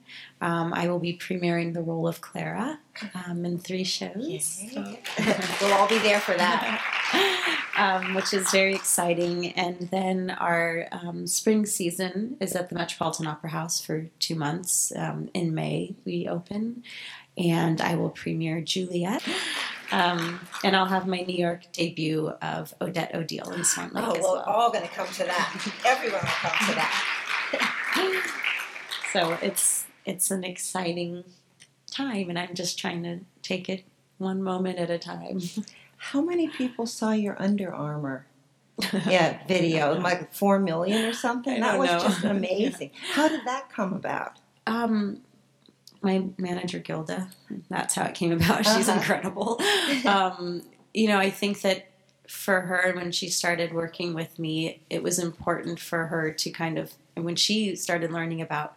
Um, 0.41 0.73
I 0.73 0.89
will 0.89 0.99
be 0.99 1.17
premiering 1.17 1.73
the 1.73 1.81
role 1.81 2.07
of 2.07 2.21
Clara 2.21 2.79
um, 3.13 3.45
in 3.45 3.57
three 3.57 3.83
shows. 3.83 4.61
Yay. 4.61 4.99
we'll 5.61 5.73
all 5.73 5.87
be 5.87 5.99
there 5.99 6.19
for 6.19 6.33
that. 6.35 7.55
um, 7.77 8.13
which 8.13 8.33
is 8.33 8.51
very 8.51 8.75
exciting. 8.75 9.53
And 9.53 9.89
then 9.89 10.31
our 10.31 10.87
um, 10.91 11.25
spring 11.25 11.65
season 11.65 12.35
is 12.41 12.55
at 12.55 12.69
the 12.69 12.75
Metropolitan 12.75 13.27
Opera 13.27 13.51
House 13.51 13.79
for 13.79 14.07
two 14.19 14.35
months. 14.35 14.91
Um, 14.95 15.29
in 15.33 15.55
May, 15.55 15.95
we 16.05 16.27
open, 16.27 16.83
and 17.37 17.79
I 17.79 17.95
will 17.95 18.09
premiere 18.09 18.61
Juliet. 18.61 19.23
Um, 19.91 20.39
and 20.63 20.75
I'll 20.75 20.85
have 20.85 21.07
my 21.07 21.21
New 21.21 21.35
York 21.37 21.61
debut 21.71 22.27
of 22.41 22.73
Odette 22.81 23.15
Odile 23.15 23.51
in 23.51 23.63
Swan 23.63 23.89
Lake 23.93 24.03
Oh, 24.07 24.11
as 24.11 24.21
well, 24.23 24.33
well. 24.35 24.43
all 24.45 24.71
going 24.71 24.87
to 24.87 24.93
come 24.93 25.07
to 25.07 25.23
that. 25.23 25.71
Everyone 25.85 26.19
will 26.21 26.27
come 26.27 26.67
to 26.69 26.75
that. 26.75 28.25
So 29.11 29.37
it's 29.41 29.85
it's 30.05 30.29
an 30.29 30.43
exciting 30.43 31.23
time, 31.89 32.29
and 32.29 32.37
I'm 32.37 32.53
just 32.53 32.77
trying 32.77 33.01
to 33.03 33.21
take 33.41 33.67
it 33.67 33.83
one 34.19 34.43
moment 34.43 34.77
at 34.77 34.91
a 34.91 34.99
time. 34.99 35.41
How 35.97 36.21
many 36.21 36.47
people 36.47 36.85
saw 36.85 37.11
your 37.13 37.35
Under 37.41 37.73
Armour 37.73 38.27
yeah, 39.07 39.39
video? 39.47 39.99
Like 39.99 40.31
four 40.31 40.59
million 40.59 41.05
or 41.05 41.13
something? 41.13 41.55
I 41.55 41.59
that 41.59 41.71
don't 41.71 41.79
was 41.79 41.89
know. 41.89 41.99
just 41.99 42.23
amazing. 42.23 42.91
How 43.13 43.27
did 43.27 43.41
that 43.45 43.69
come 43.71 43.93
about? 43.93 44.33
Um, 44.67 45.21
my 46.01 46.23
manager 46.37 46.79
Gilda. 46.79 47.29
That's 47.69 47.95
how 47.95 48.05
it 48.05 48.15
came 48.15 48.31
about. 48.31 48.65
She's 48.65 48.87
Uh-huh. 48.89 48.99
incredible. 48.99 49.59
Um, 50.05 50.63
you 50.93 51.07
know, 51.07 51.17
I 51.19 51.29
think 51.29 51.61
that 51.61 51.87
for 52.27 52.61
her, 52.61 52.93
when 52.95 53.11
she 53.11 53.29
started 53.29 53.73
working 53.73 54.13
with 54.13 54.37
me, 54.39 54.81
it 54.89 55.03
was 55.03 55.19
important 55.19 55.79
for 55.79 56.05
her 56.07 56.31
to 56.31 56.49
kind 56.51 56.77
of, 56.77 56.93
and 57.15 57.25
when 57.25 57.35
she 57.35 57.75
started 57.75 58.11
learning 58.11 58.41
about 58.41 58.75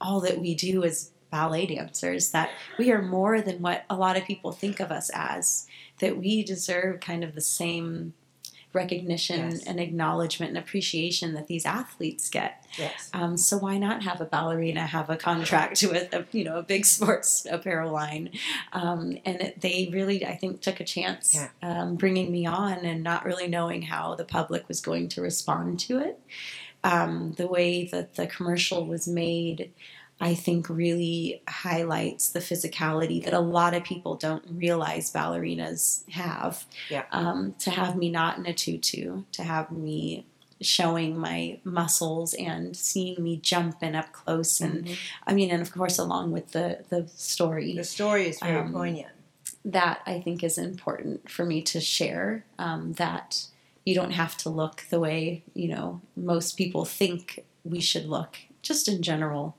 all 0.00 0.20
that 0.22 0.38
we 0.40 0.54
do 0.54 0.82
as 0.82 1.10
ballet 1.30 1.66
dancers, 1.66 2.30
that 2.30 2.50
we 2.78 2.90
are 2.90 3.02
more 3.02 3.40
than 3.40 3.60
what 3.62 3.84
a 3.90 3.96
lot 3.96 4.16
of 4.16 4.24
people 4.24 4.52
think 4.52 4.80
of 4.80 4.90
us 4.90 5.10
as. 5.14 5.66
That 6.00 6.16
we 6.18 6.42
deserve 6.42 7.00
kind 7.00 7.22
of 7.24 7.34
the 7.34 7.40
same 7.40 8.12
recognition 8.76 9.50
Yes. 9.50 9.64
and 9.64 9.80
acknowledgement 9.80 10.50
and 10.50 10.58
appreciation 10.58 11.34
that 11.34 11.48
these 11.48 11.66
athletes 11.66 12.30
get. 12.30 12.64
Yes. 12.78 13.10
Um, 13.12 13.36
so 13.36 13.56
why 13.58 13.78
not 13.78 14.02
have 14.04 14.20
a 14.20 14.26
ballerina 14.26 14.86
have 14.86 15.10
a 15.10 15.16
contract 15.16 15.82
with 15.90 16.12
a 16.14 16.24
you 16.30 16.44
know 16.44 16.58
a 16.58 16.62
big 16.62 16.84
sports 16.86 17.46
apparel 17.50 17.90
line? 17.92 18.30
Um, 18.72 19.18
and 19.24 19.40
it, 19.40 19.60
they 19.60 19.88
really, 19.92 20.24
I 20.24 20.36
think, 20.36 20.60
took 20.60 20.78
a 20.78 20.84
chance 20.84 21.34
Yeah. 21.34 21.48
um, 21.62 21.96
bringing 21.96 22.30
me 22.30 22.46
on 22.46 22.78
and 22.84 23.02
not 23.02 23.24
really 23.24 23.48
knowing 23.48 23.82
how 23.82 24.14
the 24.14 24.24
public 24.24 24.68
was 24.68 24.80
going 24.80 25.08
to 25.10 25.20
respond 25.22 25.80
to 25.80 25.98
it. 25.98 26.20
Um, 26.84 27.32
the 27.36 27.48
way 27.48 27.86
that 27.86 28.14
the 28.14 28.28
commercial 28.28 28.86
was 28.86 29.08
made, 29.08 29.72
I 30.20 30.34
think, 30.34 30.68
really 30.70 31.42
highlights 31.46 32.30
the 32.30 32.38
physicality 32.40 33.22
that 33.24 33.34
a 33.34 33.40
lot 33.40 33.74
of 33.74 33.84
people 33.84 34.14
don't 34.16 34.44
realize 34.50 35.12
ballerinas 35.12 36.08
have. 36.10 36.64
Yeah. 36.90 37.04
Um, 37.12 37.54
to 37.58 37.70
have 37.70 37.96
me 37.96 38.08
not 38.10 38.38
in 38.38 38.46
a 38.46 38.54
tutu, 38.54 39.24
to 39.32 39.42
have 39.42 39.70
me 39.70 40.24
showing 40.62 41.18
my 41.18 41.58
muscles 41.64 42.32
and 42.32 42.74
seeing 42.74 43.22
me 43.22 43.36
jump 43.36 43.82
in 43.82 43.94
up 43.94 44.10
close 44.12 44.58
and 44.62 44.86
Mhm. 44.86 44.96
I 45.26 45.34
mean 45.34 45.50
and 45.50 45.60
of 45.60 45.70
course 45.70 45.98
along 45.98 46.32
with 46.32 46.52
the 46.52 46.82
the 46.88 47.08
story 47.14 47.74
The 47.76 47.84
story 47.84 48.26
is 48.26 48.38
very 48.40 48.60
Um, 48.60 48.72
poignant. 48.72 49.12
that 49.66 50.00
I 50.06 50.18
think 50.22 50.42
is 50.42 50.56
important 50.56 51.28
for 51.30 51.44
me 51.44 51.60
to 51.60 51.78
share. 51.78 52.46
Um, 52.58 52.94
that 52.94 53.48
you 53.84 53.94
don't 53.94 54.12
have 54.12 54.34
to 54.38 54.48
look 54.48 54.86
the 54.88 54.98
way 54.98 55.42
you 55.52 55.68
know 55.68 56.00
most 56.16 56.56
people 56.56 56.86
think 56.86 57.44
we 57.62 57.80
should 57.80 58.06
look. 58.06 58.38
Just 58.62 58.88
in 58.88 59.02
general, 59.02 59.56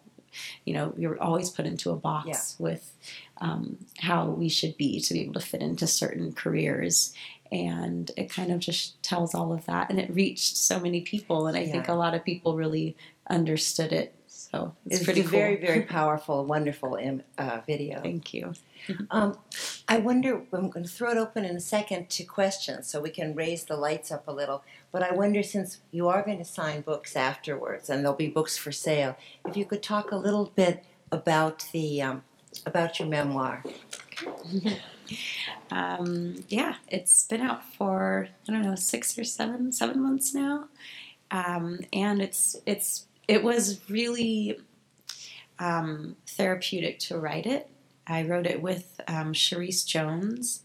you 0.66 0.74
know, 0.74 0.94
you're 0.98 1.22
always 1.22 1.50
put 1.50 1.66
into 1.66 1.92
a 1.92 1.96
box 1.96 2.28
with 2.60 2.94
um, 3.40 3.78
how 4.00 4.26
we 4.26 4.50
should 4.50 4.78
be 4.78 5.00
to 5.02 5.14
be 5.14 5.22
able 5.22 5.34
to 5.34 5.40
fit 5.40 5.62
into 5.62 5.88
certain 5.88 6.34
careers. 6.34 7.14
And 7.52 8.12
it 8.18 8.30
kind 8.30 8.52
of 8.52 8.60
just 8.60 9.02
tells 9.04 9.34
all 9.34 9.54
of 9.54 9.66
that, 9.68 9.90
and 9.90 10.00
it 10.00 10.14
reached 10.14 10.58
so 10.58 10.82
many 10.82 11.00
people, 11.00 11.48
and 11.48 11.56
I 11.56 11.66
think 11.66 11.88
a 11.88 11.94
lot 11.94 12.14
of 12.14 12.26
people 12.26 12.58
really 12.58 12.98
understood 13.30 13.94
it. 13.94 14.14
So 14.52 14.74
it's, 14.86 14.98
It's, 14.98 15.06
pretty 15.06 15.22
a 15.22 15.24
cool. 15.24 15.32
very, 15.32 15.56
very 15.58 15.82
powerful, 15.98 16.46
wonderful 16.46 16.98
uh, 17.38 17.60
video. 17.66 18.02
Thank 18.02 18.34
you. 18.34 18.54
Um, 19.10 19.38
I 19.90 19.98
wonder, 19.98 20.44
I'm 20.54 20.70
going 20.70 20.86
to 20.86 20.92
throw 20.92 21.12
it 21.12 21.18
open 21.18 21.44
in 21.44 21.58
a 21.58 21.60
second 21.60 22.10
to 22.12 22.24
questions 22.24 22.88
so 22.88 23.02
we 23.02 23.10
can 23.10 23.34
raise 23.34 23.66
the 23.66 23.76
lights 23.76 24.12
up 24.12 24.28
a 24.28 24.32
little. 24.32 24.64
But 24.92 25.02
I 25.02 25.14
wonder, 25.14 25.44
since 25.44 25.80
you 25.92 26.08
are 26.08 26.22
going 26.24 26.38
to 26.38 26.46
sign 26.46 26.82
books 26.82 27.16
afterwards 27.16 27.90
and 27.90 28.02
there'll 28.02 28.16
be 28.16 28.30
books 28.30 28.56
for 28.56 28.72
sale, 28.72 29.18
if 29.46 29.58
you 29.58 29.66
could 29.66 29.82
talk 29.84 30.12
a 30.12 30.16
little 30.16 30.54
bit 30.56 30.86
about 31.12 31.66
the 31.74 32.02
um, 32.02 32.24
about 32.66 33.00
your 33.00 33.08
memoir. 33.08 33.64
um, 35.72 36.36
yeah, 36.48 36.76
it's 36.88 37.26
been 37.26 37.42
out 37.42 37.64
for 37.74 38.30
I 38.48 38.52
don't 38.52 38.62
know 38.62 38.76
six 38.76 39.18
or 39.18 39.24
seven 39.24 39.72
seven 39.72 40.02
months 40.02 40.34
now, 40.34 40.68
um, 41.32 41.80
and 41.92 42.22
it's 42.22 42.56
it's 42.66 43.07
it 43.28 43.44
was 43.44 43.82
really 43.90 44.60
um, 45.60 46.16
therapeutic 46.28 47.00
to 47.00 47.18
write 47.18 47.46
it. 47.46 47.70
I 48.06 48.24
wrote 48.24 48.46
it 48.46 48.62
with 48.62 49.02
um, 49.08 49.34
Charisse 49.34 49.86
Jones, 49.86 50.64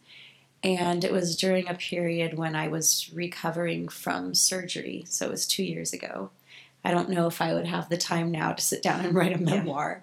and 0.62 1.04
it 1.04 1.12
was 1.12 1.36
during 1.36 1.68
a 1.68 1.74
period 1.74 2.38
when 2.38 2.54
I 2.54 2.68
was 2.68 3.10
recovering 3.12 3.88
from 3.88 4.34
surgery. 4.34 5.04
So 5.08 5.26
it 5.26 5.30
was 5.30 5.46
two 5.46 5.64
years 5.64 5.92
ago. 5.92 6.30
I 6.84 6.90
don't 6.90 7.10
know 7.10 7.26
if 7.26 7.40
I 7.40 7.54
would 7.54 7.66
have 7.66 7.88
the 7.88 7.96
time 7.96 8.30
now 8.32 8.52
to 8.52 8.62
sit 8.62 8.82
down 8.82 9.04
and 9.04 9.14
write 9.14 9.34
a 9.34 9.38
memoir, 9.38 10.00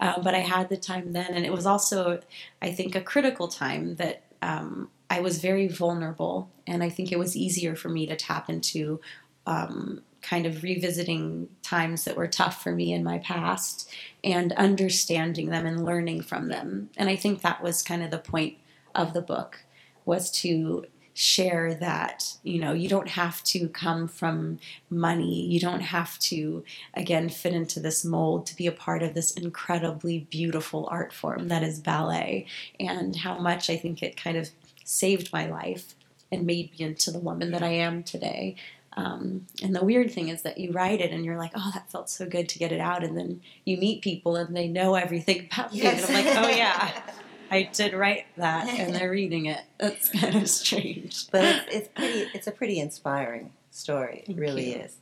uh, 0.00 0.22
but 0.22 0.34
I 0.34 0.38
had 0.38 0.68
the 0.68 0.76
time 0.76 1.12
then, 1.12 1.32
and 1.34 1.44
it 1.44 1.52
was 1.52 1.66
also, 1.66 2.20
I 2.62 2.70
think, 2.70 2.94
a 2.94 3.00
critical 3.00 3.48
time 3.48 3.96
that 3.96 4.22
um, 4.42 4.90
I 5.08 5.20
was 5.20 5.40
very 5.40 5.66
vulnerable, 5.66 6.48
and 6.66 6.82
I 6.84 6.88
think 6.88 7.10
it 7.10 7.18
was 7.18 7.36
easier 7.36 7.74
for 7.74 7.88
me 7.88 8.06
to 8.06 8.16
tap 8.16 8.48
into 8.48 9.00
um, 9.46 10.02
kind 10.22 10.46
of 10.46 10.62
revisiting 10.62 11.48
times 11.62 12.04
that 12.04 12.16
were 12.16 12.26
tough 12.26 12.62
for 12.62 12.72
me 12.72 12.92
in 12.92 13.02
my 13.02 13.18
past 13.18 13.90
and 14.22 14.52
understanding 14.52 15.50
them 15.50 15.66
and 15.66 15.84
learning 15.84 16.20
from 16.22 16.48
them. 16.48 16.90
And 16.96 17.08
I 17.08 17.16
think 17.16 17.40
that 17.40 17.62
was 17.62 17.82
kind 17.82 18.02
of 18.02 18.10
the 18.10 18.18
point 18.18 18.56
of 18.94 19.12
the 19.12 19.22
book 19.22 19.64
was 20.04 20.30
to 20.30 20.84
share 21.12 21.74
that 21.74 22.36
you 22.42 22.58
know 22.58 22.72
you 22.72 22.88
don't 22.88 23.08
have 23.08 23.42
to 23.42 23.68
come 23.68 24.08
from 24.08 24.58
money. 24.88 25.44
You 25.46 25.60
don't 25.60 25.80
have 25.80 26.18
to 26.20 26.64
again 26.94 27.28
fit 27.28 27.52
into 27.52 27.80
this 27.80 28.04
mold 28.04 28.46
to 28.46 28.56
be 28.56 28.66
a 28.66 28.72
part 28.72 29.02
of 29.02 29.14
this 29.14 29.32
incredibly 29.32 30.20
beautiful 30.30 30.88
art 30.90 31.12
form 31.12 31.48
that 31.48 31.62
is 31.62 31.80
ballet. 31.80 32.46
And 32.78 33.16
how 33.16 33.38
much 33.38 33.68
i 33.68 33.76
think 33.76 34.02
it 34.02 34.16
kind 34.16 34.36
of 34.36 34.50
saved 34.84 35.32
my 35.32 35.46
life 35.46 35.94
and 36.32 36.46
made 36.46 36.72
me 36.72 36.86
into 36.86 37.10
the 37.10 37.18
woman 37.18 37.50
that 37.50 37.62
i 37.62 37.70
am 37.70 38.02
today 38.02 38.56
um, 38.96 39.46
and 39.62 39.74
the 39.74 39.84
weird 39.84 40.10
thing 40.10 40.28
is 40.28 40.42
that 40.42 40.58
you 40.58 40.72
write 40.72 41.00
it 41.00 41.12
and 41.12 41.24
you're 41.24 41.38
like, 41.38 41.52
oh, 41.54 41.70
that 41.74 41.90
felt 41.90 42.10
so 42.10 42.26
good 42.26 42.48
to 42.48 42.58
get 42.58 42.72
it 42.72 42.80
out. 42.80 43.04
And 43.04 43.16
then 43.16 43.40
you 43.64 43.76
meet 43.76 44.02
people 44.02 44.36
and 44.36 44.56
they 44.56 44.68
know 44.68 44.94
everything 44.94 45.48
about 45.52 45.72
you. 45.72 45.84
And 45.84 46.04
I'm 46.04 46.12
like, 46.12 46.36
oh, 46.36 46.48
yeah, 46.48 47.02
I 47.50 47.62
did 47.72 47.94
write 47.94 48.26
that. 48.36 48.68
And 48.68 48.94
they're 48.94 49.10
reading 49.10 49.46
it. 49.46 49.60
That's 49.78 50.08
kind 50.08 50.34
of 50.36 50.48
strange. 50.48 51.30
But 51.30 51.66
it's, 51.68 51.70
it's 51.70 51.88
pretty. 51.94 52.30
It's 52.34 52.46
a 52.46 52.52
pretty 52.52 52.80
inspiring 52.80 53.52
story. 53.70 54.20
It 54.20 54.26
Thank 54.26 54.40
really 54.40 54.72
you. 54.72 54.80
is. 54.80 54.96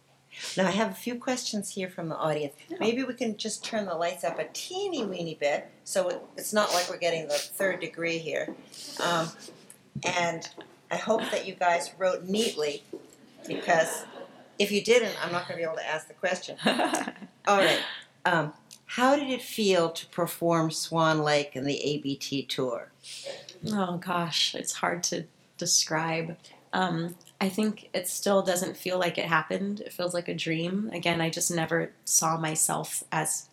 Now 0.56 0.68
I 0.68 0.70
have 0.70 0.90
a 0.90 0.94
few 0.94 1.16
questions 1.16 1.70
here 1.70 1.88
from 1.88 2.08
the 2.08 2.16
audience. 2.16 2.54
Maybe 2.78 3.02
we 3.02 3.14
can 3.14 3.36
just 3.36 3.64
turn 3.64 3.86
the 3.86 3.94
lights 3.94 4.22
up 4.22 4.38
a 4.38 4.44
teeny 4.52 5.04
weeny 5.04 5.34
bit, 5.34 5.68
so 5.82 6.08
it, 6.08 6.22
it's 6.36 6.52
not 6.52 6.72
like 6.72 6.88
we're 6.88 6.98
getting 6.98 7.26
the 7.26 7.34
third 7.34 7.80
degree 7.80 8.18
here. 8.18 8.54
Um, 9.02 9.28
and 10.04 10.48
I 10.90 10.96
hope 10.96 11.22
that 11.32 11.46
you 11.46 11.54
guys 11.54 11.90
wrote 11.98 12.24
neatly, 12.24 12.84
because 13.46 14.04
if 14.58 14.72
you 14.72 14.82
didn't, 14.82 15.14
I'm 15.24 15.32
not 15.32 15.48
going 15.48 15.58
to 15.58 15.64
be 15.64 15.66
able 15.66 15.76
to 15.76 15.86
ask 15.86 16.08
the 16.08 16.14
question. 16.14 16.56
All 17.46 17.58
right. 17.58 17.80
Um, 18.24 18.52
how 18.86 19.16
did 19.16 19.28
it 19.28 19.42
feel 19.42 19.90
to 19.90 20.06
perform 20.06 20.70
Swan 20.70 21.22
Lake 21.22 21.54
in 21.54 21.64
the 21.64 21.80
ABT 21.80 22.44
tour? 22.46 22.90
Oh 23.70 23.98
gosh, 23.98 24.54
it's 24.54 24.74
hard 24.74 25.02
to 25.04 25.24
describe. 25.58 26.36
Um, 26.72 27.16
I 27.40 27.48
think 27.48 27.90
it 27.92 28.08
still 28.08 28.42
doesn't 28.42 28.76
feel 28.76 28.98
like 28.98 29.18
it 29.18 29.26
happened. 29.26 29.80
It 29.80 29.92
feels 29.92 30.14
like 30.14 30.28
a 30.28 30.34
dream. 30.34 30.90
Again, 30.92 31.20
I 31.20 31.30
just 31.30 31.50
never 31.50 31.92
saw 32.04 32.36
myself 32.38 33.02
as 33.12 33.48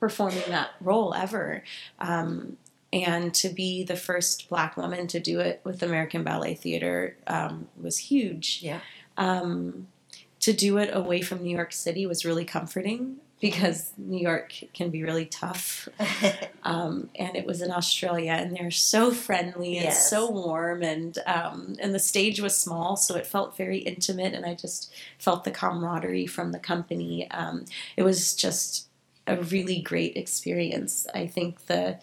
performing 0.00 0.42
that 0.48 0.70
role 0.80 1.12
ever. 1.14 1.64
Um, 1.98 2.56
and 2.92 3.34
to 3.34 3.48
be 3.48 3.82
the 3.82 3.96
first 3.96 4.48
black 4.48 4.76
woman 4.76 5.06
to 5.08 5.20
do 5.20 5.40
it 5.40 5.60
with 5.64 5.82
American 5.82 6.22
Ballet 6.22 6.54
Theater 6.54 7.16
um, 7.26 7.68
was 7.80 7.98
huge. 7.98 8.60
Yeah. 8.62 8.80
Um, 9.18 9.88
to 10.40 10.52
do 10.52 10.78
it 10.78 10.90
away 10.94 11.20
from 11.20 11.42
New 11.42 11.54
York 11.54 11.72
City 11.72 12.06
was 12.06 12.24
really 12.24 12.44
comforting 12.44 13.16
because 13.40 13.92
New 13.96 14.20
York 14.20 14.52
can 14.72 14.90
be 14.90 15.02
really 15.02 15.26
tough 15.26 15.88
um, 16.64 17.08
and 17.16 17.36
it 17.36 17.44
was 17.46 17.60
in 17.60 17.70
Australia, 17.70 18.32
and 18.32 18.56
they're 18.56 18.70
so 18.70 19.10
friendly 19.12 19.76
and 19.76 19.84
Yes. 19.86 20.08
so 20.10 20.30
warm, 20.30 20.82
and 20.82 21.18
um, 21.26 21.76
and 21.80 21.94
the 21.94 21.98
stage 22.00 22.40
was 22.40 22.56
small, 22.56 22.96
so 22.96 23.16
it 23.16 23.26
felt 23.26 23.56
very 23.56 23.78
intimate, 23.78 24.32
and 24.34 24.44
I 24.46 24.54
just 24.54 24.92
felt 25.18 25.44
the 25.44 25.50
camaraderie 25.50 26.26
from 26.26 26.52
the 26.52 26.58
company. 26.58 27.30
Um, 27.30 27.64
it 27.96 28.02
was 28.04 28.34
just 28.34 28.88
a 29.26 29.36
really 29.36 29.80
great 29.80 30.16
experience. 30.16 31.06
I 31.14 31.26
think 31.26 31.66
the 31.66 31.98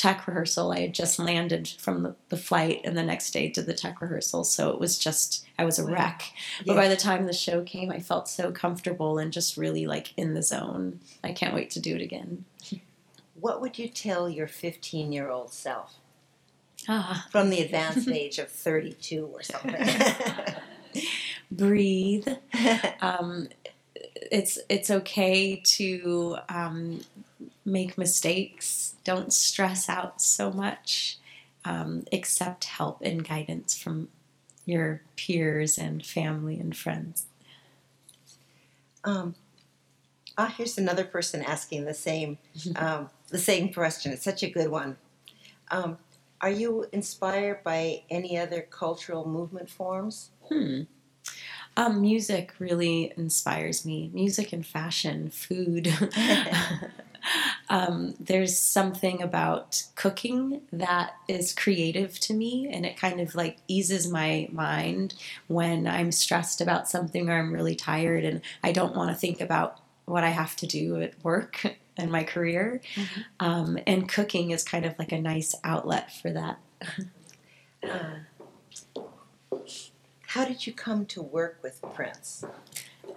tech 0.00 0.26
rehearsal, 0.26 0.72
I 0.72 0.80
had 0.80 0.94
just 0.94 1.18
landed 1.18 1.68
from 1.68 2.02
the, 2.02 2.14
the 2.30 2.38
flight, 2.38 2.80
and 2.84 2.96
the 2.96 3.02
next 3.02 3.32
day 3.32 3.48
did 3.48 3.66
the 3.66 3.74
tech 3.74 4.00
rehearsal, 4.00 4.44
so 4.44 4.70
it 4.70 4.80
was 4.80 4.98
just 4.98 5.44
I 5.58 5.64
was 5.66 5.78
a 5.78 5.84
wreck. 5.84 6.22
Yeah. 6.60 6.64
But 6.68 6.76
by 6.76 6.88
the 6.88 6.96
time 6.96 7.26
the 7.26 7.34
show 7.34 7.62
came, 7.62 7.90
I 7.90 8.00
felt 8.00 8.26
so 8.26 8.50
comfortable 8.50 9.18
and 9.18 9.30
just 9.30 9.58
really 9.58 9.86
like 9.86 10.16
in 10.16 10.32
the 10.32 10.42
zone. 10.42 11.00
I 11.22 11.32
can't 11.32 11.54
wait 11.54 11.68
to 11.72 11.80
do 11.80 11.94
it 11.96 12.00
again. 12.00 12.46
What 13.38 13.60
would 13.60 13.78
you 13.78 13.88
tell 13.88 14.26
your 14.30 14.46
15 14.46 15.12
year 15.12 15.28
old 15.28 15.52
self 15.52 15.96
Ah. 16.88 17.26
from 17.30 17.50
the 17.50 17.60
advanced 17.64 18.08
age 18.08 18.38
of 18.38 18.48
32 18.48 19.26
or 19.26 19.42
something? 19.42 19.86
breathe. 21.50 22.28
Um, 23.02 23.48
it's 24.30 24.58
it's 24.68 24.90
okay 24.90 25.56
to 25.56 26.36
um, 26.48 27.00
make 27.64 27.98
mistakes. 27.98 28.94
Don't 29.04 29.32
stress 29.32 29.88
out 29.88 30.20
so 30.20 30.50
much. 30.50 31.18
Um, 31.64 32.04
accept 32.12 32.64
help 32.64 33.02
and 33.02 33.26
guidance 33.26 33.76
from 33.76 34.08
your 34.64 35.02
peers 35.16 35.76
and 35.76 36.04
family 36.04 36.58
and 36.58 36.76
friends. 36.76 37.26
um, 39.04 39.34
ah, 40.38 40.52
here's 40.56 40.78
another 40.78 41.04
person 41.04 41.42
asking 41.42 41.84
the 41.84 41.94
same 41.94 42.38
um, 42.76 43.10
the 43.28 43.38
same 43.38 43.72
question. 43.72 44.12
It's 44.12 44.24
such 44.24 44.42
a 44.42 44.50
good 44.50 44.70
one. 44.70 44.96
Um, 45.70 45.98
are 46.40 46.50
you 46.50 46.86
inspired 46.92 47.62
by 47.62 48.02
any 48.10 48.38
other 48.38 48.62
cultural 48.62 49.28
movement 49.28 49.68
forms? 49.68 50.30
Hmm. 50.48 50.82
Um, 51.76 52.00
music 52.00 52.54
really 52.58 53.12
inspires 53.16 53.84
me. 53.84 54.10
Music 54.12 54.52
and 54.52 54.66
fashion, 54.66 55.30
food. 55.30 55.92
um, 57.68 58.14
there's 58.18 58.58
something 58.58 59.22
about 59.22 59.84
cooking 59.94 60.62
that 60.72 61.14
is 61.28 61.52
creative 61.54 62.18
to 62.20 62.34
me, 62.34 62.68
and 62.70 62.84
it 62.86 62.96
kind 62.96 63.20
of 63.20 63.34
like 63.34 63.58
eases 63.68 64.08
my 64.08 64.48
mind 64.52 65.14
when 65.46 65.86
I'm 65.86 66.12
stressed 66.12 66.60
about 66.60 66.88
something 66.88 67.28
or 67.28 67.38
I'm 67.38 67.52
really 67.52 67.74
tired 67.74 68.24
and 68.24 68.40
I 68.62 68.72
don't 68.72 68.96
want 68.96 69.10
to 69.10 69.16
think 69.16 69.40
about 69.40 69.78
what 70.04 70.24
I 70.24 70.30
have 70.30 70.56
to 70.56 70.66
do 70.66 71.00
at 71.00 71.22
work 71.24 71.64
and 71.96 72.10
my 72.10 72.24
career. 72.24 72.80
Mhm. 72.94 73.24
Um, 73.38 73.78
and 73.86 74.08
cooking 74.08 74.50
is 74.50 74.62
kind 74.62 74.84
of 74.84 74.98
like 74.98 75.12
a 75.12 75.20
nice 75.20 75.54
outlet 75.64 76.12
for 76.12 76.30
that. 76.30 76.58
Uh, 77.82 78.18
how 80.26 80.44
did 80.44 80.66
you 80.66 80.72
come 80.72 81.06
to 81.06 81.20
work 81.20 81.58
with 81.62 81.82
Prince? 81.94 82.44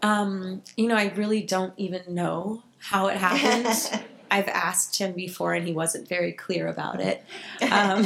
Um, 0.02 0.64
you 0.76 0.88
know, 0.88 0.96
I 0.96 1.14
really 1.16 1.44
don't 1.44 1.74
even 1.78 2.02
know 2.08 2.64
how 2.84 3.08
it 3.08 3.18
happened. 3.18 4.04
I've 4.32 4.48
asked 4.48 4.98
him 4.98 5.14
before, 5.14 5.54
and 5.54 5.68
he 5.68 5.74
wasn't 5.74 6.08
very 6.08 6.32
clear 6.32 6.68
about 6.68 7.00
it. 7.00 7.24
Um, 7.72 8.06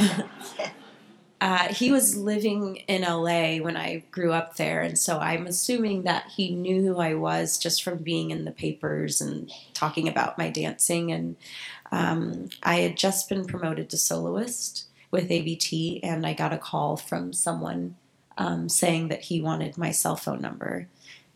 Uh, 1.40 1.72
he 1.72 1.92
was 1.92 2.16
living 2.16 2.76
in 2.88 3.02
LA 3.02 3.58
when 3.58 3.76
I 3.76 4.02
grew 4.10 4.32
up 4.32 4.56
there, 4.56 4.80
and 4.80 4.98
so 4.98 5.20
I'm 5.20 5.46
assuming 5.46 6.02
that 6.02 6.32
he 6.36 6.50
knew 6.52 6.82
who 6.82 6.98
I 6.98 7.14
was 7.14 7.58
just 7.58 7.84
from 7.84 7.98
being 7.98 8.32
in 8.32 8.44
the 8.44 8.50
papers 8.50 9.20
and 9.20 9.48
talking 9.72 10.08
about 10.08 10.36
my 10.36 10.50
dancing. 10.50 11.12
And 11.12 11.36
um, 11.92 12.48
I 12.64 12.80
had 12.80 12.96
just 12.96 13.28
been 13.28 13.44
promoted 13.44 13.88
to 13.90 13.96
soloist 13.96 14.86
with 15.12 15.30
ABT, 15.30 16.02
and 16.02 16.26
I 16.26 16.32
got 16.34 16.52
a 16.52 16.58
call 16.58 16.96
from 16.96 17.32
someone 17.32 17.94
um, 18.36 18.68
saying 18.68 19.06
that 19.08 19.22
he 19.22 19.40
wanted 19.40 19.78
my 19.78 19.92
cell 19.92 20.16
phone 20.16 20.40
number, 20.40 20.88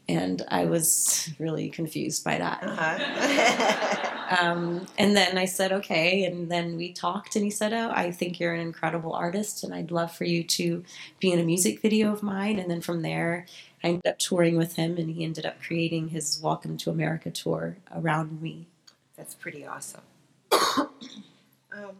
and 0.09 0.43
I 0.49 0.65
was 0.65 1.31
really 1.39 1.69
confused 1.69 2.25
by 2.25 2.39
that. 2.39 2.63
Uh-huh. 2.63 4.09
Um, 4.41 4.87
and 4.97 5.15
then 5.15 5.37
I 5.37 5.45
said, 5.45 5.73
okay. 5.73 6.25
And 6.25 6.51
then 6.51 6.77
we 6.77 6.93
talked, 6.93 7.37
and 7.37 7.45
he 7.45 7.51
said, 7.51 7.73
oh, 7.75 7.93
I 7.95 8.11
think 8.11 8.41
you're 8.41 8.55
an 8.55 8.61
incredible 8.61 9.13
artist, 9.13 9.63
and 9.63 9.75
I'd 9.75 9.91
love 9.91 10.11
for 10.11 10.25
you 10.25 10.43
to 10.45 10.85
be 11.21 11.33
in 11.33 11.39
a 11.39 11.45
music 11.45 11.83
video 11.83 12.13
of 12.13 12.23
mine. 12.23 12.59
And 12.59 12.71
then 12.71 12.81
from 12.81 13.03
there, 13.03 13.47
I 13.85 13.89
ended 13.89 14.07
up 14.07 14.19
touring 14.19 14.57
with 14.57 14.77
him, 14.77 14.97
and 14.97 15.11
he 15.11 15.25
ended 15.25 15.45
up 15.45 15.61
creating 15.61 16.09
his 16.09 16.41
Welcome 16.43 16.79
to 16.79 16.91
America 16.91 17.31
tour 17.31 17.77
around 17.95 18.41
me. 18.41 18.69
That's 19.17 19.35
pretty 19.35 19.67
awesome. 19.67 20.01
um, 20.79 21.97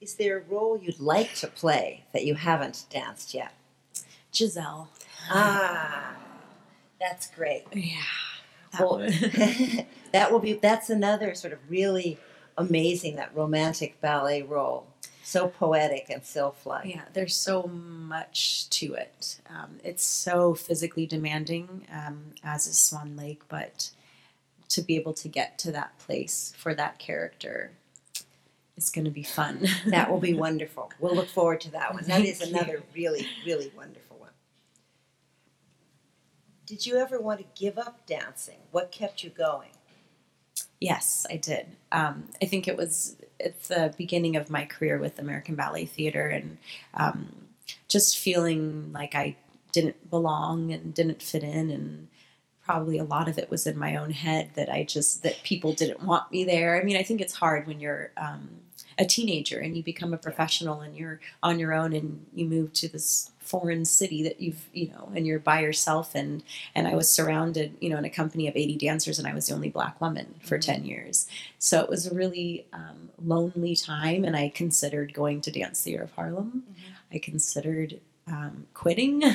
is 0.00 0.14
there 0.14 0.38
a 0.38 0.42
role 0.42 0.78
you'd 0.80 1.00
like 1.00 1.34
to 1.36 1.48
play 1.48 2.04
that 2.12 2.24
you 2.24 2.34
haven't 2.34 2.84
danced 2.88 3.34
yet? 3.34 3.52
Giselle. 4.32 4.90
Ah, 5.30 6.14
that's 7.00 7.26
great. 7.28 7.64
Yeah. 7.72 8.00
That 8.72 8.80
Well, 8.80 8.98
that 10.12 10.32
will 10.32 10.38
be 10.38 10.54
that's 10.54 10.90
another 10.90 11.34
sort 11.34 11.52
of 11.52 11.58
really 11.68 12.18
amazing 12.56 13.16
that 13.16 13.34
romantic 13.34 14.00
ballet 14.00 14.42
role. 14.42 14.86
So 15.22 15.48
poetic 15.48 16.10
and 16.10 16.22
sylph-like. 16.22 16.84
Yeah, 16.86 17.04
there's 17.14 17.34
so 17.34 17.62
much 17.62 18.68
to 18.70 18.92
it. 18.92 19.40
Um, 19.48 19.78
it's 19.82 20.04
so 20.04 20.52
physically 20.54 21.06
demanding, 21.06 21.86
um, 21.90 22.34
as 22.44 22.66
is 22.66 22.78
Swan 22.78 23.16
Lake, 23.16 23.40
but 23.48 23.90
to 24.68 24.82
be 24.82 24.96
able 24.96 25.14
to 25.14 25.28
get 25.28 25.58
to 25.60 25.72
that 25.72 25.98
place 25.98 26.52
for 26.58 26.74
that 26.74 26.98
character 26.98 27.70
is 28.76 28.90
going 28.90 29.04
to 29.04 29.10
be 29.10 29.22
fun. 29.22 29.66
That 29.86 30.10
will 30.10 30.20
be 30.20 30.34
wonderful. 30.46 30.92
We'll 30.98 31.14
look 31.14 31.28
forward 31.28 31.60
to 31.62 31.70
that 31.72 31.94
one. 31.94 32.04
That 32.04 32.24
is 32.24 32.40
another 32.40 32.82
really, 32.94 33.26
really 33.46 33.72
wonderful. 33.76 34.03
Did 36.66 36.86
you 36.86 36.96
ever 36.96 37.20
want 37.20 37.40
to 37.40 37.60
give 37.60 37.78
up 37.78 38.06
dancing? 38.06 38.58
What 38.70 38.90
kept 38.90 39.22
you 39.22 39.30
going? 39.30 39.70
Yes, 40.80 41.26
I 41.30 41.36
did. 41.36 41.76
Um, 41.92 42.28
I 42.42 42.46
think 42.46 42.68
it 42.68 42.76
was 42.76 43.16
at 43.44 43.62
the 43.64 43.94
beginning 43.96 44.36
of 44.36 44.50
my 44.50 44.64
career 44.64 44.98
with 44.98 45.18
American 45.18 45.54
Ballet 45.54 45.86
Theater 45.86 46.28
and 46.28 46.58
um, 46.94 47.28
just 47.88 48.18
feeling 48.18 48.92
like 48.92 49.14
I 49.14 49.36
didn't 49.72 50.10
belong 50.10 50.72
and 50.72 50.94
didn't 50.94 51.22
fit 51.22 51.42
in 51.42 51.70
and 51.70 52.08
probably 52.64 52.98
a 52.98 53.04
lot 53.04 53.28
of 53.28 53.38
it 53.38 53.50
was 53.50 53.66
in 53.66 53.78
my 53.78 53.96
own 53.96 54.10
head 54.10 54.50
that 54.54 54.70
I 54.70 54.84
just 54.84 55.22
that 55.22 55.42
people 55.42 55.72
didn't 55.72 56.02
want 56.02 56.30
me 56.32 56.44
there. 56.44 56.80
I 56.80 56.84
mean, 56.84 56.96
I 56.96 57.02
think 57.02 57.20
it's 57.20 57.34
hard 57.34 57.66
when 57.66 57.78
you're 57.78 58.10
um, 58.16 58.48
a 58.98 59.04
teenager 59.04 59.58
and 59.58 59.76
you 59.76 59.82
become 59.82 60.14
a 60.14 60.18
professional 60.18 60.80
and 60.80 60.96
you're 60.96 61.20
on 61.42 61.58
your 61.58 61.74
own 61.74 61.92
and 61.92 62.24
you 62.34 62.46
move 62.46 62.72
to 62.74 62.88
this 62.88 63.30
foreign 63.44 63.84
city 63.84 64.22
that 64.22 64.40
you've 64.40 64.68
you 64.72 64.88
know 64.88 65.10
and 65.14 65.26
you're 65.26 65.38
by 65.38 65.60
yourself 65.60 66.14
and 66.14 66.42
and 66.74 66.88
I 66.88 66.94
was 66.94 67.08
surrounded 67.08 67.76
you 67.80 67.90
know 67.90 67.98
in 67.98 68.04
a 68.04 68.10
company 68.10 68.48
of 68.48 68.56
80 68.56 68.76
dancers 68.76 69.18
and 69.18 69.28
I 69.28 69.34
was 69.34 69.46
the 69.46 69.54
only 69.54 69.68
black 69.68 70.00
woman 70.00 70.34
for 70.42 70.58
10 70.58 70.84
years. 70.84 71.28
So 71.58 71.80
it 71.80 71.90
was 71.90 72.06
a 72.06 72.14
really 72.14 72.66
um, 72.72 73.10
lonely 73.22 73.76
time 73.76 74.24
and 74.24 74.36
I 74.36 74.48
considered 74.48 75.14
going 75.14 75.40
to 75.42 75.50
dance 75.50 75.82
theater 75.82 76.04
of 76.04 76.12
Harlem. 76.12 76.64
I 77.12 77.18
considered 77.18 78.00
um, 78.26 78.66
quitting. 78.74 79.22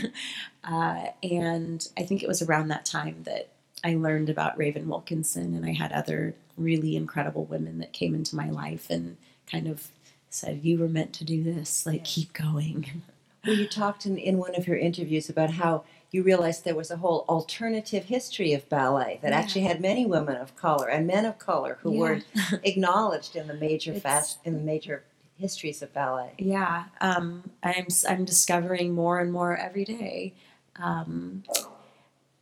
Uh, 0.61 1.07
and 1.23 1.87
I 1.97 2.03
think 2.03 2.21
it 2.21 2.27
was 2.27 2.41
around 2.41 2.67
that 2.67 2.83
time 2.83 3.23
that 3.23 3.49
I 3.83 3.95
learned 3.95 4.29
about 4.29 4.57
Raven 4.57 4.87
Wilkinson 4.89 5.55
and 5.55 5.65
I 5.65 5.71
had 5.71 5.93
other 5.93 6.35
really 6.57 6.95
incredible 6.95 7.45
women 7.45 7.79
that 7.79 7.93
came 7.93 8.13
into 8.13 8.35
my 8.35 8.49
life 8.49 8.89
and 8.89 9.15
kind 9.49 9.67
of 9.67 9.87
said 10.29 10.59
you 10.63 10.77
were 10.77 10.89
meant 10.89 11.13
to 11.13 11.23
do 11.23 11.43
this. 11.43 11.85
Like 11.85 12.03
keep 12.03 12.33
going 12.33 13.03
Well, 13.45 13.55
you 13.55 13.67
talked 13.67 14.05
in, 14.05 14.17
in 14.17 14.37
one 14.37 14.55
of 14.55 14.67
your 14.67 14.77
interviews 14.77 15.29
about 15.29 15.51
how 15.51 15.83
you 16.11 16.23
realized 16.23 16.65
there 16.65 16.75
was 16.75 16.91
a 16.91 16.97
whole 16.97 17.23
alternative 17.29 18.05
history 18.05 18.53
of 18.53 18.67
ballet 18.67 19.19
that 19.21 19.31
Yeah. 19.31 19.37
actually 19.39 19.61
had 19.61 19.79
many 19.79 20.05
women 20.05 20.35
of 20.37 20.55
color 20.55 20.87
and 20.89 21.05
men 21.07 21.25
of 21.25 21.37
color 21.39 21.77
who 21.81 21.93
Yeah. 21.93 21.99
weren't 21.99 22.25
acknowledged 22.63 23.35
in 23.35 23.47
the 23.47 23.53
major 23.53 23.91
It's- 23.91 24.01
fast 24.03 24.39
in 24.43 24.55
the 24.55 24.61
major 24.63 25.03
histories 25.37 25.81
of 25.81 25.93
ballet. 25.93 26.33
Yeah, 26.37 26.85
um, 26.99 27.49
I'm 27.63 27.87
I'm 28.09 28.25
discovering 28.25 28.93
more 28.93 29.19
and 29.19 29.31
more 29.31 29.55
every 29.55 29.85
day. 29.85 30.33
Um, 30.75 31.43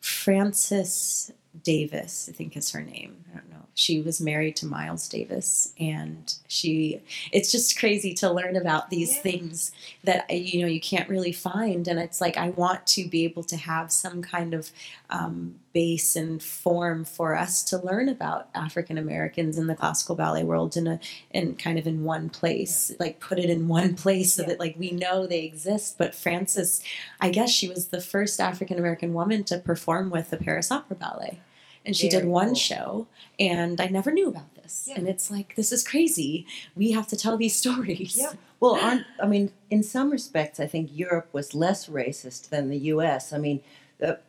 Frances 0.01 1.31
Davis, 1.63 2.27
I 2.29 2.31
think 2.31 2.55
is 2.57 2.71
her 2.71 2.81
name. 2.81 3.23
I 3.31 3.37
don't 3.37 3.49
know. 3.51 3.56
She 3.79 4.01
was 4.01 4.19
married 4.19 4.55
to 4.57 4.65
Miles 4.65 5.07
Davis, 5.07 5.71
and 5.79 6.33
she. 6.47 6.99
It's 7.31 7.51
just 7.51 7.77
crazy 7.77 8.11
to 8.15 8.31
learn 8.31 8.55
about 8.55 8.89
these 8.89 9.15
Yeah. 9.15 9.21
things 9.21 9.71
that 10.03 10.27
you 10.31 10.61
know 10.61 10.67
you 10.67 10.81
can't 10.81 11.07
really 11.07 11.31
find, 11.31 11.87
and 11.87 11.99
it's 11.99 12.19
like 12.19 12.37
I 12.37 12.49
want 12.49 12.87
to 12.87 13.07
be 13.07 13.23
able 13.23 13.43
to 13.43 13.55
have 13.55 13.91
some 13.91 14.23
kind 14.23 14.55
of 14.55 14.71
um, 15.11 15.59
base 15.73 16.15
and 16.15 16.41
form 16.41 17.05
for 17.05 17.35
us 17.35 17.61
to 17.65 17.77
learn 17.77 18.09
about 18.09 18.49
African 18.55 18.97
Americans 18.97 19.59
in 19.59 19.67
the 19.67 19.75
classical 19.75 20.15
ballet 20.15 20.43
world 20.43 20.75
in 20.75 20.87
a 20.87 20.99
and 21.29 21.59
kind 21.59 21.77
of 21.77 21.85
in 21.85 22.03
one 22.03 22.29
place 22.29 22.91
like 22.99 23.19
put 23.19 23.37
it 23.37 23.47
in 23.47 23.67
one 23.67 23.93
place 23.95 24.33
so 24.33 24.41
Yeah. 24.41 24.47
that 24.49 24.59
like 24.59 24.75
we 24.79 24.89
know 24.89 25.27
they 25.27 25.43
exist 25.43 25.99
but 25.99 26.15
frances 26.15 26.81
i 27.21 27.29
guess 27.29 27.51
she 27.51 27.69
was 27.69 27.89
the 27.89 28.01
first 28.01 28.39
african 28.39 28.79
american 28.79 29.13
woman 29.13 29.43
to 29.45 29.59
perform 29.59 30.09
with 30.09 30.31
the 30.31 30.37
paris 30.37 30.71
opera 30.71 30.95
ballet 30.95 31.39
and 31.87 31.95
she 31.95 32.07
did 32.09 32.25
one 32.25 32.47
cool. 32.49 32.55
show 32.55 33.07
and 33.39 33.81
i 33.81 33.87
never 33.87 34.11
knew 34.11 34.27
about 34.27 34.53
this 34.55 34.85
Yeah. 34.87 34.95
and 34.97 35.07
it's 35.07 35.31
like 35.31 35.55
this 35.55 35.71
is 35.71 35.87
crazy 35.87 36.45
we 36.75 36.91
have 36.91 37.07
to 37.07 37.15
tell 37.17 37.37
these 37.37 37.55
stories 37.65 38.15
Yeah. 38.17 38.33
Well, 38.59 38.75
on, 38.79 39.05
I 39.21 39.27
mean, 39.27 39.51
in 39.69 39.83
some 39.83 40.09
respects, 40.09 40.59
I 40.59 40.65
think 40.65 40.89
Europe 40.91 41.29
was 41.31 41.53
less 41.53 41.85
racist 41.87 42.49
than 42.49 42.69
the 42.71 42.79
U.S. 42.95 43.31
I 43.31 43.37
mean, 43.37 43.61
the, 43.99 44.19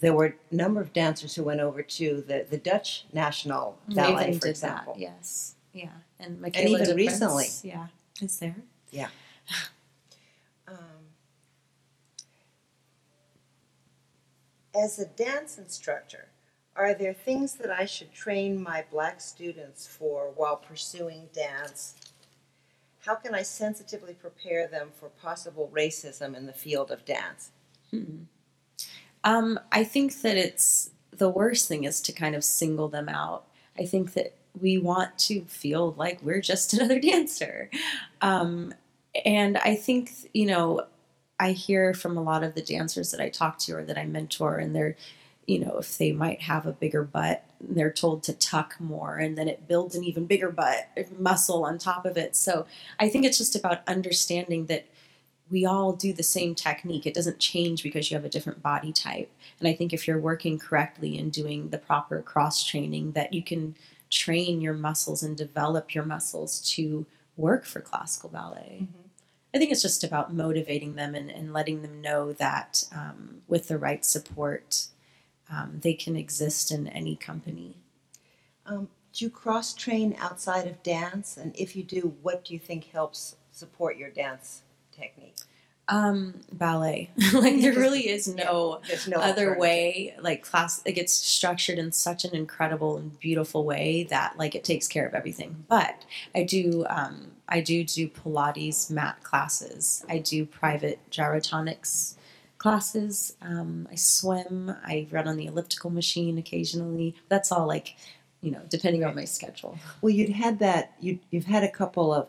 there 0.00 0.12
were 0.12 0.34
a 0.50 0.54
number 0.54 0.80
of 0.80 0.92
dancers 0.92 1.36
who 1.36 1.44
went 1.44 1.60
over 1.60 1.82
to 1.82 2.24
the, 2.26 2.44
the 2.50 2.58
Dutch 2.58 3.04
National 3.12 3.78
Ballet, 3.88 4.14
Raven 4.26 4.34
for 4.40 4.46
did 4.46 4.50
example. 4.50 4.94
that 4.94 5.00
yes 5.00 5.54
yeah 5.72 5.90
and 6.18 6.40
Michaela 6.40 6.80
even 6.82 6.86
DePrince, 6.88 6.96
recently. 6.96 7.46
yeah 7.62 7.86
is 8.20 8.38
there 8.40 8.56
Yeah. 8.90 9.08
Um, 10.68 10.74
as 14.74 14.98
a 14.98 15.06
dance 15.06 15.58
instructor, 15.58 16.26
are 16.76 16.94
there 16.94 17.14
things 17.14 17.54
that 17.54 17.70
I 17.70 17.86
should 17.86 18.12
train 18.12 18.62
my 18.62 18.84
black 18.90 19.20
students 19.20 19.86
for 19.86 20.32
while 20.36 20.56
pursuing 20.56 21.28
dance? 21.32 21.94
How 23.04 23.14
can 23.14 23.34
I 23.34 23.42
sensitively 23.42 24.14
prepare 24.14 24.66
them 24.66 24.88
for 24.94 25.08
possible 25.08 25.70
racism 25.72 26.36
in 26.36 26.46
the 26.46 26.52
field 26.52 26.90
of 26.90 27.04
dance? 27.04 27.50
Um, 29.24 29.58
I 29.72 29.84
think 29.84 30.20
that 30.22 30.36
it's 30.36 30.90
the 31.12 31.28
worst 31.28 31.68
thing 31.68 31.84
is 31.84 32.00
to 32.02 32.12
kind 32.12 32.34
of 32.34 32.44
single 32.44 32.88
them 32.88 33.08
out. 33.08 33.46
I 33.78 33.84
think 33.84 34.12
that 34.14 34.34
we 34.60 34.78
want 34.78 35.18
to 35.18 35.42
feel 35.44 35.92
like 35.92 36.22
we're 36.22 36.40
just 36.40 36.72
another 36.74 37.00
dancer. 37.00 37.70
Um, 38.20 38.74
and 39.24 39.56
I 39.58 39.76
think, 39.76 40.10
you 40.34 40.46
know, 40.46 40.82
I 41.38 41.52
hear 41.52 41.94
from 41.94 42.16
a 42.16 42.22
lot 42.22 42.42
of 42.42 42.54
the 42.54 42.62
dancers 42.62 43.10
that 43.10 43.20
I 43.20 43.28
talk 43.28 43.58
to 43.60 43.76
or 43.76 43.84
that 43.84 43.98
I 43.98 44.06
mentor, 44.06 44.56
and 44.56 44.74
they're, 44.74 44.96
you 45.46 45.58
know, 45.58 45.78
if 45.78 45.96
they 45.98 46.12
might 46.12 46.42
have 46.42 46.66
a 46.66 46.72
bigger 46.72 47.04
butt, 47.04 47.44
they're 47.60 47.92
told 47.92 48.22
to 48.24 48.32
tuck 48.32 48.76
more, 48.80 49.16
and 49.16 49.38
then 49.38 49.48
it 49.48 49.68
builds 49.68 49.94
an 49.94 50.04
even 50.04 50.26
bigger 50.26 50.50
butt 50.50 50.88
muscle 51.18 51.64
on 51.64 51.78
top 51.78 52.04
of 52.04 52.16
it. 52.16 52.36
So 52.36 52.66
I 52.98 53.08
think 53.08 53.24
it's 53.24 53.38
just 53.38 53.56
about 53.56 53.86
understanding 53.88 54.66
that 54.66 54.86
we 55.48 55.64
all 55.64 55.92
do 55.92 56.12
the 56.12 56.24
same 56.24 56.54
technique. 56.54 57.06
It 57.06 57.14
doesn't 57.14 57.38
change 57.38 57.82
because 57.82 58.10
you 58.10 58.16
have 58.16 58.24
a 58.24 58.28
different 58.28 58.62
body 58.62 58.92
type. 58.92 59.30
And 59.60 59.68
I 59.68 59.74
think 59.74 59.92
if 59.92 60.06
you're 60.06 60.18
working 60.18 60.58
correctly 60.58 61.16
and 61.18 61.32
doing 61.32 61.68
the 61.68 61.78
proper 61.78 62.20
cross 62.20 62.64
training, 62.64 63.12
that 63.12 63.32
you 63.32 63.42
can 63.42 63.76
train 64.10 64.60
your 64.60 64.74
muscles 64.74 65.22
and 65.22 65.36
develop 65.36 65.94
your 65.94 66.04
muscles 66.04 66.60
to 66.72 67.06
work 67.36 67.64
for 67.64 67.80
classical 67.80 68.28
ballet. 68.28 68.88
I 69.54 69.58
think 69.58 69.70
it's 69.70 69.82
just 69.82 70.04
about 70.04 70.34
motivating 70.34 70.96
them 70.96 71.14
and, 71.14 71.30
and 71.30 71.52
letting 71.52 71.82
them 71.82 72.00
know 72.00 72.32
that 72.34 72.84
um, 72.92 73.42
with 73.46 73.68
the 73.68 73.78
right 73.78 74.04
support, 74.04 74.88
um, 75.50 75.78
they 75.82 75.94
can 75.94 76.16
exist 76.16 76.70
in 76.70 76.88
any 76.88 77.16
company. 77.16 77.76
Um, 78.66 78.88
do 79.12 79.24
you 79.24 79.30
cross 79.30 79.72
train 79.72 80.16
outside 80.18 80.66
of 80.66 80.82
dance? 80.82 81.36
And 81.36 81.54
if 81.56 81.74
you 81.74 81.82
do, 81.82 82.14
what 82.22 82.44
do 82.44 82.52
you 82.52 82.58
think 82.58 82.84
helps 82.86 83.36
support 83.50 83.96
your 83.96 84.10
dance 84.10 84.62
technique? 84.92 85.36
Um, 85.88 86.40
ballet. 86.52 87.10
like 87.32 87.60
there 87.60 87.72
really 87.72 88.08
is 88.08 88.26
no 88.26 88.80
There's 88.88 89.06
no 89.06 89.18
other 89.18 89.56
way. 89.56 90.16
Like 90.20 90.42
class, 90.42 90.82
it 90.84 90.92
gets 90.92 91.12
structured 91.12 91.78
in 91.78 91.92
such 91.92 92.24
an 92.24 92.34
incredible 92.34 92.96
and 92.96 93.18
beautiful 93.20 93.64
way 93.64 94.06
that 94.10 94.36
like 94.36 94.56
it 94.56 94.64
takes 94.64 94.88
care 94.88 95.06
of 95.06 95.14
everything. 95.14 95.64
But 95.68 96.04
I 96.34 96.42
do, 96.42 96.84
um, 96.90 97.30
I 97.48 97.60
do 97.60 97.84
do 97.84 98.08
Pilates 98.08 98.90
mat 98.90 99.22
classes. 99.22 100.04
I 100.08 100.18
do 100.18 100.44
private 100.44 100.98
gyrotonics 101.10 102.15
classes. 102.70 103.36
Um, 103.42 103.86
I 103.92 103.94
swim. 103.94 104.74
I 104.84 105.06
run 105.12 105.28
on 105.28 105.36
the 105.36 105.46
elliptical 105.46 105.88
machine 105.90 106.36
occasionally. 106.36 107.14
That's 107.28 107.52
all 107.52 107.64
like, 107.68 107.94
you 108.40 108.50
know, 108.50 108.60
depending 108.68 109.04
on 109.04 109.14
my 109.14 109.24
schedule. 109.24 109.78
Well, 110.02 110.10
you'd 110.10 110.30
had 110.30 110.58
that. 110.58 110.94
You 111.00 111.20
you've 111.30 111.44
had 111.44 111.62
a 111.62 111.70
couple 111.70 112.12
of 112.12 112.28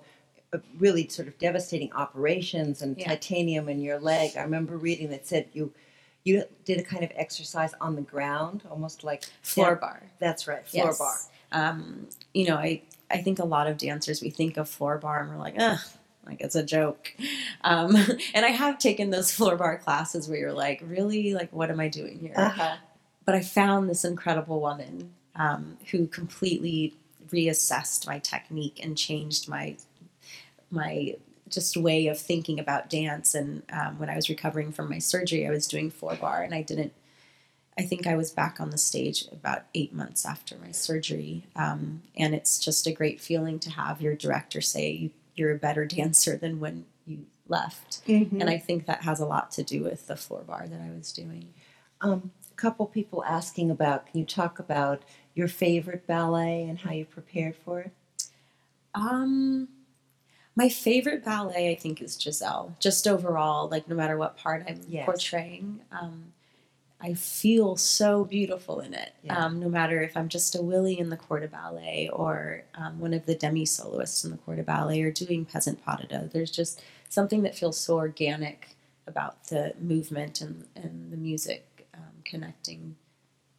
uh, 0.54 0.60
really 0.78 1.08
sort 1.08 1.28
of 1.28 1.40
devastating 1.40 1.92
operations 1.94 2.84
and 2.84 2.96
Yeah. 3.00 3.08
titanium 3.08 3.68
in 3.68 3.82
your 3.82 4.00
leg. 4.00 4.38
I 4.38 4.44
remember 4.44 4.78
reading 4.78 5.10
that 5.10 5.26
said 5.26 5.48
you 5.54 5.74
you 6.24 6.44
did 6.66 6.78
a 6.80 6.84
kind 6.84 7.04
of 7.04 7.12
exercise 7.16 7.74
on 7.82 7.96
the 7.96 8.02
ground, 8.04 8.62
almost 8.70 9.04
like 9.04 9.24
Floor 9.42 9.70
Yeah, 9.70 9.76
bar. 9.76 10.04
That's 10.20 10.48
right, 10.48 10.68
floor 10.68 10.86
Yes. 10.88 11.00
bar. 11.00 11.16
Um, 11.52 12.10
you 12.36 12.46
know, 12.48 12.58
I 12.58 12.84
I 13.10 13.24
think 13.24 13.40
a 13.40 13.46
lot 13.46 13.66
of 13.66 13.78
dancers 13.80 14.22
we 14.22 14.30
think 14.30 14.58
of 14.58 14.70
floor 14.70 15.00
bar 15.00 15.22
and 15.22 15.30
we're 15.32 15.38
like, 15.40 15.56
ugh, 15.58 15.80
like 16.28 16.42
it's 16.42 16.56
a 16.56 16.64
joke. 16.64 17.14
Um, 17.62 17.96
and 18.34 18.46
I 18.46 18.50
have 18.50 18.78
taken 18.78 19.10
those 19.10 19.32
floor 19.36 19.56
bar 19.56 19.78
classes 19.78 20.28
where 20.28 20.38
you're 20.38 20.54
like, 20.54 20.82
really, 20.86 21.34
like 21.34 21.52
what 21.52 21.72
am 21.72 21.80
I 21.80 21.88
doing 21.88 22.20
here? 22.20 22.34
Uh-huh. 22.36 22.76
But 23.26 23.36
I 23.36 23.42
found 23.42 23.90
this 23.90 24.06
incredible 24.06 24.62
woman 24.62 25.14
um, 25.36 25.78
who 25.92 26.08
completely 26.08 26.96
reassessed 27.30 28.08
my 28.08 28.20
technique 28.20 28.80
and 28.84 28.98
changed 28.98 29.50
my 29.50 29.78
my 30.70 31.16
just 31.50 31.78
way 31.78 32.08
of 32.08 32.20
thinking 32.20 32.60
about 32.60 32.90
dance. 32.90 33.34
And 33.34 33.64
um, 33.72 34.00
when 34.00 34.10
I 34.10 34.16
was 34.16 34.30
recovering 34.30 34.72
from 34.72 34.90
my 34.90 35.00
surgery, 35.00 35.48
I 35.48 35.50
was 35.50 35.68
doing 35.68 35.90
floor 35.90 36.16
bar, 36.16 36.42
and 36.44 36.54
I 36.54 36.62
didn't. 36.62 36.94
I 37.80 37.84
think 37.84 38.08
I 38.08 38.16
was 38.16 38.32
back 38.32 38.60
on 38.60 38.72
the 38.72 38.78
stage 38.78 39.26
about 39.32 39.66
eight 39.76 39.94
months 39.94 40.26
after 40.26 40.58
my 40.58 40.72
surgery, 40.72 41.46
um, 41.56 42.02
and 42.16 42.34
it's 42.34 42.58
just 42.58 42.88
a 42.88 42.92
great 42.92 43.22
feeling 43.22 43.60
to 43.60 43.70
have 43.70 44.02
your 44.02 44.16
director 44.16 44.62
say 44.62 44.92
you, 44.92 45.12
you're 45.38 45.52
a 45.52 45.58
better 45.58 45.86
dancer 45.86 46.36
than 46.36 46.60
when 46.60 46.86
you 47.06 47.26
left. 47.48 48.06
Mhm. 48.08 48.42
And 48.42 48.50
I 48.50 48.58
think 48.58 48.86
that 48.88 49.04
has 49.04 49.20
a 49.20 49.26
lot 49.26 49.52
to 49.52 49.64
do 49.64 49.84
with 49.84 50.08
the 50.08 50.16
floor 50.18 50.42
bar 50.42 50.68
that 50.68 50.82
I 50.82 50.90
was 50.92 51.14
doing. 51.14 51.54
Um, 52.02 52.32
a 52.52 52.56
couple 52.56 52.86
people 52.88 53.24
asking 53.24 53.72
about. 53.72 54.08
Can 54.08 54.20
you 54.20 54.26
talk 54.26 54.60
about 54.60 55.04
your 55.36 55.48
favorite 55.48 56.06
ballet 56.08 56.64
and 56.64 56.80
how 56.80 56.92
you 56.92 57.06
prepared 57.06 57.56
for 57.56 57.82
it? 57.82 57.92
Um, 58.94 59.68
my 60.56 60.70
favorite 60.70 61.24
ballet, 61.24 61.72
I 61.72 61.76
think, 61.76 62.02
is 62.02 62.20
Giselle. 62.20 62.76
Just 62.80 63.08
overall, 63.08 63.70
like 63.70 63.88
no 63.88 63.96
matter 63.96 64.18
what 64.18 64.38
part 64.38 64.66
I'm 64.68 64.82
Yes. 64.88 65.06
portraying, 65.06 65.82
um, 65.92 66.34
I 67.00 67.14
feel 67.14 67.76
so 67.76 68.26
beautiful 68.26 68.80
in 68.80 68.94
it. 68.94 69.14
Yeah. 69.22 69.46
Um, 69.46 69.60
no 69.60 69.70
matter 69.70 70.02
if 70.02 70.18
I'm 70.18 70.30
just 70.30 70.56
a 70.56 70.60
Wili 70.60 70.98
in 70.98 71.10
the 71.10 71.18
Corps 71.18 71.40
de 71.40 71.48
Ballet 71.48 72.10
or 72.12 72.64
um, 72.74 73.00
one 73.00 73.14
of 73.14 73.26
the 73.26 73.36
demi 73.36 73.66
soloists 73.66 74.24
in 74.26 74.32
the 74.32 74.38
Corps 74.38 74.56
de 74.56 74.64
Ballet 74.64 75.02
or 75.02 75.12
doing 75.12 75.46
Peasant 75.46 75.84
Pas 75.84 76.00
de 76.02 76.08
Deux. 76.08 76.30
There's 76.32 76.52
just 76.52 76.82
something 77.08 77.44
that 77.44 77.56
feels 77.56 77.80
so 77.80 77.98
organic 77.98 78.76
about 79.06 79.46
the 79.46 79.74
movement 79.80 80.42
and, 80.42 80.66
and 80.76 81.12
the 81.12 81.18
music 81.18 81.88
um, 81.94 82.24
connecting 82.26 82.96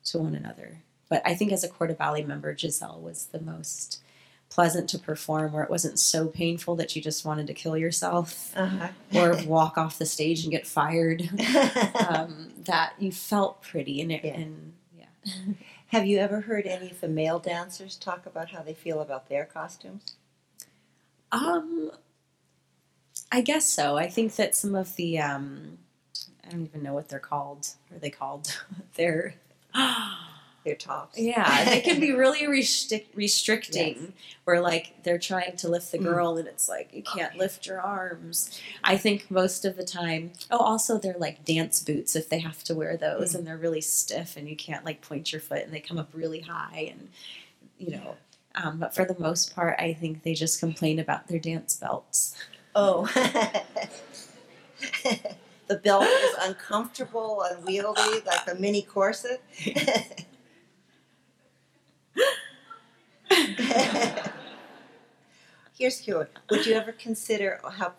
to 0.05 0.19
one 0.19 0.35
another. 0.35 0.83
But 1.09 1.23
I 1.25 1.35
think 1.35 1.53
as 1.53 1.63
a 1.63 1.69
Corps 1.69 1.87
de 1.87 1.95
Ballet 1.95 2.25
member, 2.25 2.57
Giselle 2.57 3.01
was 3.01 3.27
the 3.27 3.41
most 3.41 4.03
pleasant 4.51 4.89
to 4.91 4.99
perform 4.99 5.53
where 5.53 5.63
it 5.63 5.71
wasn't 5.71 5.99
so 5.99 6.27
painful 6.29 6.75
that 6.77 6.97
you 6.97 7.03
just 7.03 7.25
wanted 7.25 7.47
to 7.47 7.55
kill 7.55 7.77
yourself 7.77 8.53
Uh-huh. 8.57 8.89
or 9.15 9.37
walk 9.47 9.77
off 9.79 9.99
the 9.99 10.07
stage 10.07 10.43
and 10.45 10.51
get 10.51 10.67
fired. 10.67 11.29
Um, 12.09 12.53
that 12.65 12.95
you 12.99 13.13
felt 13.13 13.63
pretty 13.63 14.01
and 14.01 14.11
it, 14.13 14.25
Yeah. 14.25 14.35
and 14.35 14.73
yeah. 14.97 15.33
Have 15.89 16.07
you 16.07 16.19
ever 16.19 16.41
heard 16.43 16.67
any 16.67 16.91
of 16.91 17.01
the 17.01 17.09
male 17.09 17.39
dancers 17.39 17.97
talk 17.97 18.27
about 18.27 18.51
how 18.51 18.63
they 18.63 18.75
feel 18.75 19.01
about 19.01 19.29
their 19.29 19.45
costumes? 19.45 20.17
Um, 21.33 21.91
I 23.33 23.41
guess 23.43 23.67
so. 23.67 23.97
I 23.99 24.09
think 24.09 24.37
that 24.37 24.57
some 24.57 24.75
of 24.75 24.97
the 24.97 25.19
um, 25.19 25.79
I 26.47 26.51
don't 26.51 26.65
even 26.65 26.83
know 26.83 26.95
what 26.95 27.09
they're 27.09 27.19
called. 27.19 27.69
Are 27.93 27.99
they 27.99 28.11
called? 28.11 28.59
they're 28.97 29.35
Their 30.69 30.77
tops. 30.77 31.19
yeah, 31.19 31.65
they 31.65 31.81
can 31.81 31.99
be 31.99 32.13
really 32.13 32.43
restric- 32.43 33.07
restricting. 33.15 34.13
Where 34.45 34.61
like 34.61 35.03
they're 35.03 35.19
trying 35.19 35.57
to 35.57 35.69
lift 35.69 35.93
the 35.93 35.99
Mm. 35.99 36.05
girl, 36.05 36.37
and 36.37 36.47
it's 36.49 36.69
like 36.69 36.91
you 36.93 37.03
can't 37.03 37.37
lift 37.37 37.67
your 37.67 37.81
arms. 37.81 38.61
I 38.85 38.97
think 38.97 39.31
most 39.31 39.65
of 39.65 39.77
the 39.77 39.85
time. 39.85 40.33
Oh, 40.51 40.59
also 40.59 40.99
they're 40.99 41.17
like 41.19 41.45
dance 41.45 41.83
boots 41.83 42.15
if 42.17 42.29
they 42.29 42.39
have 42.41 42.63
to 42.65 42.75
wear 42.75 42.97
those, 42.97 43.33
Mm. 43.33 43.37
and 43.37 43.47
they're 43.47 43.57
really 43.57 43.81
stiff, 43.81 44.37
and 44.37 44.49
you 44.49 44.57
can't 44.57 44.85
like 44.85 45.01
point 45.01 45.33
your 45.33 45.41
foot, 45.41 45.63
and 45.65 45.73
they 45.73 45.81
come 45.81 45.99
up 45.99 46.11
really 46.13 46.41
high, 46.41 46.89
and 46.91 47.09
you 47.79 47.91
know. 47.97 48.17
Um, 48.55 48.79
but 48.79 48.95
for 48.95 49.05
the 49.05 49.17
most 49.19 49.55
part, 49.55 49.77
I 49.79 49.93
think 49.95 50.23
they 50.23 50.35
just 50.35 50.59
complain 50.61 50.99
about 50.99 51.29
their 51.29 51.39
dance 51.39 51.77
belts. 51.77 52.35
Oh. 52.75 53.07
the 55.69 55.77
belt 55.77 56.05
is 56.05 56.35
uncomfortable, 56.43 57.43
unwieldy, 57.43 58.21
like 58.27 58.49
a 58.51 58.55
mini 58.59 58.83
corset. 58.83 59.43
Here's 65.79 66.01
cute. 66.01 66.29
Would 66.51 66.67
you 66.67 66.75
ever 66.75 66.93
consider 66.93 67.61
how 67.65 67.93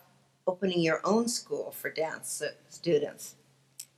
opening 0.45 0.81
your 0.81 1.01
own 1.03 1.27
school 1.27 1.71
for 1.71 1.89
dance 1.89 2.41
students? 2.69 3.35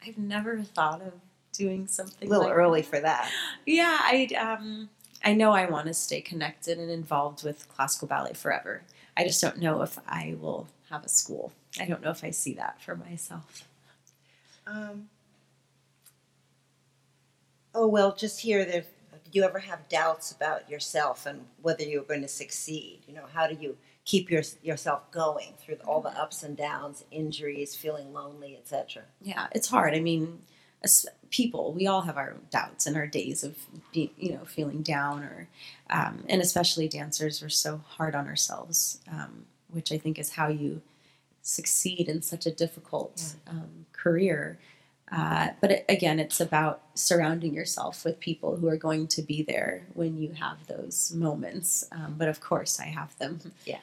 I've 0.05 0.17
never 0.17 0.61
thought 0.61 1.01
of 1.01 1.13
doing 1.51 1.87
something. 1.87 2.27
A 2.27 2.31
little 2.31 2.45
like 2.45 2.53
early 2.53 2.81
for 2.81 2.99
that. 2.99 3.29
Yeah, 3.65 3.97
I 3.99 4.27
um 4.39 4.89
I 5.23 5.33
know 5.33 5.51
I 5.51 5.69
want 5.69 5.87
to 5.87 5.93
stay 5.93 6.21
connected 6.21 6.79
and 6.79 6.89
involved 6.89 7.43
with 7.43 7.67
classical 7.69 8.07
ballet 8.07 8.33
forever. 8.33 8.81
I 9.15 9.23
just 9.23 9.41
don't 9.41 9.59
know 9.59 9.81
if 9.81 9.99
I 10.07 10.35
will 10.39 10.67
have 10.89 11.03
a 11.03 11.09
school. 11.09 11.51
I 11.79 11.85
don't 11.85 12.01
know 12.01 12.11
if 12.11 12.23
I 12.23 12.31
see 12.31 12.53
that 12.55 12.81
for 12.81 12.95
myself. 12.95 13.67
Um, 14.65 15.09
oh 17.75 17.87
well, 17.87 18.15
just 18.15 18.41
here. 18.41 18.65
There, 18.65 18.85
you 19.33 19.43
ever 19.43 19.59
have 19.59 19.87
doubts 19.89 20.31
about 20.31 20.69
yourself 20.69 21.25
and 21.25 21.45
whether 21.61 21.83
you're 21.83 22.03
going 22.03 22.21
to 22.21 22.27
succeed? 22.27 22.99
You 23.07 23.15
know, 23.15 23.25
how 23.33 23.47
do 23.47 23.57
you 23.59 23.77
keep 24.05 24.31
your, 24.31 24.43
yourself 24.63 25.09
going 25.11 25.53
through 25.57 25.77
all 25.85 26.01
the 26.01 26.09
ups 26.09 26.43
and 26.43 26.57
downs, 26.57 27.03
injuries, 27.11 27.75
feeling 27.75 28.11
lonely, 28.13 28.57
etc. 28.57 29.03
Yeah, 29.21 29.47
it's 29.53 29.69
hard. 29.69 29.93
I 29.93 29.99
mean, 29.99 30.39
as 30.83 31.05
people, 31.29 31.73
we 31.73 31.87
all 31.87 32.01
have 32.01 32.17
our 32.17 32.35
doubts 32.49 32.87
and 32.87 32.95
our 32.95 33.05
days 33.05 33.43
of 33.43 33.57
being, 33.93 34.09
you 34.17 34.33
know, 34.33 34.45
feeling 34.45 34.81
down, 34.81 35.23
or 35.23 35.47
um, 35.89 36.23
and 36.27 36.41
especially 36.41 36.87
dancers, 36.87 37.41
we're 37.41 37.49
so 37.49 37.81
hard 37.87 38.15
on 38.15 38.27
ourselves, 38.27 38.99
um, 39.11 39.45
which 39.69 39.91
I 39.91 39.97
think 39.97 40.17
is 40.17 40.31
how 40.31 40.47
you 40.47 40.81
succeed 41.43 42.09
in 42.09 42.21
such 42.21 42.45
a 42.45 42.51
difficult 42.51 43.35
um, 43.47 43.85
career. 43.93 44.57
Uh, 45.11 45.49
but 45.59 45.71
it, 45.71 45.85
again, 45.89 46.19
it's 46.19 46.39
about 46.39 46.81
surrounding 46.93 47.53
yourself 47.53 48.05
with 48.05 48.19
people 48.19 48.55
who 48.55 48.67
are 48.69 48.77
going 48.77 49.07
to 49.07 49.21
be 49.21 49.43
there 49.43 49.85
when 49.93 50.17
you 50.17 50.31
have 50.33 50.65
those 50.67 51.11
moments. 51.13 51.83
Um, 51.91 52.15
but 52.17 52.29
of 52.29 52.39
course, 52.39 52.79
I 52.79 52.85
have 52.85 53.17
them. 53.17 53.39
Yeah. 53.65 53.79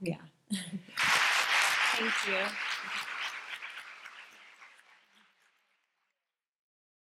Yeah. 0.00 0.16
Thank 0.50 2.12
you. 2.28 2.67